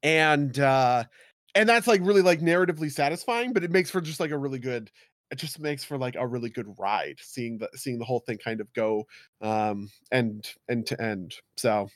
[0.03, 1.03] and uh
[1.55, 4.59] and that's like really like narratively satisfying, but it makes for just like a really
[4.59, 4.91] good
[5.31, 8.37] it just makes for like a really good ride seeing the seeing the whole thing
[8.37, 9.03] kind of go
[9.41, 11.35] um end end to end.
[11.57, 11.89] So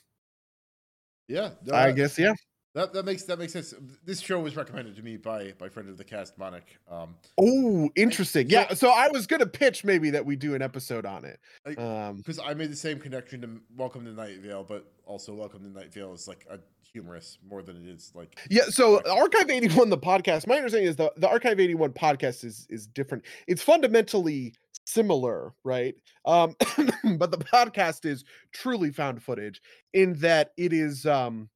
[1.28, 2.34] yeah, I guess yeah.
[2.74, 3.74] That that makes that makes sense.
[4.04, 6.62] This show was recommended to me by by friend of the cast, Monik.
[6.88, 8.48] Um, oh, interesting.
[8.48, 11.40] yeah, so, so I was gonna pitch maybe that we do an episode on it.
[11.64, 15.64] Because um, I made the same connection to Welcome to Night Vale, but also Welcome
[15.64, 16.60] to Night Vale is like a
[16.92, 20.96] humorous more than it is like yeah so archive 81 the podcast my understanding is
[20.96, 24.54] the, the archive 81 podcast is is different it's fundamentally
[24.86, 25.94] similar right
[26.24, 26.56] um
[27.16, 29.62] but the podcast is truly found footage
[29.94, 31.48] in that it is um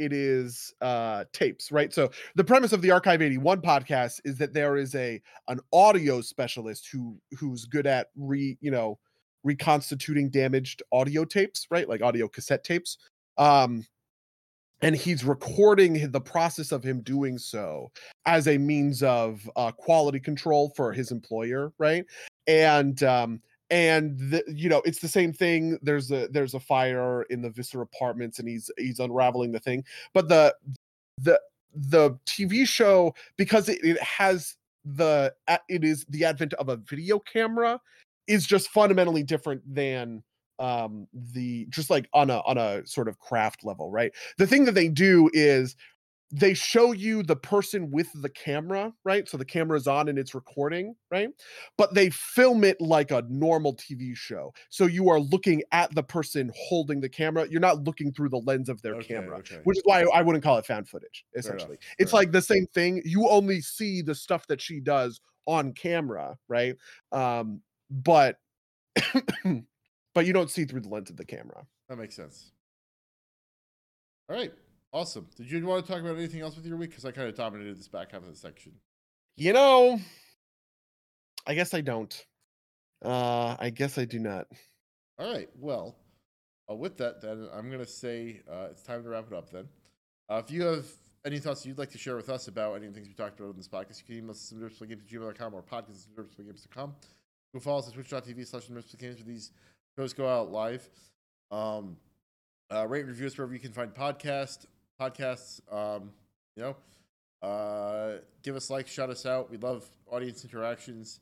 [0.00, 1.92] it is uh tapes right?
[1.92, 6.22] So the premise of the archive 81 podcast is that there is a an audio
[6.22, 8.98] specialist who who's good at re you know
[9.44, 11.88] reconstituting damaged audio tapes right?
[11.88, 12.96] Like audio cassette tapes.
[13.36, 13.86] Um
[14.82, 17.92] and he's recording the process of him doing so
[18.24, 22.06] as a means of uh, quality control for his employer right?
[22.46, 27.22] And um and the, you know it's the same thing there's a there's a fire
[27.24, 30.54] in the visser apartments and he's he's unraveling the thing but the
[31.18, 31.40] the
[31.74, 35.32] the tv show because it, it has the
[35.68, 37.80] it is the advent of a video camera
[38.26, 40.22] is just fundamentally different than
[40.58, 44.12] um the just like on a on a sort of craft level right?
[44.38, 45.76] The thing that they do is
[46.32, 49.28] they show you the person with the camera, right?
[49.28, 51.28] So the camera is on and it's recording, right?
[51.76, 54.54] But they film it like a normal TV show.
[54.68, 57.48] So you are looking at the person holding the camera.
[57.50, 59.58] You're not looking through the lens of their okay, camera, okay.
[59.64, 61.78] which is why I wouldn't call it found footage, essentially.
[61.98, 63.02] It's like the same thing.
[63.04, 66.76] You only see the stuff that she does on camera, right?
[67.10, 68.38] Um, but
[70.14, 71.66] but you don't see through the lens of the camera.
[71.88, 72.52] That makes sense.
[74.28, 74.52] All right.
[74.92, 75.28] Awesome.
[75.36, 76.90] Did you want to talk about anything else with your week?
[76.90, 78.72] Because I kind of dominated this back half of the section.
[79.36, 80.00] You know,
[81.46, 82.26] I guess I don't.
[83.04, 84.46] Uh, I guess I do not.
[85.18, 85.48] All right.
[85.56, 85.96] Well,
[86.70, 89.50] uh, with that, then I'm going to say uh, it's time to wrap it up.
[89.50, 89.68] Then,
[90.28, 90.86] uh, if you have
[91.24, 93.38] any thoughts you'd like to share with us about any of the things we talked
[93.38, 96.90] about in this podcast, you can email us at gmail.com or podcast at games.com.
[96.90, 98.68] You can follow us at twitch.tv slash
[98.98, 99.52] games where these
[99.96, 100.88] shows go out live.
[101.50, 101.96] Um,
[102.72, 104.66] uh, rate and review us wherever you can find podcast
[105.00, 105.60] podcasts.
[105.72, 106.10] Um,
[106.56, 106.76] you know,
[107.46, 109.50] uh, give us likes, shout us out.
[109.50, 111.20] We love audience interactions.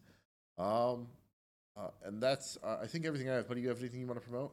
[0.59, 1.07] Um,
[1.77, 3.47] uh, and that's, uh, I think, everything I have.
[3.47, 4.53] But do you have anything you want to promote?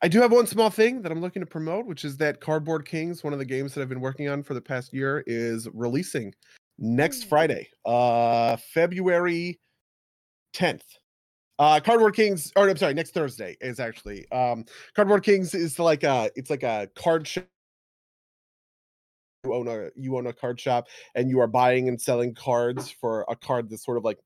[0.00, 2.86] I do have one small thing that I'm looking to promote, which is that Cardboard
[2.86, 5.68] Kings, one of the games that I've been working on for the past year, is
[5.74, 6.34] releasing
[6.78, 9.60] next Friday, uh, February
[10.54, 10.82] 10th.
[11.58, 14.64] Uh, Cardboard Kings, or I'm sorry, next Thursday is actually um,
[14.96, 17.61] Cardboard Kings is like a it's like a card shop you
[19.50, 23.24] own a you own a card shop and you are buying and selling cards for
[23.28, 24.18] a card that's sort of like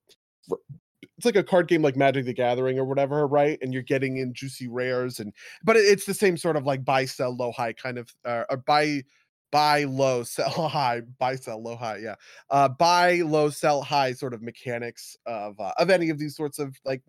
[1.17, 3.59] it's like a card game like Magic the Gathering or whatever, right?
[3.63, 5.33] And you're getting in juicy rares and
[5.65, 8.59] but it's the same sort of like buy sell low high kind of uh, or
[8.59, 9.03] buy
[9.51, 12.15] buy low sell high buy sell low high yeah
[12.51, 16.59] uh buy low sell high sort of mechanics of uh, of any of these sorts
[16.59, 17.03] of like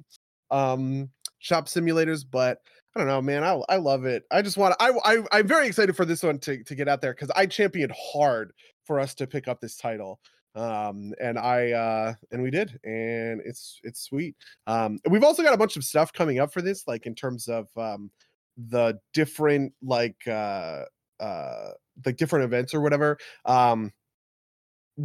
[0.52, 1.10] um
[1.40, 2.62] shop simulators but
[2.96, 3.44] I don't know, man.
[3.44, 4.24] I I love it.
[4.32, 7.02] I just want I I I'm very excited for this one to to get out
[7.02, 8.54] there because I championed hard
[8.86, 10.20] for us to pick up this title.
[10.56, 14.36] Um and I uh and we did and it's it's sweet.
[14.66, 17.48] Um we've also got a bunch of stuff coming up for this, like in terms
[17.48, 18.10] of um
[18.58, 20.84] the different like uh
[21.20, 21.70] uh
[22.06, 23.18] like different events or whatever.
[23.46, 23.92] Um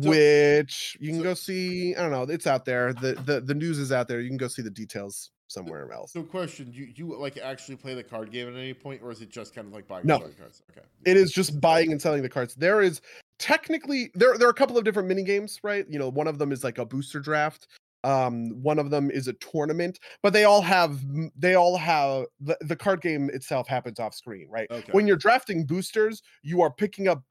[0.01, 1.95] so, which you can so, go see.
[1.95, 2.23] I don't know.
[2.23, 2.95] It's out there.
[2.95, 4.21] The the the news is out there.
[4.23, 6.13] You can go see the details somewhere else.
[6.13, 9.21] So, question: You you like actually play the card game at any point, or is
[9.21, 10.19] it just kind of like buying no.
[10.19, 10.63] cards?
[10.71, 12.55] Okay, it is just buying and selling the cards.
[12.55, 13.01] There is
[13.39, 15.85] technically there there are a couple of different mini games, right?
[15.89, 17.69] You know, one of them is like a booster draft.
[18.05, 21.01] Um, one of them is a tournament, but they all have
[21.37, 24.69] they all have the, the card game itself happens off screen, right?
[24.71, 24.93] Okay.
[24.93, 27.23] When you're drafting boosters, you are picking up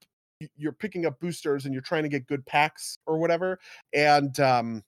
[0.55, 3.59] you're picking up boosters and you're trying to get good packs or whatever.
[3.93, 4.83] And um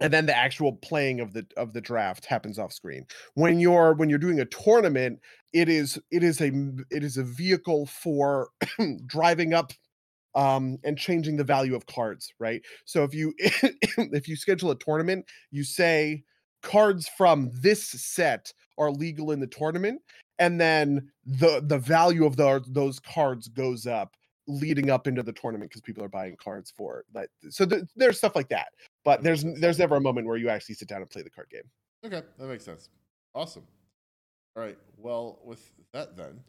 [0.00, 3.06] and then the actual playing of the of the draft happens off screen.
[3.34, 5.20] When you're when you're doing a tournament
[5.52, 6.50] it is it is a
[6.90, 8.48] it is a vehicle for
[9.06, 9.72] driving up
[10.34, 12.62] um and changing the value of cards right?
[12.84, 16.24] So if you if you schedule a tournament you say
[16.62, 20.00] cards from this set are legal in the tournament
[20.38, 24.16] and then the the value of the, those cards goes up
[24.46, 28.18] leading up into the tournament because people are buying cards for that so th- there's
[28.18, 28.68] stuff like that
[29.04, 31.48] but there's there's never a moment where you actually sit down and play the card
[31.50, 31.62] game
[32.04, 32.88] Okay, that makes sense.
[33.34, 33.66] Awesome.
[34.56, 34.78] All right.
[34.96, 36.40] Well, with that, then,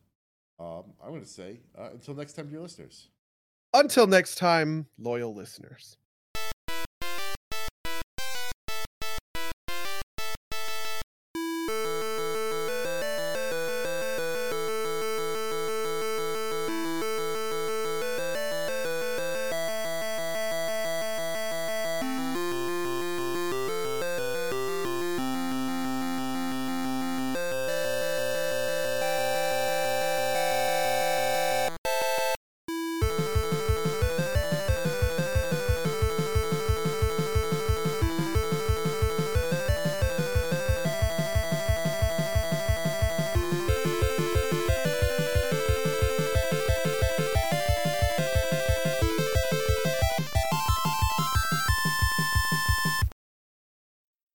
[0.60, 3.10] um, I'm going to say uh, until next time, dear listeners.
[3.74, 5.98] until next time loyal listeners